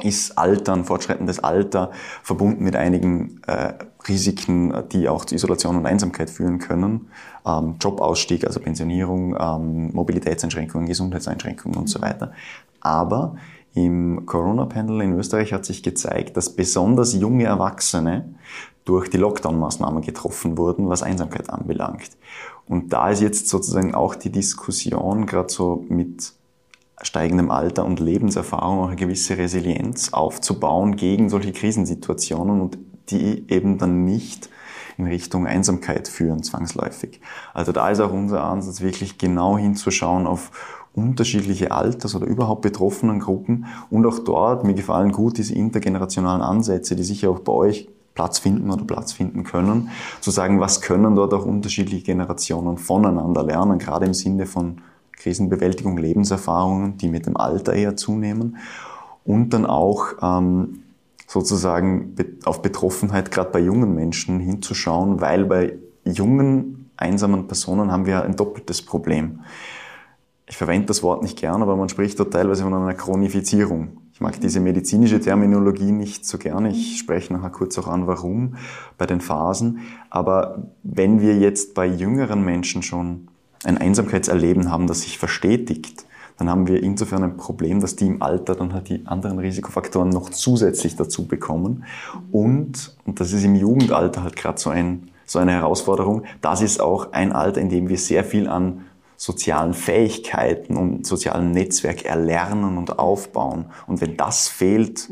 ist 0.01 0.37
Altern, 0.37 0.85
fortschreitendes 0.85 1.39
Alter 1.39 1.91
verbunden 2.23 2.63
mit 2.63 2.75
einigen 2.75 3.41
äh, 3.47 3.73
Risiken, 4.07 4.73
die 4.91 5.09
auch 5.09 5.25
zu 5.25 5.35
Isolation 5.35 5.75
und 5.75 5.85
Einsamkeit 5.85 6.29
führen 6.29 6.59
können. 6.59 7.09
Ähm, 7.45 7.75
Jobausstieg, 7.79 8.45
also 8.45 8.59
Pensionierung, 8.59 9.35
ähm, 9.37 9.93
Mobilitätseinschränkungen, 9.93 10.87
Gesundheitseinschränkungen 10.87 11.77
und 11.77 11.87
so 11.87 12.01
weiter. 12.01 12.31
Aber 12.79 13.35
im 13.73 14.25
Corona-Panel 14.25 15.01
in 15.01 15.13
Österreich 15.13 15.53
hat 15.53 15.65
sich 15.65 15.81
gezeigt, 15.83 16.35
dass 16.35 16.55
besonders 16.55 17.13
junge 17.13 17.45
Erwachsene 17.45 18.35
durch 18.83 19.09
die 19.09 19.17
Lockdown-Maßnahmen 19.17 20.01
getroffen 20.01 20.57
wurden, 20.57 20.89
was 20.89 21.03
Einsamkeit 21.03 21.49
anbelangt. 21.49 22.17
Und 22.67 22.91
da 22.93 23.09
ist 23.09 23.21
jetzt 23.21 23.47
sozusagen 23.47 23.95
auch 23.95 24.15
die 24.15 24.31
Diskussion, 24.31 25.25
gerade 25.25 25.51
so 25.51 25.85
mit 25.87 26.33
steigendem 27.01 27.51
Alter 27.51 27.85
und 27.85 27.99
Lebenserfahrung, 27.99 28.79
auch 28.79 28.87
eine 28.87 28.95
gewisse 28.95 29.37
Resilienz 29.37 30.13
aufzubauen 30.13 30.95
gegen 30.95 31.29
solche 31.29 31.51
Krisensituationen 31.51 32.61
und 32.61 32.77
die 33.09 33.45
eben 33.49 33.77
dann 33.77 34.05
nicht 34.05 34.49
in 34.97 35.07
Richtung 35.07 35.47
Einsamkeit 35.47 36.07
führen, 36.07 36.43
zwangsläufig. 36.43 37.21
Also 37.53 37.71
da 37.71 37.89
ist 37.89 37.99
auch 37.99 38.13
unser 38.13 38.43
Ansatz, 38.43 38.81
wirklich 38.81 39.17
genau 39.17 39.57
hinzuschauen 39.57 40.27
auf 40.27 40.51
unterschiedliche 40.93 41.71
Alters- 41.71 42.15
oder 42.15 42.25
überhaupt 42.25 42.61
betroffenen 42.61 43.19
Gruppen. 43.19 43.65
Und 43.89 44.05
auch 44.05 44.19
dort, 44.19 44.63
mir 44.63 44.73
gefallen 44.73 45.11
gut 45.11 45.37
diese 45.37 45.55
intergenerationalen 45.55 46.41
Ansätze, 46.41 46.95
die 46.95 47.03
sicher 47.03 47.29
auch 47.29 47.39
bei 47.39 47.53
euch 47.53 47.87
Platz 48.13 48.39
finden 48.39 48.69
oder 48.69 48.83
Platz 48.83 49.13
finden 49.13 49.43
können, 49.43 49.89
zu 50.19 50.31
sagen, 50.31 50.59
was 50.59 50.81
können 50.81 51.15
dort 51.15 51.33
auch 51.33 51.45
unterschiedliche 51.45 52.03
Generationen 52.03 52.77
voneinander 52.77 53.43
lernen, 53.43 53.79
gerade 53.79 54.05
im 54.05 54.13
Sinne 54.13 54.45
von 54.45 54.81
Krisenbewältigung, 55.13 55.97
Lebenserfahrungen, 55.97 56.97
die 56.97 57.07
mit 57.07 57.25
dem 57.25 57.37
Alter 57.37 57.73
eher 57.73 57.95
zunehmen. 57.95 58.57
Und 59.23 59.53
dann 59.53 59.65
auch 59.65 60.07
ähm, 60.21 60.83
sozusagen 61.27 62.15
auf 62.43 62.61
Betroffenheit 62.61 63.31
gerade 63.31 63.51
bei 63.51 63.59
jungen 63.59 63.95
Menschen 63.95 64.39
hinzuschauen, 64.39 65.21
weil 65.21 65.45
bei 65.45 65.77
jungen, 66.03 66.89
einsamen 66.97 67.47
Personen 67.47 67.91
haben 67.91 68.05
wir 68.05 68.23
ein 68.23 68.35
doppeltes 68.35 68.81
Problem. 68.81 69.39
Ich 70.51 70.57
verwende 70.57 70.87
das 70.87 71.01
Wort 71.01 71.23
nicht 71.23 71.39
gern, 71.39 71.61
aber 71.61 71.77
man 71.77 71.87
spricht 71.87 72.19
dort 72.19 72.33
teilweise 72.33 72.63
von 72.63 72.73
einer 72.73 72.93
Chronifizierung. 72.93 74.01
Ich 74.13 74.19
mag 74.19 74.37
diese 74.41 74.59
medizinische 74.59 75.21
Terminologie 75.21 75.93
nicht 75.93 76.25
so 76.25 76.37
gern. 76.37 76.65
Ich 76.65 76.97
spreche 76.99 77.31
nachher 77.31 77.51
kurz 77.51 77.79
auch 77.79 77.87
an, 77.87 78.05
warum 78.05 78.57
bei 78.97 79.05
den 79.05 79.21
Phasen. 79.21 79.79
Aber 80.09 80.67
wenn 80.83 81.21
wir 81.21 81.37
jetzt 81.37 81.73
bei 81.73 81.85
jüngeren 81.85 82.43
Menschen 82.43 82.83
schon 82.83 83.29
ein 83.63 83.77
Einsamkeitserleben 83.77 84.69
haben, 84.69 84.87
das 84.87 85.03
sich 85.03 85.17
verstetigt, 85.17 86.05
dann 86.37 86.49
haben 86.49 86.67
wir 86.67 86.83
insofern 86.83 87.23
ein 87.23 87.37
Problem, 87.37 87.79
dass 87.79 87.95
die 87.95 88.07
im 88.07 88.21
Alter 88.21 88.55
dann 88.55 88.73
halt 88.73 88.89
die 88.89 89.07
anderen 89.07 89.39
Risikofaktoren 89.39 90.09
noch 90.09 90.31
zusätzlich 90.31 90.97
dazu 90.97 91.29
bekommen. 91.29 91.85
Und, 92.33 92.97
und 93.05 93.21
das 93.21 93.31
ist 93.31 93.45
im 93.45 93.55
Jugendalter 93.55 94.23
halt 94.23 94.35
gerade 94.35 94.59
so, 94.59 94.69
ein, 94.69 95.11
so 95.25 95.39
eine 95.39 95.53
Herausforderung, 95.53 96.23
das 96.41 96.61
ist 96.61 96.81
auch 96.81 97.13
ein 97.13 97.31
Alter, 97.31 97.61
in 97.61 97.69
dem 97.69 97.87
wir 97.87 97.97
sehr 97.97 98.25
viel 98.25 98.49
an 98.49 98.81
sozialen 99.21 99.75
Fähigkeiten 99.75 100.75
und 100.77 101.05
sozialen 101.05 101.51
Netzwerk 101.51 102.05
erlernen 102.05 102.75
und 102.79 102.97
aufbauen. 102.97 103.65
Und 103.85 104.01
wenn 104.01 104.17
das 104.17 104.47
fehlt 104.47 105.11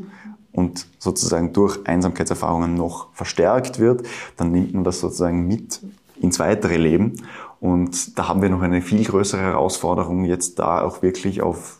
und 0.51 0.87
sozusagen 0.97 1.53
durch 1.53 1.85
Einsamkeitserfahrungen 1.85 2.73
noch 2.73 3.13
verstärkt 3.13 3.77
wird, 3.77 4.07
dann 4.35 4.51
nimmt 4.51 4.73
man 4.73 4.83
das 4.83 4.99
sozusagen 4.99 5.47
mit 5.47 5.81
ins 6.19 6.39
weitere 6.39 6.77
Leben. 6.77 7.17
Und 7.59 8.17
da 8.17 8.27
haben 8.27 8.41
wir 8.41 8.49
noch 8.49 8.63
eine 8.63 8.81
viel 8.81 9.05
größere 9.05 9.41
Herausforderung, 9.41 10.25
jetzt 10.25 10.57
da 10.57 10.81
auch 10.81 11.03
wirklich 11.03 11.43
auf 11.43 11.77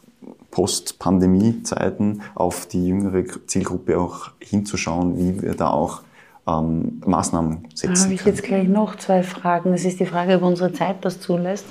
Post-Pandemie-Zeiten 0.51 2.21
auf 2.35 2.67
die 2.67 2.89
jüngere 2.89 3.23
Zielgruppe 3.47 3.99
auch 3.99 4.29
hinzuschauen, 4.39 5.17
wie 5.17 5.41
wir 5.41 5.55
da 5.55 5.71
auch 5.71 6.03
ähm, 6.49 7.01
Maßnahmen 7.05 7.67
setzen 7.73 7.93
Da 7.93 8.01
habe 8.01 8.13
ich 8.13 8.25
jetzt 8.25 8.43
gleich 8.43 8.67
noch 8.67 8.95
zwei 8.95 9.23
Fragen. 9.23 9.71
Das 9.71 9.85
ist 9.85 9.99
die 9.99 10.05
Frage, 10.05 10.35
ob 10.35 10.43
unsere 10.43 10.73
Zeit 10.73 10.97
das 11.01 11.19
zulässt. 11.19 11.65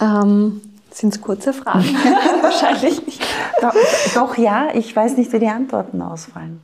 Ähm, 0.00 0.60
Sind 0.90 1.14
es 1.14 1.20
kurze 1.20 1.52
Fragen? 1.52 1.84
Wahrscheinlich 2.42 3.04
nicht. 3.06 3.22
Doch, 3.60 3.74
doch, 4.14 4.38
ja, 4.38 4.68
ich 4.74 4.94
weiß 4.94 5.16
nicht, 5.16 5.32
wie 5.32 5.38
die 5.38 5.48
Antworten 5.48 6.02
ausfallen. 6.02 6.60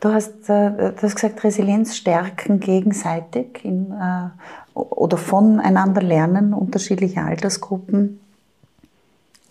Du 0.00 0.12
hast, 0.12 0.48
äh, 0.48 0.92
du 0.92 1.02
hast 1.02 1.14
gesagt, 1.14 1.44
Resilienz 1.44 1.96
stärken 1.96 2.58
gegenseitig 2.58 3.64
in, 3.64 3.92
äh, 3.92 4.30
oder 4.74 5.16
voneinander 5.16 6.02
lernen, 6.02 6.54
unterschiedliche 6.54 7.22
Altersgruppen. 7.22 8.18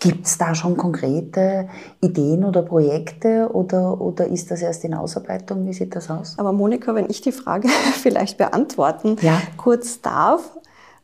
Gibt 0.02 0.26
es 0.26 0.40
da 0.40 0.56
schon 0.56 0.78
konkrete 0.78 1.70
Ideen 2.02 2.44
oder 2.44 2.64
Projekte 2.64 3.50
oder, 3.54 4.02
oder 4.02 4.28
ist 4.28 4.50
das 4.50 4.64
erst 4.64 4.84
in 4.84 4.96
Ausarbeitung? 4.96 5.68
Wie 5.68 5.74
sieht 5.74 5.96
das 5.96 6.10
aus? 6.10 6.40
Aber 6.40 6.52
Monika, 6.52 6.96
wenn 6.96 7.08
ich 7.08 7.22
die 7.22 7.32
Frage 7.32 7.68
vielleicht 8.02 8.40
beantworten 8.40 9.18
Ja. 9.22 9.40
kurz 9.58 10.02
darf 10.02 10.58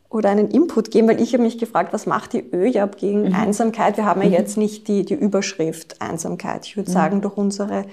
oder 0.10 0.32
einen 0.32 0.50
Input 0.50 0.90
geben, 0.90 1.08
weil 1.10 1.22
ich 1.22 1.34
habe 1.34 1.44
mich 1.44 1.60
gefragt, 1.60 1.94
was 1.94 2.08
macht 2.08 2.34
die 2.34 2.44
ÖJAB 2.52 2.98
gegen 2.98 3.36
Einsamkeit? 3.36 3.98
Wir 3.98 4.06
haben 4.06 4.24
ja 4.24 4.30
jetzt 4.30 4.58
nicht 4.58 4.88
die, 4.88 5.06
die 5.06 5.14
Überschrift 5.14 6.02
Einsamkeit. 6.02 6.66
Ich 6.66 6.76
würde 6.76 6.90
sagen, 6.90 7.22
durch 7.22 7.38
unsere 7.38 7.86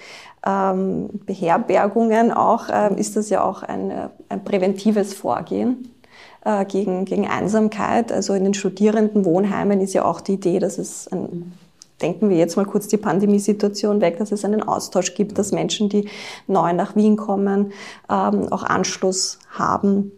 ähm, 0.47 1.11
Beherbergungen 1.27 2.33
auch 2.33 2.69
ähm, 2.73 2.97
ist 2.97 3.17
das 3.17 3.29
ja 3.29 3.45
auch 3.45 3.63
ein, 3.63 3.93
ein 4.31 4.43
präventives 4.43 5.13
Vorgehen 5.13 5.91
äh, 6.45 6.65
gegen, 6.65 7.05
gegen 7.05 7.27
Einsamkeit. 7.27 8.13
Also 8.13 8.35
in 8.35 8.45
den 8.45 8.55
Studierendenwohnheimen 8.55 9.81
ist 9.81 9.95
ja 9.95 10.05
auch 10.05 10.21
die 10.21 10.35
Idee, 10.35 10.59
dass 10.59 10.79
es 10.79 11.09
ein 11.09 11.53
denken 12.03 12.29
wir 12.29 12.37
jetzt 12.37 12.57
mal 12.57 12.67
kurz 12.67 12.89
die 12.89 12.97
Pandemiesituation 12.97 14.01
weg, 14.01 14.19
dass 14.19 14.33
es 14.33 14.45
einen 14.45 14.63
Austausch 14.63 15.15
gibt, 15.15 15.39
dass 15.39 15.53
Menschen, 15.53 15.89
die 15.89 16.09
neu 16.47 16.73
nach 16.73 16.97
Wien 16.97 17.17
kommen, 17.17 17.73
ähm, 18.11 18.53
auch 18.53 18.65
Anschluss 18.65 19.39
haben. 19.51 20.13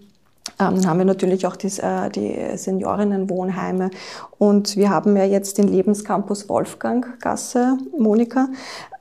Ähm, 0.59 0.77
dann 0.77 0.87
haben 0.87 0.99
wir 0.99 1.05
natürlich 1.05 1.47
auch 1.47 1.57
die, 1.57 1.69
äh, 1.69 2.09
die 2.09 2.57
Seniorinnenwohnheime. 2.57 3.91
Und 4.39 4.77
wir 4.77 4.91
haben 4.91 5.17
ja 5.17 5.25
jetzt 5.25 5.59
den 5.59 5.69
Lebenscampus 5.69 6.49
Wolfganggasse, 6.49 7.77
Monika. 7.97 8.49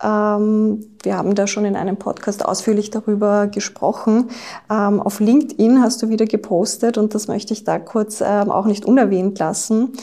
Ähm, 0.03 0.86
wir 1.05 1.15
haben 1.15 1.35
da 1.35 1.47
schon 1.47 1.65
in 1.65 1.75
einem 1.75 1.97
Podcast 1.97 2.43
ausführlich 2.43 2.89
darüber 2.89 3.47
gesprochen. 3.47 4.29
Ähm, 4.69 4.99
auf 4.99 5.19
LinkedIn 5.19 5.81
hast 5.81 6.01
du 6.01 6.09
wieder 6.09 6.25
gepostet 6.25 6.97
und 6.97 7.15
das 7.15 7.27
möchte 7.27 7.53
ich 7.53 7.63
da 7.63 7.79
kurz 7.79 8.21
ähm, 8.21 8.51
auch 8.51 8.65
nicht 8.65 8.85
unerwähnt 8.85 9.39
lassen, 9.39 9.93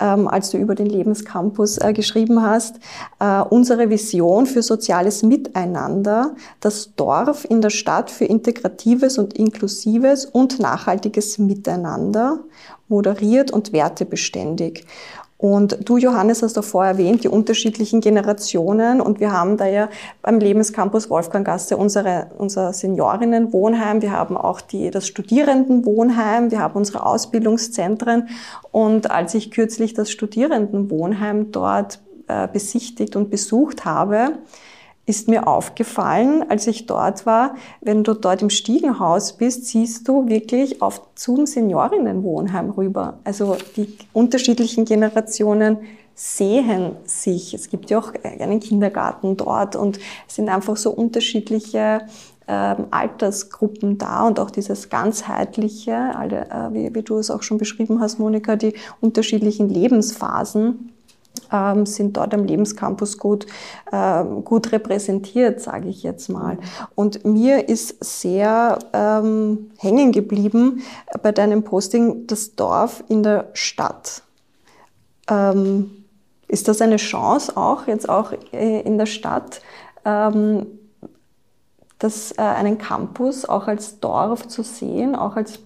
ähm, 0.00 0.28
als 0.28 0.50
du 0.50 0.58
über 0.58 0.74
den 0.74 0.86
Lebenscampus 0.86 1.78
äh, 1.78 1.92
geschrieben 1.92 2.42
hast. 2.42 2.76
Äh, 3.18 3.42
unsere 3.42 3.90
Vision 3.90 4.46
für 4.46 4.62
soziales 4.62 5.22
Miteinander, 5.22 6.34
das 6.60 6.94
Dorf 6.94 7.44
in 7.44 7.60
der 7.60 7.70
Stadt 7.70 8.10
für 8.10 8.24
integratives 8.24 9.18
und 9.18 9.34
inklusives 9.34 10.24
und 10.24 10.60
nachhaltiges 10.60 11.38
Miteinander, 11.38 12.38
moderiert 12.88 13.50
und 13.50 13.72
wertebeständig. 13.72 14.86
Und 15.42 15.88
du, 15.88 15.96
Johannes, 15.96 16.40
hast 16.44 16.56
davor 16.56 16.86
erwähnt, 16.86 17.24
die 17.24 17.28
unterschiedlichen 17.28 18.00
Generationen. 18.00 19.00
Und 19.00 19.18
wir 19.18 19.32
haben 19.32 19.56
da 19.56 19.66
ja 19.66 19.88
beim 20.22 20.38
Lebenscampus 20.38 21.10
Wolfganggasse 21.10 21.76
unsere, 21.76 22.30
unser 22.38 22.72
Seniorinnenwohnheim. 22.72 24.02
Wir 24.02 24.12
haben 24.12 24.36
auch 24.36 24.60
die, 24.60 24.92
das 24.92 25.08
Studierendenwohnheim. 25.08 26.52
Wir 26.52 26.60
haben 26.60 26.74
unsere 26.74 27.04
Ausbildungszentren. 27.04 28.28
Und 28.70 29.10
als 29.10 29.34
ich 29.34 29.50
kürzlich 29.50 29.94
das 29.94 30.12
Studierendenwohnheim 30.12 31.50
dort 31.50 31.98
äh, 32.28 32.46
besichtigt 32.46 33.16
und 33.16 33.28
besucht 33.28 33.84
habe, 33.84 34.38
ist 35.04 35.28
mir 35.28 35.48
aufgefallen, 35.48 36.44
als 36.48 36.66
ich 36.66 36.86
dort 36.86 37.26
war, 37.26 37.56
wenn 37.80 38.04
du 38.04 38.14
dort 38.14 38.40
im 38.40 38.50
Stiegenhaus 38.50 39.32
bist, 39.32 39.66
siehst 39.66 40.06
du 40.06 40.28
wirklich 40.28 40.80
auf 40.80 41.02
zum 41.16 41.46
Seniorinnenwohnheim 41.46 42.70
rüber. 42.70 43.18
Also 43.24 43.56
die 43.76 43.96
unterschiedlichen 44.12 44.84
Generationen 44.84 45.78
sehen 46.14 46.92
sich. 47.04 47.52
Es 47.54 47.68
gibt 47.68 47.90
ja 47.90 47.98
auch 47.98 48.12
einen 48.22 48.60
Kindergarten 48.60 49.36
dort 49.36 49.74
und 49.74 49.98
es 50.28 50.36
sind 50.36 50.48
einfach 50.48 50.76
so 50.76 50.90
unterschiedliche 50.90 52.02
ähm, 52.46 52.86
Altersgruppen 52.90 53.98
da 53.98 54.26
und 54.26 54.38
auch 54.38 54.50
dieses 54.50 54.88
ganzheitliche, 54.88 55.94
alle, 55.94 56.50
äh, 56.50 56.72
wie, 56.72 56.94
wie 56.94 57.02
du 57.02 57.18
es 57.18 57.30
auch 57.30 57.42
schon 57.42 57.58
beschrieben 57.58 58.00
hast, 58.00 58.18
Monika, 58.18 58.56
die 58.56 58.74
unterschiedlichen 59.00 59.68
Lebensphasen 59.68 60.91
ähm, 61.52 61.86
sind 61.86 62.16
dort 62.16 62.34
am 62.34 62.44
Lebenscampus 62.44 63.18
gut, 63.18 63.46
ähm, 63.92 64.44
gut 64.44 64.72
repräsentiert, 64.72 65.60
sage 65.60 65.88
ich 65.88 66.02
jetzt 66.02 66.28
mal. 66.28 66.58
Und 66.94 67.24
mir 67.24 67.68
ist 67.68 68.02
sehr 68.02 68.78
ähm, 68.92 69.70
hängen 69.78 70.12
geblieben 70.12 70.82
bei 71.22 71.32
deinem 71.32 71.62
Posting 71.62 72.26
das 72.26 72.54
Dorf 72.54 73.04
in 73.08 73.22
der 73.22 73.50
Stadt. 73.52 74.22
Ähm, 75.28 76.04
ist 76.48 76.68
das 76.68 76.82
eine 76.82 76.96
Chance 76.96 77.56
auch 77.56 77.86
jetzt 77.86 78.08
auch 78.08 78.32
äh, 78.52 78.80
in 78.80 78.98
der 78.98 79.06
Stadt, 79.06 79.62
ähm, 80.04 80.66
das, 81.98 82.32
äh, 82.32 82.42
einen 82.42 82.78
Campus 82.78 83.44
auch 83.44 83.68
als 83.68 84.00
Dorf 84.00 84.48
zu 84.48 84.62
sehen, 84.62 85.14
auch 85.14 85.36
als 85.36 85.60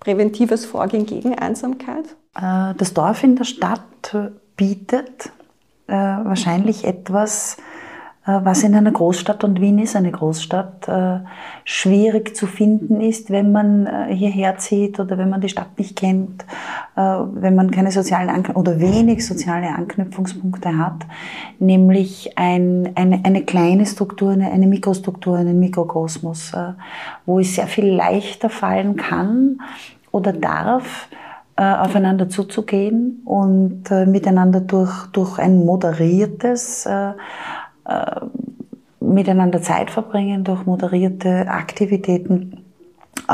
präventives 0.00 0.64
Vorgehen 0.64 1.06
gegen 1.06 1.38
Einsamkeit? 1.38 2.16
Äh, 2.34 2.74
Das 2.78 2.94
Dorf 2.94 3.22
in 3.24 3.36
der 3.36 3.44
Stadt 3.44 3.82
bietet 4.56 5.32
äh, 5.86 5.92
wahrscheinlich 5.92 6.84
etwas, 6.84 7.56
äh, 8.26 8.38
was 8.42 8.62
in 8.62 8.74
einer 8.74 8.92
Großstadt, 8.92 9.42
und 9.44 9.60
Wien 9.60 9.78
ist 9.78 9.96
eine 9.96 10.12
Großstadt, 10.12 10.88
äh, 10.88 11.20
schwierig 11.64 12.36
zu 12.36 12.46
finden 12.46 13.00
ist, 13.00 13.30
wenn 13.30 13.52
man 13.52 13.86
äh, 13.86 14.14
hierher 14.14 14.58
zieht 14.58 15.00
oder 15.00 15.18
wenn 15.18 15.28
man 15.28 15.40
die 15.40 15.48
Stadt 15.48 15.78
nicht 15.78 15.96
kennt, 15.96 16.44
äh, 16.96 17.00
wenn 17.00 17.54
man 17.54 17.70
keine 17.70 17.90
sozialen 17.90 18.30
Anknüpf 18.30 18.56
oder 18.56 18.78
wenig 18.78 19.26
soziale 19.26 19.68
Anknüpfungspunkte 19.68 20.78
hat, 20.78 21.04
nämlich 21.58 22.38
ein, 22.38 22.92
eine, 22.94 23.20
eine 23.24 23.44
kleine 23.44 23.86
Struktur, 23.86 24.30
eine, 24.30 24.50
eine 24.52 24.66
Mikrostruktur, 24.66 25.36
einen 25.36 25.58
Mikrokosmos, 25.58 26.54
äh, 26.54 26.74
wo 27.26 27.40
es 27.40 27.56
sehr 27.56 27.66
viel 27.66 27.86
leichter 27.86 28.50
fallen 28.50 28.96
kann 28.96 29.60
oder 30.12 30.32
darf, 30.32 31.08
äh, 31.56 31.62
aufeinander 31.62 32.28
zuzugehen 32.28 33.22
und 33.24 33.90
äh, 33.90 34.06
miteinander 34.06 34.60
durch, 34.60 35.06
durch 35.12 35.38
ein 35.38 35.64
moderiertes 35.64 36.86
äh, 36.86 37.12
äh, 37.86 38.20
miteinander 39.00 39.60
Zeit 39.60 39.90
verbringen, 39.90 40.44
durch 40.44 40.64
moderierte 40.64 41.48
Aktivitäten 41.48 42.61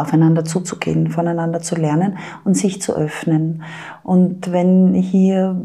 aufeinander 0.01 0.45
zuzugehen, 0.45 1.11
voneinander 1.11 1.61
zu 1.61 1.75
lernen 1.75 2.19
und 2.45 2.57
sich 2.57 2.81
zu 2.81 2.95
öffnen. 2.95 3.63
Und 4.03 4.53
wenn 4.53 4.95
hier 4.95 5.61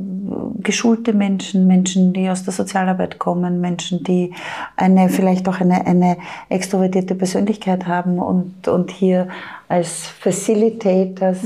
geschulte 0.60 1.14
Menschen, 1.14 1.68
Menschen, 1.68 2.14
die 2.14 2.30
aus 2.30 2.44
der 2.44 2.54
Sozialarbeit 2.54 3.20
kommen, 3.20 3.62
Menschen, 3.62 4.04
die 4.04 4.34
eine, 4.76 5.10
vielleicht 5.10 5.48
auch 5.48 5.60
eine, 5.60 5.86
eine 5.86 6.18
extrovertierte 6.50 7.16
Persönlichkeit 7.16 7.88
haben 7.88 8.20
und, 8.20 8.68
und 8.68 8.92
hier 8.92 9.28
als 9.68 10.08
Facilitators 10.08 11.40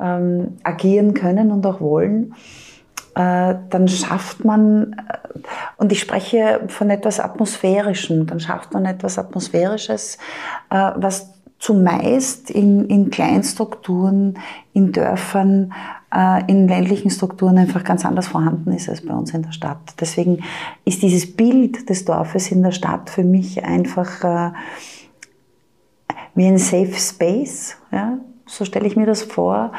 ähm, 0.00 0.58
agieren 0.62 1.14
können 1.14 1.50
und 1.50 1.66
auch 1.66 1.80
wollen, 1.80 2.34
äh, 3.14 3.54
dann 3.70 3.86
schafft 3.86 4.44
man, 4.44 4.92
äh, 4.92 5.38
und 5.76 5.92
ich 5.92 6.00
spreche 6.00 6.62
von 6.68 6.90
etwas 6.90 7.20
Atmosphärischem, 7.20 8.26
dann 8.26 8.40
schafft 8.40 8.72
man 8.72 8.86
etwas 8.86 9.18
Atmosphärisches, 9.18 10.18
äh, 10.70 10.90
was 10.96 11.33
zumeist 11.64 12.50
in, 12.50 12.90
in 12.90 13.08
Kleinstrukturen, 13.08 14.38
in 14.74 14.92
Dörfern, 14.92 15.72
äh, 16.14 16.42
in 16.46 16.68
ländlichen 16.68 17.10
Strukturen 17.10 17.56
einfach 17.56 17.84
ganz 17.84 18.04
anders 18.04 18.28
vorhanden 18.28 18.70
ist 18.72 18.90
als 18.90 19.00
bei 19.00 19.14
uns 19.14 19.32
in 19.32 19.44
der 19.44 19.52
Stadt. 19.52 19.94
Deswegen 19.98 20.44
ist 20.84 21.02
dieses 21.02 21.34
Bild 21.34 21.88
des 21.88 22.04
Dorfes 22.04 22.52
in 22.52 22.62
der 22.62 22.72
Stadt 22.72 23.08
für 23.08 23.24
mich 23.24 23.64
einfach 23.64 24.22
äh, 24.24 24.52
wie 26.34 26.46
ein 26.46 26.58
Safe 26.58 26.92
Space. 26.92 27.78
Ja? 27.90 28.18
So 28.44 28.66
stelle 28.66 28.86
ich 28.86 28.96
mir 28.96 29.06
das 29.06 29.22
vor. 29.22 29.72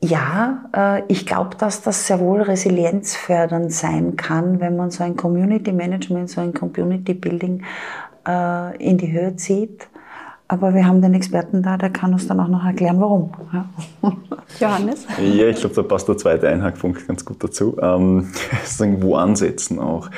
Ja, 0.00 0.70
äh, 0.72 1.02
ich 1.08 1.26
glaube, 1.26 1.56
dass 1.56 1.82
das 1.82 2.06
sehr 2.06 2.20
wohl 2.20 2.42
resilienzfördernd 2.42 3.72
sein 3.72 4.14
kann, 4.14 4.60
wenn 4.60 4.76
man 4.76 4.92
so 4.92 5.02
ein 5.02 5.16
Community 5.16 5.72
Management, 5.72 6.30
so 6.30 6.40
ein 6.40 6.54
Community 6.54 7.14
Building 7.14 7.64
äh, 8.28 8.76
in 8.76 8.96
die 8.96 9.10
Höhe 9.10 9.34
zieht. 9.34 9.88
Aber 10.52 10.74
wir 10.74 10.84
haben 10.84 11.00
den 11.00 11.14
Experten 11.14 11.62
da, 11.62 11.76
der 11.76 11.90
kann 11.90 12.12
uns 12.12 12.26
dann 12.26 12.40
auch 12.40 12.48
noch 12.48 12.64
erklären, 12.64 13.00
warum. 13.00 13.30
Ja. 13.52 13.66
Johannes? 14.58 15.06
Ja, 15.20 15.46
ich 15.46 15.60
glaube, 15.60 15.76
da 15.76 15.82
passt 15.84 16.08
der 16.08 16.16
zweite 16.16 16.48
Einhackpunkt 16.48 17.06
ganz 17.06 17.24
gut 17.24 17.44
dazu. 17.44 17.76
Ähm, 17.80 18.32
sozusagen, 18.64 19.00
wo 19.00 19.14
ansetzen 19.14 19.78
auch. 19.78 20.10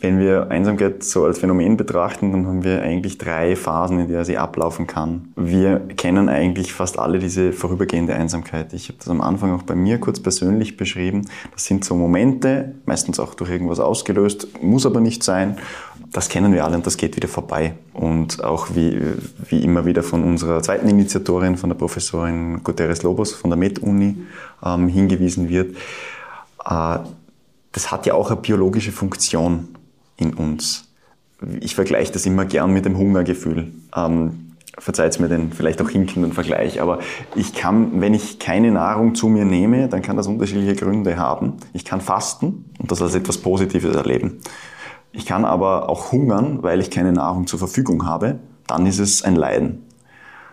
Wenn 0.00 0.20
wir 0.20 0.50
Einsamkeit 0.52 1.02
so 1.02 1.24
als 1.24 1.40
Phänomen 1.40 1.76
betrachten, 1.76 2.30
dann 2.30 2.46
haben 2.46 2.62
wir 2.62 2.82
eigentlich 2.82 3.18
drei 3.18 3.56
Phasen, 3.56 3.98
in 3.98 4.08
der 4.08 4.24
sie 4.24 4.38
ablaufen 4.38 4.86
kann. 4.86 5.32
Wir 5.34 5.80
kennen 5.80 6.28
eigentlich 6.28 6.72
fast 6.72 7.00
alle 7.00 7.18
diese 7.18 7.52
vorübergehende 7.52 8.14
Einsamkeit. 8.14 8.72
Ich 8.72 8.88
habe 8.88 8.98
das 8.98 9.08
am 9.08 9.20
Anfang 9.20 9.52
auch 9.52 9.64
bei 9.64 9.74
mir 9.74 9.98
kurz 9.98 10.20
persönlich 10.20 10.76
beschrieben. 10.76 11.28
Das 11.52 11.64
sind 11.64 11.84
so 11.84 11.96
Momente, 11.96 12.76
meistens 12.86 13.18
auch 13.18 13.34
durch 13.34 13.50
irgendwas 13.50 13.80
ausgelöst, 13.80 14.62
muss 14.62 14.86
aber 14.86 15.00
nicht 15.00 15.24
sein. 15.24 15.58
Das 16.14 16.28
kennen 16.28 16.52
wir 16.52 16.64
alle 16.64 16.76
und 16.76 16.86
das 16.86 16.96
geht 16.96 17.16
wieder 17.16 17.26
vorbei. 17.26 17.74
Und 17.92 18.44
auch 18.44 18.68
wie, 18.76 19.00
wie 19.48 19.64
immer 19.64 19.84
wieder 19.84 20.04
von 20.04 20.22
unserer 20.22 20.62
zweiten 20.62 20.88
Initiatorin, 20.88 21.56
von 21.56 21.70
der 21.70 21.76
Professorin 21.76 22.62
Guterres 22.62 23.02
Lobos 23.02 23.32
von 23.32 23.50
der 23.50 23.56
Med-Uni 23.56 24.18
ähm, 24.64 24.86
hingewiesen 24.86 25.48
wird, 25.48 25.76
äh, 26.64 26.98
das 27.72 27.90
hat 27.90 28.06
ja 28.06 28.14
auch 28.14 28.30
eine 28.30 28.40
biologische 28.40 28.92
Funktion 28.92 29.74
in 30.16 30.34
uns. 30.34 30.84
Ich 31.58 31.74
vergleiche 31.74 32.12
das 32.12 32.26
immer 32.26 32.44
gern 32.44 32.72
mit 32.72 32.84
dem 32.84 32.96
Hungergefühl. 32.96 33.72
Ähm, 33.96 34.52
verzeiht 34.78 35.18
mir 35.18 35.28
den 35.28 35.52
vielleicht 35.52 35.82
auch 35.82 35.90
hinkenden 35.90 36.32
Vergleich, 36.32 36.80
aber 36.80 37.00
ich 37.34 37.54
kann, 37.54 38.00
wenn 38.00 38.14
ich 38.14 38.38
keine 38.38 38.70
Nahrung 38.70 39.16
zu 39.16 39.28
mir 39.28 39.44
nehme, 39.44 39.88
dann 39.88 40.02
kann 40.02 40.16
das 40.16 40.28
unterschiedliche 40.28 40.76
Gründe 40.76 41.16
haben. 41.16 41.54
Ich 41.72 41.84
kann 41.84 42.00
fasten 42.00 42.66
und 42.78 42.92
das 42.92 43.02
als 43.02 43.16
etwas 43.16 43.38
Positives 43.38 43.96
erleben. 43.96 44.40
Ich 45.16 45.26
kann 45.26 45.44
aber 45.44 45.88
auch 45.88 46.10
hungern, 46.10 46.58
weil 46.62 46.80
ich 46.80 46.90
keine 46.90 47.12
Nahrung 47.12 47.46
zur 47.46 47.60
Verfügung 47.60 48.04
habe. 48.04 48.40
Dann 48.66 48.84
ist 48.84 48.98
es 48.98 49.22
ein 49.22 49.36
Leiden. 49.36 49.84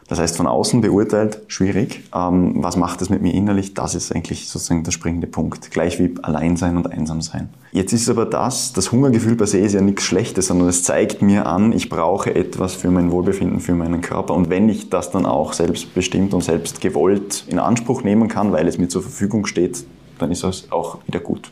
Das 0.08 0.20
heißt, 0.20 0.36
von 0.36 0.46
außen 0.46 0.82
beurteilt, 0.82 1.40
schwierig. 1.48 2.04
Ähm, 2.14 2.56
was 2.58 2.76
macht 2.76 3.02
es 3.02 3.10
mit 3.10 3.22
mir 3.22 3.34
innerlich? 3.34 3.74
Das 3.74 3.96
ist 3.96 4.14
eigentlich 4.14 4.50
sozusagen 4.50 4.84
der 4.84 4.92
springende 4.92 5.26
Punkt. 5.26 5.72
Gleich 5.72 6.00
wie 6.00 6.14
Alleinsein 6.22 6.76
und 6.76 6.92
Einsamsein. 6.92 7.50
Jetzt 7.72 7.94
ist 7.94 8.10
aber 8.10 8.26
das, 8.26 8.74
das 8.74 8.92
Hungergefühl 8.92 9.36
per 9.36 9.48
se 9.48 9.60
ist 9.60 9.74
ja 9.74 9.82
nichts 9.82 10.04
Schlechtes, 10.04 10.48
sondern 10.48 10.68
es 10.68 10.84
zeigt 10.84 11.22
mir 11.22 11.48
an, 11.48 11.72
ich 11.72 11.88
brauche 11.88 12.36
etwas 12.36 12.76
für 12.76 12.92
mein 12.92 13.10
Wohlbefinden, 13.10 13.62
für 13.62 13.74
meinen 13.74 14.02
Körper. 14.02 14.34
Und 14.34 14.50
wenn 14.50 14.68
ich 14.68 14.90
das 14.90 15.12
dann 15.12 15.26
auch 15.26 15.54
selbstbestimmt 15.54 16.34
und 16.34 16.44
selbst 16.44 16.82
gewollt 16.82 17.46
in 17.48 17.58
Anspruch 17.58 18.04
nehmen 18.04 18.28
kann, 18.28 18.52
weil 18.52 18.68
es 18.68 18.78
mir 18.78 18.90
zur 18.90 19.02
Verfügung 19.02 19.46
steht, 19.46 19.86
dann 20.20 20.30
ist 20.30 20.44
das 20.44 20.72
auch 20.72 21.00
wieder 21.08 21.22
gut. 21.22 21.52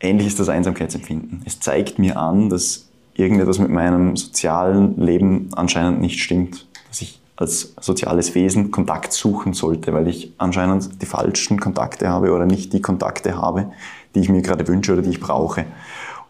Ähnlich 0.00 0.28
ist 0.28 0.38
das 0.38 0.48
Einsamkeitsempfinden. 0.48 1.42
Es 1.44 1.60
zeigt 1.60 1.98
mir 1.98 2.16
an, 2.16 2.50
dass 2.50 2.88
irgendetwas 3.14 3.58
mit 3.58 3.70
meinem 3.70 4.16
sozialen 4.16 5.00
Leben 5.00 5.50
anscheinend 5.56 6.00
nicht 6.00 6.20
stimmt 6.20 6.68
dass 6.88 7.02
ich 7.02 7.20
als 7.36 7.74
soziales 7.80 8.34
Wesen 8.34 8.70
Kontakt 8.70 9.12
suchen 9.12 9.52
sollte, 9.52 9.92
weil 9.92 10.08
ich 10.08 10.32
anscheinend 10.38 11.00
die 11.00 11.06
falschen 11.06 11.60
Kontakte 11.60 12.08
habe 12.08 12.32
oder 12.32 12.46
nicht 12.46 12.72
die 12.72 12.82
Kontakte 12.82 13.36
habe, 13.36 13.72
die 14.14 14.20
ich 14.20 14.28
mir 14.28 14.42
gerade 14.42 14.66
wünsche 14.66 14.92
oder 14.92 15.02
die 15.02 15.10
ich 15.10 15.20
brauche. 15.20 15.64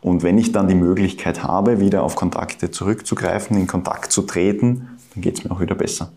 Und 0.00 0.22
wenn 0.22 0.38
ich 0.38 0.52
dann 0.52 0.68
die 0.68 0.74
Möglichkeit 0.74 1.42
habe, 1.42 1.80
wieder 1.80 2.02
auf 2.02 2.14
Kontakte 2.14 2.70
zurückzugreifen, 2.70 3.56
in 3.56 3.66
Kontakt 3.66 4.12
zu 4.12 4.22
treten, 4.22 4.88
dann 5.14 5.22
geht 5.22 5.38
es 5.38 5.44
mir 5.44 5.50
auch 5.50 5.60
wieder 5.60 5.74
besser. 5.74 6.10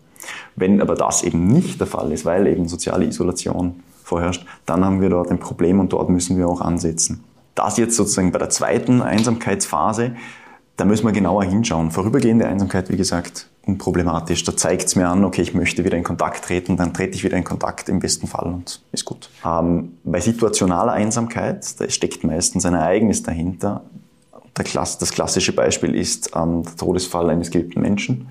Wenn 0.54 0.80
aber 0.80 0.94
das 0.94 1.22
eben 1.22 1.48
nicht 1.48 1.80
der 1.80 1.86
Fall 1.86 2.12
ist, 2.12 2.24
weil 2.24 2.46
eben 2.46 2.68
soziale 2.68 3.06
Isolation 3.06 3.82
vorherrscht, 4.04 4.46
dann 4.66 4.84
haben 4.84 5.00
wir 5.00 5.08
dort 5.08 5.30
ein 5.30 5.38
Problem 5.38 5.80
und 5.80 5.92
dort 5.92 6.10
müssen 6.10 6.36
wir 6.36 6.46
auch 6.46 6.60
ansetzen. 6.60 7.24
Das 7.54 7.76
jetzt 7.76 7.96
sozusagen 7.96 8.32
bei 8.32 8.38
der 8.38 8.50
zweiten 8.50 9.02
Einsamkeitsphase, 9.02 10.16
da 10.76 10.84
müssen 10.84 11.04
wir 11.04 11.12
genauer 11.12 11.44
hinschauen. 11.44 11.90
Vorübergehende 11.90 12.46
Einsamkeit, 12.46 12.90
wie 12.90 12.96
gesagt, 12.96 13.48
unproblematisch. 13.66 14.42
Da 14.44 14.56
zeigt 14.56 14.84
es 14.84 14.96
mir 14.96 15.08
an, 15.08 15.24
okay, 15.24 15.42
ich 15.42 15.54
möchte 15.54 15.84
wieder 15.84 15.96
in 15.96 16.02
Kontakt 16.02 16.44
treten, 16.44 16.76
dann 16.76 16.94
trete 16.94 17.14
ich 17.14 17.24
wieder 17.24 17.36
in 17.36 17.44
Kontakt 17.44 17.88
im 17.88 18.00
besten 18.00 18.26
Fall 18.26 18.46
und 18.46 18.82
ist 18.90 19.04
gut. 19.04 19.28
Ähm, 19.44 19.98
bei 20.02 20.20
situationaler 20.20 20.92
Einsamkeit, 20.92 21.80
da 21.80 21.88
steckt 21.88 22.24
meistens 22.24 22.66
ein 22.66 22.74
Ereignis 22.74 23.22
dahinter. 23.22 23.82
Klass 24.54 24.98
das 24.98 25.10
klassische 25.12 25.54
Beispiel 25.54 25.94
ist 25.94 26.32
ähm, 26.36 26.62
der 26.62 26.76
Todesfall 26.76 27.30
eines 27.30 27.50
geliebten 27.50 27.80
Menschen. 27.80 28.28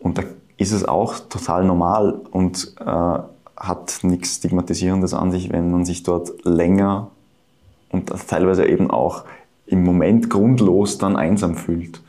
Und 0.00 0.18
da 0.18 0.22
ist 0.56 0.72
es 0.72 0.84
auch 0.84 1.18
total 1.18 1.64
normal 1.64 2.20
und 2.30 2.74
äh, 2.80 3.18
hat 3.56 3.98
nichts 4.02 4.36
Stigmatisierendes 4.36 5.14
an 5.14 5.30
sich, 5.30 5.52
wenn 5.52 5.70
man 5.70 5.84
sich 5.84 6.02
dort 6.02 6.44
länger 6.44 7.10
und 7.90 8.12
teilweise 8.28 8.66
eben 8.66 8.90
auch 8.90 9.24
im 9.66 9.82
Moment 9.84 10.30
grundlos 10.30 10.98
dann 10.98 11.16
einsam 11.16 11.54
fühlt 11.56 12.02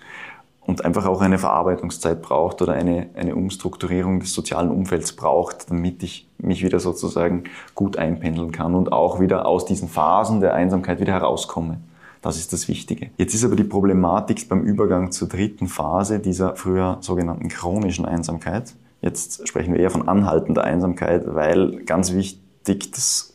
und 0.67 0.83
einfach 0.83 1.05
auch 1.05 1.21
eine 1.21 1.37
Verarbeitungszeit 1.37 2.21
braucht 2.21 2.61
oder 2.61 2.73
eine, 2.73 3.07
eine 3.15 3.35
Umstrukturierung 3.35 4.19
des 4.19 4.33
sozialen 4.33 4.69
Umfelds 4.69 5.13
braucht, 5.13 5.71
damit 5.71 6.03
ich 6.03 6.27
mich 6.37 6.63
wieder 6.63 6.79
sozusagen 6.79 7.45
gut 7.73 7.97
einpendeln 7.97 8.51
kann 8.51 8.75
und 8.75 8.91
auch 8.91 9.19
wieder 9.19 9.47
aus 9.47 9.65
diesen 9.65 9.87
Phasen 9.87 10.41
der 10.41 10.53
Einsamkeit 10.53 10.99
wieder 10.99 11.13
herauskomme. 11.13 11.79
Das 12.21 12.37
ist 12.37 12.51
das 12.51 12.67
Wichtige. 12.67 13.11
Jetzt 13.17 13.33
ist 13.33 13.45
aber 13.45 13.55
die 13.55 13.63
Problematik 13.63 14.49
beim 14.49 14.63
Übergang 14.63 15.11
zur 15.11 15.29
dritten 15.29 15.67
Phase 15.67 16.19
dieser 16.19 16.57
früher 16.57 16.97
sogenannten 16.99 17.47
chronischen 17.47 18.05
Einsamkeit. 18.05 18.73
Jetzt 19.01 19.47
sprechen 19.47 19.73
wir 19.73 19.79
eher 19.79 19.91
von 19.91 20.09
anhaltender 20.09 20.65
Einsamkeit, 20.65 21.23
weil 21.33 21.83
ganz 21.85 22.13
wichtig, 22.13 22.91
das 22.91 23.31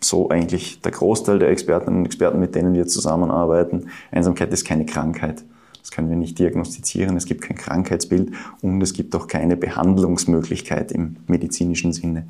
so 0.00 0.28
eigentlich 0.28 0.80
der 0.80 0.92
Großteil 0.92 1.38
der 1.38 1.50
Expertinnen 1.50 2.00
und 2.00 2.06
Experten, 2.06 2.38
mit 2.38 2.54
denen 2.54 2.74
wir 2.74 2.86
zusammenarbeiten, 2.86 3.88
Einsamkeit 4.10 4.52
ist 4.52 4.64
keine 4.64 4.86
Krankheit. 4.86 5.44
Das 5.80 5.90
können 5.90 6.10
wir 6.10 6.16
nicht 6.16 6.38
diagnostizieren. 6.38 7.16
Es 7.16 7.24
gibt 7.24 7.42
kein 7.42 7.56
Krankheitsbild 7.56 8.32
und 8.60 8.82
es 8.82 8.92
gibt 8.92 9.14
auch 9.14 9.26
keine 9.26 9.56
Behandlungsmöglichkeit 9.56 10.92
im 10.92 11.16
medizinischen 11.26 11.92
Sinne. 11.92 12.28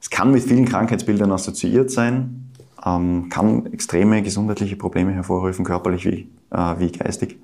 Es 0.00 0.10
kann 0.10 0.32
mit 0.32 0.42
vielen 0.42 0.64
Krankheitsbildern 0.64 1.30
assoziiert 1.30 1.90
sein, 1.90 2.50
ähm, 2.84 3.28
kann 3.28 3.66
extreme 3.72 4.22
gesundheitliche 4.22 4.76
Probleme 4.76 5.12
hervorrufen, 5.12 5.64
körperlich 5.64 6.04
wie, 6.06 6.28
äh, 6.50 6.74
wie 6.78 6.90
geistig. 6.90 7.38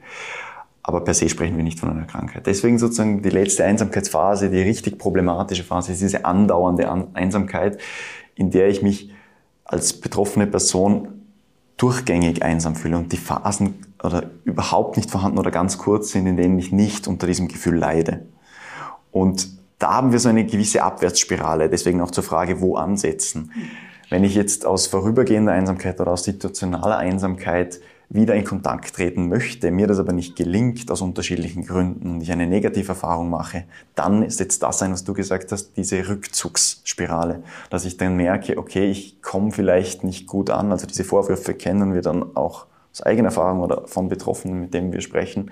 Aber 0.83 1.03
per 1.05 1.13
se 1.13 1.29
sprechen 1.29 1.57
wir 1.57 1.65
nicht 1.65 1.79
von 1.79 1.91
einer 1.91 2.07
Krankheit. 2.07 2.47
Deswegen 2.47 2.79
sozusagen 2.79 3.21
die 3.21 3.29
letzte 3.29 3.65
Einsamkeitsphase, 3.65 4.49
die 4.49 4.63
richtig 4.63 4.99
problematische 4.99 5.63
Phase, 5.63 5.93
ist 5.93 6.01
diese 6.01 6.25
andauernde 6.25 6.91
Einsamkeit, 7.13 7.79
in 8.35 8.51
der 8.51 8.69
ich 8.69 8.83
mich 8.83 9.11
als 9.69 9.93
betroffene 9.93 10.49
Person 10.49 11.23
durchgängig 11.77 12.43
einsam 12.43 12.75
fühle 12.75 12.99
und 12.99 13.13
die 13.13 13.17
Phasen 13.17 13.87
oder 14.03 14.31
überhaupt 14.45 14.97
nicht 14.97 15.11
vorhanden 15.11 15.39
oder 15.39 15.53
ganz 15.53 15.79
kurz 15.79 16.11
sind, 16.11 16.27
in 16.27 16.37
denen 16.37 16.59
ich 16.59 16.73
nicht 16.73 17.07
unter 17.07 17.27
diesem 17.27 17.47
Gefühl 17.47 17.77
leide. 17.77 18.27
Und 19.13 19.49
da 19.79 19.95
haben 19.95 20.11
wir 20.11 20.19
so 20.19 20.29
eine 20.29 20.45
gewisse 20.45 20.83
Abwärtsspirale, 20.83 21.69
deswegen 21.69 22.01
auch 22.01 22.11
zur 22.11 22.25
Frage, 22.25 22.61
wo 22.61 22.77
ansetzen. 22.77 23.53
Wenn 24.11 24.25
ich 24.25 24.35
jetzt 24.35 24.67
aus 24.67 24.89
vorübergehender 24.89 25.53
Einsamkeit 25.53 26.01
oder 26.01 26.13
aus 26.13 26.25
situationaler 26.25 26.99
Einsamkeit 26.99 27.81
wieder 28.11 28.35
in 28.35 28.45
Kontakt 28.45 28.95
treten 28.95 29.29
möchte, 29.29 29.71
mir 29.71 29.87
das 29.87 29.99
aber 29.99 30.13
nicht 30.13 30.35
gelingt 30.35 30.91
aus 30.91 31.03
unterschiedlichen 31.03 31.67
Gründen 31.67 32.15
und 32.15 32.21
ich 32.23 32.33
eine 32.33 32.47
Negativerfahrung 32.47 33.29
mache, 33.29 33.65
dann 33.95 34.23
ist 34.23 34.41
jetzt 34.41 34.63
das 34.63 34.83
ein, 34.83 34.93
was 34.93 35.05
du 35.05 35.13
gesagt 35.13 35.53
hast, 35.53 35.77
diese 35.77 36.09
Rückzugsspirale, 36.09 37.43
dass 37.69 37.85
ich 37.85 37.99
dann 37.99 38.17
merke, 38.17 38.57
okay, 38.57 38.91
ich 38.91 39.21
komme 39.21 39.53
vielleicht 39.53 40.05
nicht 40.05 40.27
gut 40.27 40.49
an, 40.49 40.73
also 40.73 40.87
diese 40.87 41.05
Vorwürfe 41.05 41.53
kennen 41.53 41.93
wir 41.93 42.01
dann 42.01 42.35
auch 42.35 42.67
aus 42.93 43.03
eigener 43.03 43.29
Erfahrung 43.29 43.61
oder 43.61 43.87
von 43.87 44.09
Betroffenen, 44.09 44.61
mit 44.61 44.73
denen 44.73 44.91
wir 44.93 45.03
sprechen. 45.03 45.51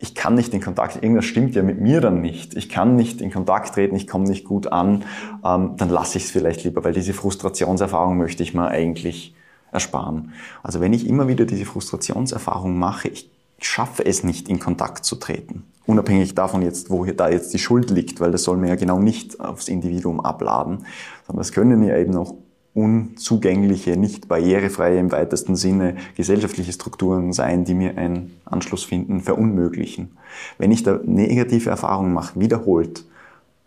Ich 0.00 0.16
kann 0.16 0.34
nicht 0.34 0.52
in 0.52 0.60
Kontakt, 0.60 1.00
irgendwas 1.00 1.26
stimmt 1.26 1.54
ja 1.54 1.62
mit 1.62 1.80
mir 1.80 2.00
dann 2.00 2.20
nicht. 2.20 2.54
Ich 2.54 2.68
kann 2.68 2.96
nicht 2.96 3.20
in 3.20 3.30
Kontakt 3.30 3.74
treten, 3.74 3.94
ich 3.94 4.08
komme 4.08 4.24
nicht 4.24 4.44
gut 4.44 4.66
an, 4.66 5.04
ähm, 5.44 5.74
dann 5.76 5.90
lasse 5.90 6.18
ich 6.18 6.24
es 6.24 6.32
vielleicht 6.32 6.64
lieber, 6.64 6.82
weil 6.82 6.92
diese 6.92 7.12
Frustrationserfahrung 7.12 8.18
möchte 8.18 8.42
ich 8.42 8.52
mir 8.52 8.66
eigentlich 8.66 9.36
ersparen. 9.72 10.32
Also 10.62 10.80
wenn 10.80 10.92
ich 10.92 11.06
immer 11.06 11.26
wieder 11.26 11.44
diese 11.44 11.64
Frustrationserfahrung 11.64 12.78
mache, 12.78 13.08
ich 13.08 13.30
schaffe 13.58 14.04
es 14.04 14.22
nicht, 14.22 14.48
in 14.48 14.58
Kontakt 14.58 15.04
zu 15.04 15.16
treten. 15.16 15.64
Unabhängig 15.86 16.34
davon 16.34 16.62
jetzt, 16.62 16.90
wo 16.90 17.04
da 17.04 17.28
jetzt 17.28 17.52
die 17.52 17.58
Schuld 17.58 17.90
liegt, 17.90 18.20
weil 18.20 18.30
das 18.30 18.44
soll 18.44 18.56
man 18.56 18.68
ja 18.68 18.76
genau 18.76 19.00
nicht 19.00 19.40
aufs 19.40 19.68
Individuum 19.68 20.20
abladen, 20.20 20.86
sondern 21.26 21.40
das 21.40 21.52
können 21.52 21.82
ja 21.82 21.96
eben 21.96 22.16
auch 22.16 22.34
unzugängliche, 22.74 23.96
nicht 23.96 24.28
barrierefreie 24.28 24.98
im 24.98 25.12
weitesten 25.12 25.56
Sinne 25.56 25.96
gesellschaftliche 26.16 26.72
Strukturen 26.72 27.32
sein, 27.32 27.64
die 27.64 27.74
mir 27.74 27.98
einen 27.98 28.38
Anschluss 28.44 28.84
finden, 28.84 29.20
verunmöglichen. 29.20 30.16
Wenn 30.58 30.72
ich 30.72 30.82
da 30.82 30.98
negative 31.04 31.68
Erfahrungen 31.68 32.14
mache, 32.14 32.40
wiederholt, 32.40 33.04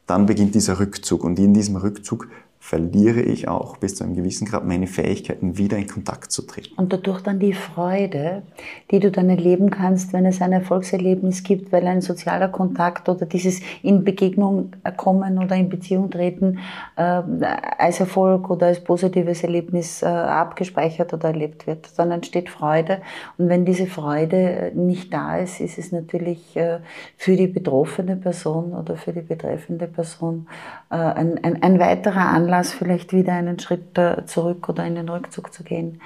dann 0.08 0.26
beginnt 0.26 0.56
dieser 0.56 0.80
Rückzug 0.80 1.24
und 1.24 1.38
in 1.38 1.54
diesem 1.54 1.76
Rückzug 1.76 2.30
verliere 2.60 3.22
ich 3.22 3.48
auch 3.48 3.78
bis 3.78 3.94
zu 3.96 4.04
einem 4.04 4.16
gewissen 4.16 4.48
Grad 4.48 4.66
meine 4.66 4.88
Fähigkeiten, 4.88 5.56
wieder 5.56 5.78
in 5.78 5.88
Kontakt 5.88 6.32
zu 6.32 6.42
treten. 6.42 6.74
Und 6.78 6.92
dadurch 6.92 7.22
dann 7.22 7.38
die 7.38 7.54
Freude, 7.54 8.42
die 8.90 9.00
du 9.00 9.12
dann 9.12 9.30
erleben 9.30 9.70
kannst, 9.70 10.14
wenn 10.14 10.26
es 10.26 10.42
ein 10.42 10.52
Erfolgserlebnis 10.52 11.44
gibt, 11.44 11.72
weil 11.72 11.86
ein 11.86 12.02
sozialer 12.02 12.48
Kontakt 12.48 13.08
oder 13.08 13.28
dieses 13.28 13.62
in 13.84 14.04
Begegnung 14.04 14.72
kommen 14.98 15.38
oder 15.38 15.56
in 15.56 15.70
Beziehung 15.70 16.10
treten 16.10 16.58
äh, 16.96 17.22
als 17.78 18.00
Erfolg 18.00 18.50
oder 18.50 18.66
als 18.66 18.84
positives 18.84 19.44
Erlebnis 19.44 20.02
äh, 20.02 20.08
abgespeichert 20.08 21.14
oder 21.14 21.28
erlebt 21.28 21.68
wird. 21.68 21.90
Dann 21.98 22.10
entsteht 22.10 22.50
Freude. 22.50 23.02
Und 23.38 23.48
wenn 23.48 23.66
diese 23.66 23.86
Freude 23.86 24.72
nicht 24.74 25.14
da 25.14 25.38
ist, 25.38 25.62
ist 25.62 25.78
es 25.78 25.92
natürlich 25.92 26.58
äh, 26.58 26.80
für 27.16 27.36
die 27.36 27.48
betroffene 27.48 28.16
Person 28.16 28.74
oder 28.74 28.96
für 28.96 29.14
die 29.14 29.22
betreffende 29.22 29.86
Person 29.86 30.48
äh, 30.90 30.96
ein, 30.96 31.44
ein, 31.44 31.62
ein 31.62 31.80
weiterer 31.80 32.30
Anlass, 32.30 32.55
Anlass, 32.56 32.74
vielleicht 32.74 33.14
wieder 33.14 33.34
einen 33.34 33.60
Schritt 33.60 33.98
äh, 33.98 34.26
zurück 34.26 34.70
oder 34.70 34.86
in 34.86 34.96
den 34.96 35.10
Rückzug 35.10 35.54
zu 35.54 35.64
gehen. 35.64 36.02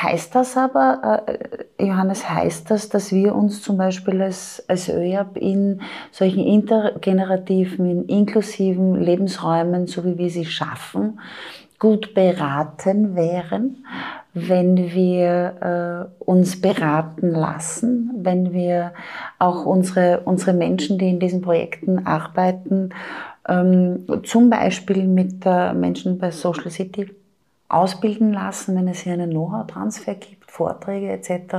Heißt 0.00 0.34
das 0.34 0.56
aber, 0.56 1.24
äh, 1.26 1.84
Johannes, 1.84 2.28
heißt 2.28 2.70
das, 2.70 2.88
dass 2.88 3.12
wir 3.12 3.34
uns 3.34 3.62
zum 3.62 3.76
Beispiel 3.76 4.22
als, 4.22 4.62
als 4.68 4.88
ÖAB 4.88 5.36
in 5.36 5.80
solchen 6.10 6.44
intergenerativen, 6.44 7.90
in 7.90 8.04
inklusiven 8.06 8.94
Lebensräumen, 8.94 9.86
so 9.86 10.04
wie 10.04 10.18
wir 10.18 10.30
sie 10.30 10.46
schaffen, 10.46 11.20
gut 11.78 12.14
beraten 12.14 13.16
wären, 13.16 13.84
wenn 14.34 14.76
wir 14.76 16.08
äh, 16.20 16.24
uns 16.24 16.60
beraten 16.60 17.32
lassen, 17.32 18.12
wenn 18.16 18.52
wir 18.52 18.92
auch 19.38 19.66
unsere, 19.66 20.20
unsere 20.24 20.52
Menschen, 20.54 20.96
die 20.96 21.10
in 21.10 21.18
diesen 21.18 21.42
Projekten 21.42 22.06
arbeiten, 22.06 22.90
zum 23.44 24.50
Beispiel 24.50 25.04
mit 25.06 25.44
äh, 25.44 25.72
Menschen 25.72 26.18
bei 26.18 26.30
Social 26.30 26.70
City 26.70 27.10
ausbilden 27.68 28.32
lassen, 28.32 28.76
wenn 28.76 28.86
es 28.86 29.00
hier 29.00 29.14
einen 29.14 29.30
Know-how-Transfer 29.30 30.14
gibt, 30.14 30.48
Vorträge 30.48 31.10
etc. 31.10 31.54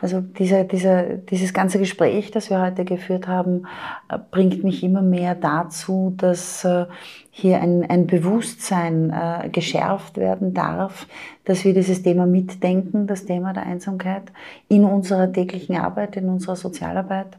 Also 0.00 0.20
dieser, 0.22 0.64
dieser, 0.64 1.02
dieses 1.02 1.52
ganze 1.52 1.78
Gespräch, 1.78 2.30
das 2.30 2.48
wir 2.48 2.60
heute 2.60 2.84
geführt 2.84 3.28
haben, 3.28 3.66
äh, 4.08 4.18
bringt 4.30 4.64
mich 4.64 4.82
immer 4.82 5.02
mehr 5.02 5.34
dazu, 5.36 6.14
dass 6.16 6.64
äh, 6.64 6.86
hier 7.30 7.60
ein, 7.60 7.88
ein 7.88 8.06
Bewusstsein 8.06 9.12
geschärft 9.50 10.18
werden 10.18 10.54
darf, 10.54 11.08
dass 11.44 11.64
wir 11.64 11.74
dieses 11.74 12.04
Thema 12.04 12.26
mitdenken, 12.26 13.08
das 13.08 13.24
Thema 13.24 13.52
der 13.52 13.66
Einsamkeit 13.66 14.22
in 14.68 14.84
unserer 14.84 15.32
täglichen 15.32 15.76
Arbeit, 15.76 16.16
in 16.16 16.28
unserer 16.28 16.54
Sozialarbeit. 16.54 17.36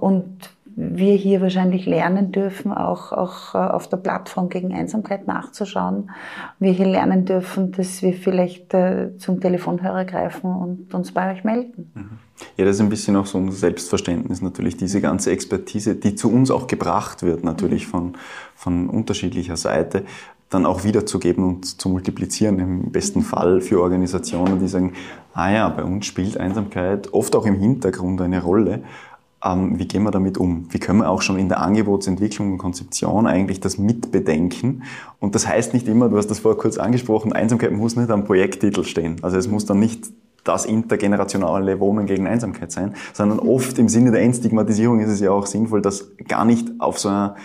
Und 0.00 0.50
wir 0.80 1.14
hier 1.14 1.40
wahrscheinlich 1.40 1.86
lernen 1.86 2.30
dürfen, 2.30 2.72
auch, 2.72 3.10
auch 3.10 3.56
äh, 3.56 3.58
auf 3.58 3.88
der 3.88 3.96
Plattform 3.96 4.48
gegen 4.48 4.72
Einsamkeit 4.72 5.26
nachzuschauen. 5.26 6.12
Wir 6.60 6.70
hier 6.70 6.86
lernen 6.86 7.24
dürfen, 7.24 7.72
dass 7.72 8.00
wir 8.00 8.12
vielleicht 8.12 8.72
äh, 8.74 9.16
zum 9.18 9.40
Telefonhörer 9.40 10.04
greifen 10.04 10.54
und 10.54 10.94
uns 10.94 11.10
bei 11.10 11.32
euch 11.32 11.42
melden. 11.42 11.90
Mhm. 11.94 12.18
Ja, 12.56 12.64
das 12.64 12.76
ist 12.76 12.80
ein 12.80 12.90
bisschen 12.90 13.16
auch 13.16 13.26
so 13.26 13.38
ein 13.38 13.50
Selbstverständnis 13.50 14.40
natürlich, 14.40 14.76
diese 14.76 15.00
ganze 15.00 15.32
Expertise, 15.32 15.96
die 15.96 16.14
zu 16.14 16.32
uns 16.32 16.52
auch 16.52 16.68
gebracht 16.68 17.24
wird, 17.24 17.42
natürlich 17.42 17.88
mhm. 17.88 17.90
von, 17.90 18.12
von 18.54 18.88
unterschiedlicher 18.88 19.56
Seite, 19.56 20.04
dann 20.48 20.64
auch 20.64 20.84
wiederzugeben 20.84 21.44
und 21.44 21.80
zu 21.80 21.88
multiplizieren, 21.88 22.60
im 22.60 22.92
besten 22.92 23.22
Fall 23.22 23.60
für 23.60 23.82
Organisationen, 23.82 24.60
die 24.60 24.68
sagen, 24.68 24.92
ah 25.34 25.50
ja, 25.50 25.68
bei 25.68 25.82
uns 25.82 26.06
spielt 26.06 26.38
Einsamkeit 26.38 27.12
oft 27.12 27.34
auch 27.34 27.46
im 27.46 27.56
Hintergrund 27.56 28.20
eine 28.20 28.42
Rolle 28.42 28.84
wie 29.42 29.86
gehen 29.86 30.02
wir 30.02 30.10
damit 30.10 30.36
um? 30.36 30.66
Wie 30.70 30.78
können 30.78 30.98
wir 30.98 31.08
auch 31.08 31.22
schon 31.22 31.38
in 31.38 31.48
der 31.48 31.60
Angebotsentwicklung 31.60 32.52
und 32.52 32.58
Konzeption 32.58 33.26
eigentlich 33.26 33.60
das 33.60 33.78
mitbedenken? 33.78 34.82
Und 35.20 35.34
das 35.34 35.46
heißt 35.46 35.74
nicht 35.74 35.86
immer, 35.86 36.08
du 36.08 36.16
hast 36.16 36.28
das 36.28 36.40
vorher 36.40 36.60
kurz 36.60 36.76
angesprochen, 36.76 37.32
Einsamkeit 37.32 37.72
muss 37.72 37.94
nicht 37.94 38.10
am 38.10 38.24
Projekttitel 38.24 38.82
stehen. 38.82 39.16
Also 39.22 39.36
es 39.36 39.48
muss 39.48 39.64
dann 39.64 39.78
nicht 39.78 40.08
das 40.42 40.64
intergenerationale 40.64 41.78
Wohnen 41.78 42.06
gegen 42.06 42.26
Einsamkeit 42.26 42.72
sein, 42.72 42.94
sondern 43.12 43.38
oft 43.38 43.78
im 43.78 43.88
Sinne 43.88 44.10
der 44.10 44.22
Entstigmatisierung 44.22 45.00
ist 45.00 45.10
es 45.10 45.20
ja 45.20 45.30
auch 45.30 45.46
sinnvoll, 45.46 45.82
das 45.82 46.16
gar 46.26 46.44
nicht 46.44 46.68
auf 46.80 46.98
so 46.98 47.08
einer 47.08 47.36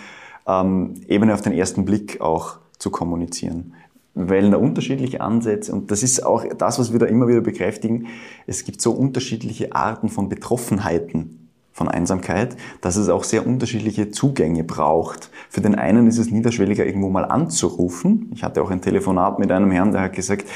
ähm, 0.46 0.94
Ebene 1.06 1.34
auf 1.34 1.42
den 1.42 1.52
ersten 1.52 1.84
Blick 1.84 2.20
auch 2.20 2.56
zu 2.78 2.90
kommunizieren 2.90 3.74
weil 4.16 4.48
da 4.48 4.58
unterschiedliche 4.58 5.20
Ansätze 5.20 5.72
und 5.72 5.90
das 5.90 6.04
ist 6.04 6.24
auch 6.24 6.44
das, 6.56 6.78
was 6.78 6.92
wir 6.92 7.00
da 7.00 7.06
immer 7.06 7.26
wieder 7.26 7.40
bekräftigen. 7.40 8.06
Es 8.46 8.62
gibt 8.62 8.80
so 8.80 8.92
unterschiedliche 8.92 9.74
Arten 9.74 10.08
von 10.08 10.28
Betroffenheiten 10.28 11.43
von 11.74 11.88
Einsamkeit, 11.88 12.56
dass 12.80 12.96
es 12.96 13.08
auch 13.08 13.24
sehr 13.24 13.46
unterschiedliche 13.46 14.10
Zugänge 14.10 14.62
braucht. 14.62 15.28
Für 15.50 15.60
den 15.60 15.74
einen 15.74 16.06
ist 16.06 16.18
es 16.18 16.30
niederschwelliger, 16.30 16.86
irgendwo 16.86 17.10
mal 17.10 17.24
anzurufen. 17.24 18.30
Ich 18.32 18.44
hatte 18.44 18.62
auch 18.62 18.70
ein 18.70 18.80
Telefonat 18.80 19.40
mit 19.40 19.50
einem 19.50 19.70
Herrn, 19.72 19.92
der 19.92 20.02
hat 20.02 20.12
gesagt, 20.14 20.46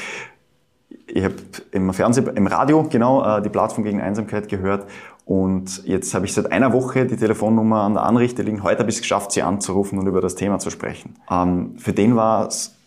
ich 1.05 1.23
habe 1.23 1.35
im 1.71 1.93
Fernsehen, 1.93 2.27
im 2.35 2.47
Radio 2.47 2.83
genau 2.89 3.23
äh, 3.23 3.41
die 3.41 3.49
Plattform 3.49 3.83
gegen 3.83 3.99
Einsamkeit 3.99 4.47
gehört 4.47 4.85
und 5.25 5.83
jetzt 5.85 6.13
habe 6.13 6.25
ich 6.25 6.33
seit 6.33 6.51
einer 6.51 6.71
Woche 6.73 7.05
die 7.05 7.17
Telefonnummer 7.17 7.81
an 7.81 7.95
der 7.95 8.03
Anrichte 8.03 8.41
liegen. 8.41 8.63
Heute 8.63 8.79
habe 8.79 8.89
ich 8.89 8.95
es 8.95 9.01
geschafft, 9.01 9.31
sie 9.31 9.43
anzurufen 9.43 9.99
und 9.99 10.07
über 10.07 10.21
das 10.21 10.35
Thema 10.35 10.57
zu 10.59 10.69
sprechen. 10.69 11.17
Ähm, 11.29 11.75
für 11.77 11.93
den 11.93 12.15
war 12.15 12.47
es 12.47 12.78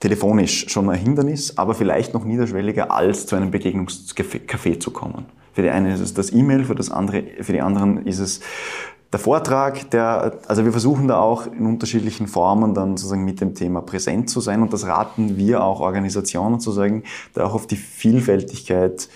telefonisch 0.00 0.68
schon 0.68 0.88
ein 0.88 0.98
Hindernis, 0.98 1.56
aber 1.56 1.74
vielleicht 1.74 2.14
noch 2.14 2.24
niederschwelliger, 2.24 2.90
als 2.90 3.26
zu 3.26 3.36
einem 3.36 3.50
Begegnungscafé 3.50 4.80
zu 4.80 4.90
kommen. 4.90 5.26
Für 5.52 5.62
die 5.62 5.70
eine 5.70 5.92
ist 5.92 6.00
es 6.00 6.14
das 6.14 6.32
E-Mail, 6.32 6.64
für, 6.64 6.74
das 6.74 6.90
andere, 6.90 7.22
für 7.40 7.52
die 7.52 7.60
anderen 7.60 8.06
ist 8.06 8.18
es 8.18 8.40
der 9.12 9.18
Vortrag, 9.18 9.90
der, 9.90 10.38
also 10.46 10.64
wir 10.64 10.70
versuchen 10.70 11.08
da 11.08 11.18
auch 11.18 11.46
in 11.46 11.66
unterschiedlichen 11.66 12.28
Formen 12.28 12.74
dann 12.74 12.96
sozusagen 12.96 13.24
mit 13.24 13.40
dem 13.40 13.54
Thema 13.54 13.82
präsent 13.82 14.30
zu 14.30 14.40
sein 14.40 14.62
und 14.62 14.72
das 14.72 14.86
raten 14.86 15.36
wir 15.36 15.64
auch 15.64 15.80
Organisationen 15.80 16.60
zu 16.60 16.70
sagen, 16.70 17.02
da 17.34 17.44
auch 17.44 17.54
auf 17.54 17.66
die 17.66 17.76
Vielfältigkeit 17.76 19.08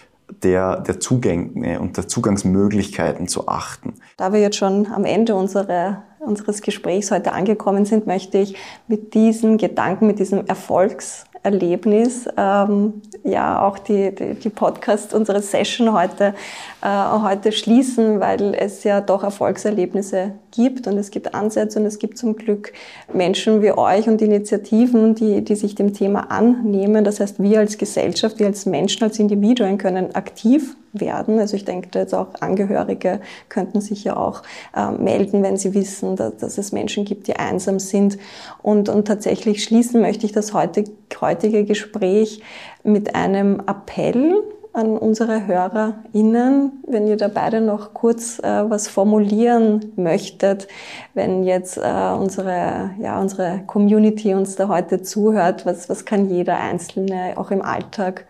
der, 0.43 0.80
der 0.80 1.01
Zugänge 1.01 1.80
und 1.80 1.97
der 1.97 2.09
Zugangsmöglichkeiten 2.09 3.28
zu 3.28 3.47
achten. 3.47 3.95
Da 4.16 4.32
wir 4.32 4.41
jetzt 4.41 4.57
schon 4.57 4.87
am 4.89 5.05
Ende 5.05 5.35
unserer, 5.37 6.03
unseres 6.24 6.62
Gesprächs 6.62 7.10
heute 7.10 7.32
angekommen 7.32 7.84
sind, 7.84 8.06
möchte 8.06 8.38
ich 8.38 8.56
mit 8.88 9.14
diesen 9.14 9.58
Gedanken, 9.58 10.06
mit 10.06 10.18
diesem 10.18 10.46
Erfolgs 10.46 11.26
Erlebnis, 11.44 12.26
ähm, 12.38 13.02
ja 13.22 13.62
auch 13.66 13.78
die, 13.78 14.14
die, 14.14 14.34
die, 14.34 14.48
Podcast, 14.48 15.12
unsere 15.12 15.42
Session 15.42 15.92
heute, 15.92 16.34
äh, 16.80 16.88
heute 16.88 17.52
schließen, 17.52 18.18
weil 18.18 18.54
es 18.54 18.82
ja 18.82 19.02
doch 19.02 19.22
Erfolgserlebnisse 19.22 20.32
gibt 20.55 20.86
und 20.86 20.96
es 20.98 21.11
gibt 21.11 21.34
Ansätze 21.34 21.78
und 21.78 21.86
es 21.86 21.98
gibt 21.98 22.16
zum 22.16 22.36
Glück 22.36 22.72
Menschen 23.12 23.62
wie 23.62 23.72
euch 23.72 24.09
und 24.09 24.22
Initiativen, 24.22 25.14
die, 25.14 25.42
die 25.42 25.57
sich 25.57 25.74
dem 25.74 25.92
Thema 25.92 26.30
annehmen. 26.30 27.05
Das 27.05 27.20
heißt, 27.20 27.42
wir 27.42 27.59
als 27.59 27.78
Gesellschaft, 27.78 28.38
wir 28.38 28.46
als 28.46 28.66
Menschen, 28.66 29.05
als 29.05 29.18
Individuen 29.18 29.78
können 29.78 30.14
aktiv 30.14 30.76
werden. 30.92 31.38
Also 31.38 31.57
ich 31.57 31.64
denke, 31.64 31.98
jetzt 31.98 32.14
auch 32.14 32.28
Angehörige 32.40 33.20
könnten 33.48 33.80
sich 33.80 34.05
ja 34.05 34.16
auch 34.16 34.42
äh, 34.76 34.92
melden, 34.92 35.42
wenn 35.42 35.57
sie 35.57 35.74
wissen, 35.74 36.16
dass, 36.16 36.36
dass, 36.36 36.57
es 36.57 36.72
Menschen 36.72 37.05
gibt, 37.05 37.26
die 37.26 37.36
einsam 37.36 37.78
sind. 37.78 38.16
Und, 38.62 38.88
und 38.88 39.07
tatsächlich 39.07 39.64
schließen 39.64 40.00
möchte 40.00 40.24
ich 40.24 40.32
das 40.32 40.55
heutige, 40.55 40.90
heutige 41.20 41.64
Gespräch 41.64 42.42
mit 42.84 43.14
einem 43.14 43.61
Appell 43.66 44.42
an 44.74 44.98
unsere 44.98 45.46
HörerInnen, 45.46 46.82
wenn 46.86 47.06
ihr 47.06 47.16
da 47.16 47.28
beide 47.28 47.60
noch 47.60 47.94
kurz 47.94 48.40
äh, 48.40 48.68
was 48.68 48.88
formulieren 48.88 49.92
möchtet, 49.96 50.66
wenn 51.14 51.44
jetzt 51.44 51.78
äh, 51.78 52.12
unsere, 52.18 52.90
ja, 53.00 53.20
unsere 53.20 53.62
Community 53.66 54.34
uns 54.34 54.56
da 54.56 54.68
heute 54.68 55.00
zuhört, 55.00 55.64
was, 55.64 55.88
was 55.88 56.04
kann 56.04 56.28
jeder 56.28 56.58
Einzelne 56.58 57.34
auch 57.36 57.52
im 57.52 57.62
Alltag 57.62 58.26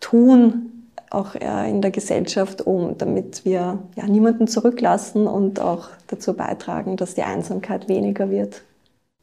tun, 0.00 0.88
auch 1.10 1.36
äh, 1.36 1.70
in 1.70 1.80
der 1.80 1.92
Gesellschaft 1.92 2.60
um, 2.66 2.98
damit 2.98 3.44
wir 3.44 3.78
ja, 3.94 4.06
niemanden 4.06 4.48
zurücklassen 4.48 5.28
und 5.28 5.60
auch 5.60 5.90
dazu 6.08 6.34
beitragen, 6.34 6.96
dass 6.96 7.14
die 7.14 7.22
Einsamkeit 7.22 7.88
weniger 7.88 8.30
wird. 8.30 8.62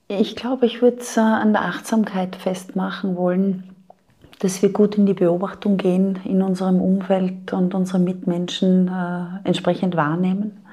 Ich 0.08 0.38
glaube, 0.38 0.68
ich 0.68 0.82
würde 0.82 1.00
es 1.02 1.18
äh, 1.18 1.20
an 1.20 1.52
der 1.52 1.64
Achtsamkeit 1.64 2.38
festmachen 2.38 3.18
wollen, 3.18 3.75
dass 4.40 4.62
wir 4.62 4.72
gut 4.72 4.98
in 4.98 5.06
die 5.06 5.14
Beobachtung 5.14 5.78
gehen 5.78 6.20
in 6.26 6.42
unserem 6.42 6.82
Umfeld 6.82 7.54
und 7.54 7.74
unsere 7.74 8.00
Mitmenschen 8.00 8.88
äh, 8.88 9.48
entsprechend 9.48 9.96
wahrnehmen 9.96 10.66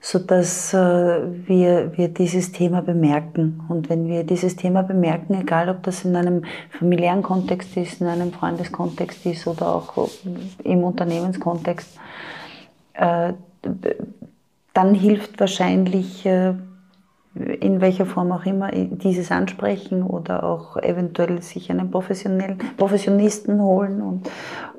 sodass 0.00 0.72
äh, 0.72 0.78
wir, 0.78 1.96
wir 1.96 2.08
dieses 2.08 2.52
Thema 2.52 2.80
bemerken. 2.80 3.64
Und 3.68 3.88
wenn 3.88 4.06
wir 4.06 4.22
dieses 4.22 4.54
Thema 4.54 4.82
bemerken, 4.82 5.34
egal 5.34 5.68
ob 5.68 5.82
das 5.82 6.04
in 6.04 6.14
einem 6.14 6.44
familiären 6.70 7.22
Kontext 7.22 7.76
ist, 7.76 8.00
in 8.00 8.06
einem 8.06 8.32
Freundeskontext 8.32 9.26
ist 9.26 9.48
oder 9.48 9.74
auch 9.74 10.08
im 10.62 10.84
Unternehmenskontext, 10.84 11.98
äh, 12.94 13.32
dann 14.74 14.94
hilft 14.94 15.40
wahrscheinlich 15.40 16.24
äh, 16.24 16.54
in 17.36 17.80
welcher 17.80 18.06
Form 18.06 18.32
auch 18.32 18.44
immer 18.46 18.70
dieses 18.72 19.30
ansprechen 19.30 20.02
oder 20.02 20.44
auch 20.44 20.76
eventuell 20.76 21.42
sich 21.42 21.70
einen 21.70 21.90
professionellen 21.90 22.58
Professionisten 22.76 23.60
holen 23.60 24.00
und, 24.00 24.30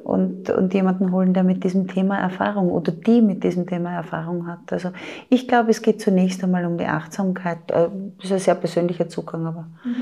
und, 0.03 0.49
und 0.49 0.73
jemanden 0.73 1.11
holen, 1.11 1.33
der 1.33 1.43
mit 1.43 1.63
diesem 1.63 1.87
Thema 1.87 2.17
Erfahrung 2.17 2.69
oder 2.69 2.91
die 2.91 3.21
mit 3.21 3.43
diesem 3.43 3.67
Thema 3.67 3.93
Erfahrung 3.93 4.47
hat. 4.47 4.71
Also 4.71 4.91
ich 5.29 5.47
glaube, 5.47 5.71
es 5.71 5.81
geht 5.81 6.01
zunächst 6.01 6.43
einmal 6.43 6.65
um 6.65 6.77
die 6.77 6.85
Achtsamkeit. 6.85 7.59
Das 7.67 7.89
ist 8.23 8.31
ein 8.31 8.39
sehr 8.39 8.55
persönlicher 8.55 9.07
Zugang, 9.07 9.45
aber 9.45 9.67
mhm. 9.83 9.95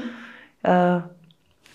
äh, 0.64 1.02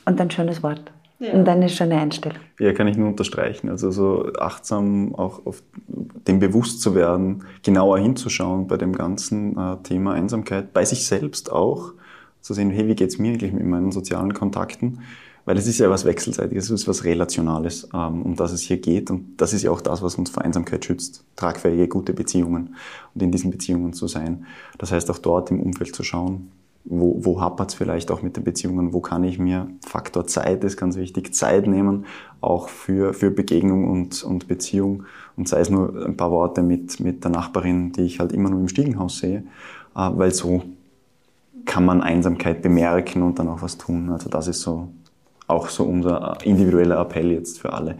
und 0.06 0.20
ein 0.20 0.30
schönes 0.30 0.62
Wort. 0.62 0.90
Ja. 1.20 1.34
Und 1.34 1.46
eine 1.46 1.68
schöne 1.68 1.98
Einstellung. 1.98 2.38
Ja, 2.58 2.72
kann 2.72 2.88
ich 2.88 2.96
nur 2.96 3.08
unterstreichen. 3.08 3.68
Also 3.68 3.90
so 3.90 4.32
achtsam 4.38 5.14
auch 5.14 5.44
auf 5.44 5.62
dem 5.86 6.38
bewusst 6.38 6.80
zu 6.80 6.94
werden, 6.94 7.44
genauer 7.62 7.98
hinzuschauen 7.98 8.66
bei 8.66 8.78
dem 8.78 8.94
ganzen 8.94 9.56
äh, 9.56 9.76
Thema 9.82 10.14
Einsamkeit, 10.14 10.72
bei 10.72 10.84
sich 10.86 11.06
selbst 11.06 11.52
auch, 11.52 11.92
zu 12.40 12.54
sehen, 12.54 12.70
hey, 12.70 12.88
wie 12.88 12.94
geht's 12.94 13.18
mir 13.18 13.32
eigentlich 13.32 13.52
mit 13.52 13.66
meinen 13.66 13.92
sozialen 13.92 14.32
Kontakten? 14.32 15.00
Weil 15.44 15.58
es 15.58 15.66
ist 15.66 15.78
ja 15.78 15.90
was 15.90 16.06
Wechselseitiges, 16.06 16.64
es 16.64 16.82
ist 16.82 16.88
was 16.88 17.04
Relationales, 17.04 17.86
ähm, 17.92 18.22
um 18.22 18.34
das 18.34 18.52
es 18.52 18.62
hier 18.62 18.78
geht. 18.78 19.10
Und 19.10 19.36
das 19.36 19.52
ist 19.52 19.62
ja 19.62 19.70
auch 19.70 19.82
das, 19.82 20.02
was 20.02 20.14
uns 20.14 20.30
vor 20.30 20.42
Einsamkeit 20.42 20.86
schützt. 20.86 21.24
Tragfähige, 21.36 21.86
gute 21.86 22.14
Beziehungen 22.14 22.76
und 23.14 23.22
in 23.22 23.30
diesen 23.30 23.50
Beziehungen 23.50 23.92
zu 23.92 24.06
sein. 24.06 24.46
Das 24.78 24.90
heißt 24.90 25.10
auch 25.10 25.18
dort 25.18 25.50
im 25.50 25.60
Umfeld 25.60 25.94
zu 25.94 26.02
schauen, 26.02 26.50
wo, 26.84 27.24
wo 27.24 27.40
hapert 27.40 27.70
es 27.70 27.74
vielleicht 27.74 28.10
auch 28.10 28.22
mit 28.22 28.36
den 28.36 28.44
Beziehungen, 28.44 28.92
wo 28.92 29.00
kann 29.00 29.24
ich 29.24 29.38
mir, 29.38 29.68
Faktor 29.86 30.26
Zeit 30.26 30.64
ist 30.64 30.76
ganz 30.76 30.96
wichtig, 30.96 31.34
Zeit 31.34 31.66
nehmen, 31.66 32.06
auch 32.40 32.68
für, 32.68 33.12
für 33.12 33.30
Begegnung 33.30 33.88
und, 33.88 34.22
und 34.22 34.48
Beziehung 34.48 35.04
und 35.36 35.48
sei 35.48 35.60
es 35.60 35.70
nur 35.70 36.06
ein 36.06 36.16
paar 36.16 36.30
Worte 36.30 36.62
mit, 36.62 37.00
mit 37.00 37.22
der 37.24 37.30
Nachbarin, 37.30 37.92
die 37.92 38.02
ich 38.02 38.20
halt 38.20 38.32
immer 38.32 38.50
nur 38.50 38.60
im 38.60 38.68
Stiegenhaus 38.68 39.18
sehe, 39.18 39.44
äh, 39.94 40.10
weil 40.14 40.32
so 40.32 40.62
kann 41.66 41.84
man 41.84 42.00
Einsamkeit 42.00 42.62
bemerken 42.62 43.22
und 43.22 43.38
dann 43.38 43.48
auch 43.48 43.62
was 43.62 43.76
tun. 43.76 44.10
Also 44.10 44.30
das 44.30 44.48
ist 44.48 44.62
so 44.62 44.88
auch 45.46 45.68
so 45.68 45.84
unser 45.84 46.38
individueller 46.44 47.00
Appell 47.00 47.32
jetzt 47.32 47.60
für 47.60 47.72
alle. 47.72 47.96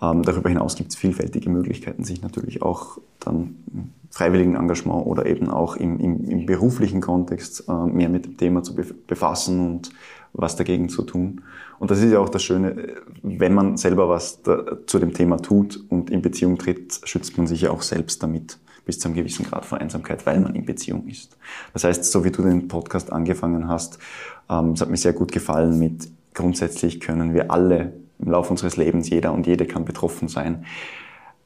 Ähm, 0.00 0.22
darüber 0.22 0.48
hinaus 0.48 0.76
gibt 0.76 0.90
es 0.90 0.96
vielfältige 0.96 1.50
Möglichkeiten, 1.50 2.04
sich 2.04 2.22
natürlich 2.22 2.62
auch 2.62 2.98
dann 3.20 3.56
im 3.72 3.90
freiwilligen 4.10 4.54
Engagement 4.54 5.06
oder 5.06 5.26
eben 5.26 5.48
auch 5.48 5.76
im, 5.76 5.98
im, 5.98 6.24
im 6.24 6.46
beruflichen 6.46 7.00
Kontext 7.00 7.68
äh, 7.68 7.72
mehr 7.72 8.08
mit 8.08 8.24
dem 8.24 8.36
Thema 8.36 8.62
zu 8.62 8.74
befassen 8.74 9.60
und 9.60 9.90
was 10.32 10.56
dagegen 10.56 10.88
zu 10.88 11.02
tun. 11.02 11.42
Und 11.78 11.90
das 11.90 12.02
ist 12.02 12.12
ja 12.12 12.20
auch 12.20 12.28
das 12.28 12.42
Schöne, 12.42 12.94
wenn 13.22 13.54
man 13.54 13.76
selber 13.76 14.08
was 14.08 14.42
da, 14.42 14.78
zu 14.86 14.98
dem 14.98 15.12
Thema 15.12 15.38
tut 15.38 15.84
und 15.88 16.10
in 16.10 16.22
Beziehung 16.22 16.58
tritt, 16.58 17.00
schützt 17.04 17.36
man 17.38 17.46
sich 17.46 17.62
ja 17.62 17.70
auch 17.70 17.82
selbst 17.82 18.22
damit 18.22 18.58
bis 18.84 18.98
zu 18.98 19.08
einem 19.08 19.16
gewissen 19.16 19.44
Grad 19.44 19.66
von 19.66 19.78
Einsamkeit, 19.78 20.24
weil 20.24 20.40
man 20.40 20.54
in 20.54 20.64
Beziehung 20.64 21.06
ist. 21.08 21.36
Das 21.74 21.84
heißt, 21.84 22.04
so 22.04 22.24
wie 22.24 22.30
du 22.30 22.42
den 22.42 22.68
Podcast 22.68 23.12
angefangen 23.12 23.68
hast, 23.68 23.98
ähm, 24.48 24.70
es 24.70 24.80
hat 24.80 24.88
mir 24.88 24.96
sehr 24.96 25.12
gut 25.12 25.32
gefallen 25.32 25.78
mit 25.78 26.08
grundsätzlich 26.32 27.00
können 27.00 27.34
wir 27.34 27.50
alle 27.50 27.92
im 28.18 28.30
Laufe 28.30 28.50
unseres 28.50 28.76
Lebens, 28.76 29.08
jeder 29.10 29.32
und 29.32 29.46
jede 29.46 29.66
kann 29.66 29.84
betroffen 29.84 30.28
sein. 30.28 30.64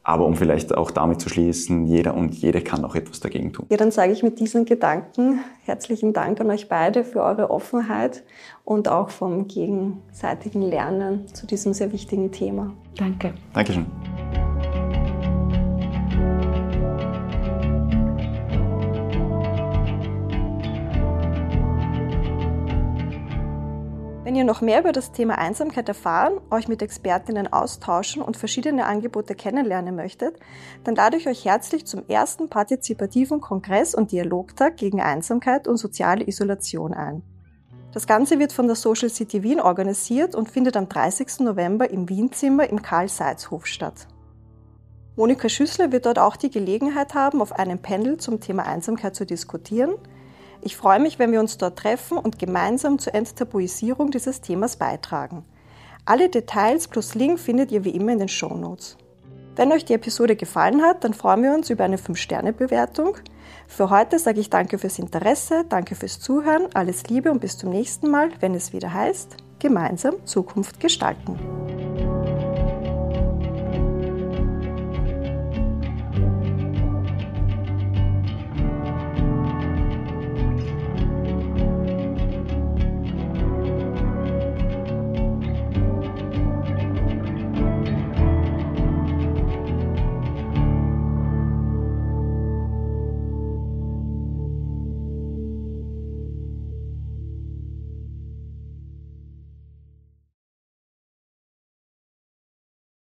Aber 0.05 0.25
um 0.25 0.35
vielleicht 0.35 0.75
auch 0.75 0.91
damit 0.91 1.21
zu 1.21 1.29
schließen, 1.29 1.87
jeder 1.87 2.13
und 2.13 2.33
jede 2.33 2.61
kann 2.61 2.83
auch 2.83 2.93
etwas 2.93 3.21
dagegen 3.21 3.53
tun. 3.53 3.65
Ja, 3.69 3.77
dann 3.77 3.89
sage 3.89 4.11
ich 4.11 4.21
mit 4.21 4.37
diesen 4.39 4.65
Gedanken 4.65 5.39
herzlichen 5.63 6.11
Dank 6.11 6.41
an 6.41 6.51
euch 6.51 6.67
beide 6.67 7.05
für 7.05 7.23
eure 7.23 7.49
Offenheit 7.49 8.23
und 8.65 8.89
auch 8.89 9.09
vom 9.09 9.47
gegenseitigen 9.47 10.61
Lernen 10.61 11.27
zu 11.33 11.47
diesem 11.47 11.73
sehr 11.73 11.93
wichtigen 11.93 12.33
Thema. 12.33 12.73
Danke. 12.97 13.33
Dankeschön. 13.53 13.85
Ihr 24.43 24.47
noch 24.47 24.61
mehr 24.61 24.81
über 24.81 24.91
das 24.91 25.11
Thema 25.11 25.37
Einsamkeit 25.37 25.87
erfahren, 25.87 26.33
euch 26.51 26.67
mit 26.67 26.81
Expertinnen 26.81 27.51
austauschen 27.51 28.21
und 28.21 28.35
verschiedene 28.35 28.85
Angebote 28.85 29.35
kennenlernen 29.35 29.95
möchtet, 29.95 30.37
dann 30.83 30.95
lade 30.95 31.17
ich 31.17 31.27
euch 31.27 31.45
herzlich 31.45 31.85
zum 31.85 32.03
ersten 32.09 32.49
partizipativen 32.49 33.39
Kongress 33.39 33.95
und 33.95 34.11
Dialogtag 34.11 34.75
gegen 34.75 35.01
Einsamkeit 35.01 35.67
und 35.67 35.77
soziale 35.77 36.27
Isolation 36.27 36.93
ein. 36.93 37.23
Das 37.93 38.05
Ganze 38.05 38.39
wird 38.39 38.51
von 38.51 38.67
der 38.67 38.75
Social 38.75 39.09
City 39.09 39.43
Wien 39.43 39.61
organisiert 39.61 40.35
und 40.35 40.49
findet 40.49 40.75
am 40.75 40.89
30. 40.89 41.39
November 41.39 41.89
im 41.89 42.09
Wienzimmer 42.09 42.69
im 42.69 42.81
Karl-Seitz-Hof 42.81 43.65
statt. 43.65 44.07
Monika 45.15 45.47
Schüssler 45.47 45.91
wird 45.91 46.05
dort 46.05 46.19
auch 46.19 46.35
die 46.35 46.49
Gelegenheit 46.49 47.13
haben, 47.13 47.41
auf 47.41 47.53
einem 47.53 47.79
Panel 47.79 48.17
zum 48.17 48.41
Thema 48.41 48.65
Einsamkeit 48.65 49.15
zu 49.15 49.25
diskutieren– 49.25 49.93
ich 50.63 50.77
freue 50.77 50.99
mich, 50.99 51.19
wenn 51.19 51.31
wir 51.31 51.39
uns 51.39 51.57
dort 51.57 51.79
treffen 51.79 52.17
und 52.17 52.39
gemeinsam 52.39 52.99
zur 52.99 53.15
Enttabuisierung 53.15 54.11
dieses 54.11 54.41
Themas 54.41 54.77
beitragen. 54.77 55.45
Alle 56.05 56.29
Details 56.29 56.87
plus 56.87 57.15
Link 57.15 57.39
findet 57.39 57.71
ihr 57.71 57.83
wie 57.85 57.91
immer 57.91 58.11
in 58.11 58.19
den 58.19 58.27
Show 58.27 58.53
Notes. 58.53 58.97
Wenn 59.55 59.71
euch 59.71 59.85
die 59.85 59.93
Episode 59.93 60.35
gefallen 60.35 60.81
hat, 60.81 61.03
dann 61.03 61.13
freuen 61.13 61.43
wir 61.43 61.53
uns 61.53 61.69
über 61.69 61.83
eine 61.83 61.97
5-Sterne-Bewertung. 61.97 63.17
Für 63.67 63.89
heute 63.89 64.19
sage 64.19 64.39
ich 64.39 64.49
danke 64.49 64.77
fürs 64.79 64.99
Interesse, 64.99 65.63
danke 65.69 65.95
fürs 65.95 66.19
Zuhören, 66.19 66.67
alles 66.73 67.03
Liebe 67.07 67.31
und 67.31 67.39
bis 67.39 67.57
zum 67.57 67.69
nächsten 67.69 68.09
Mal, 68.09 68.31
wenn 68.39 68.55
es 68.55 68.73
wieder 68.73 68.93
heißt, 68.93 69.37
gemeinsam 69.59 70.25
Zukunft 70.25 70.79
gestalten. 70.79 71.39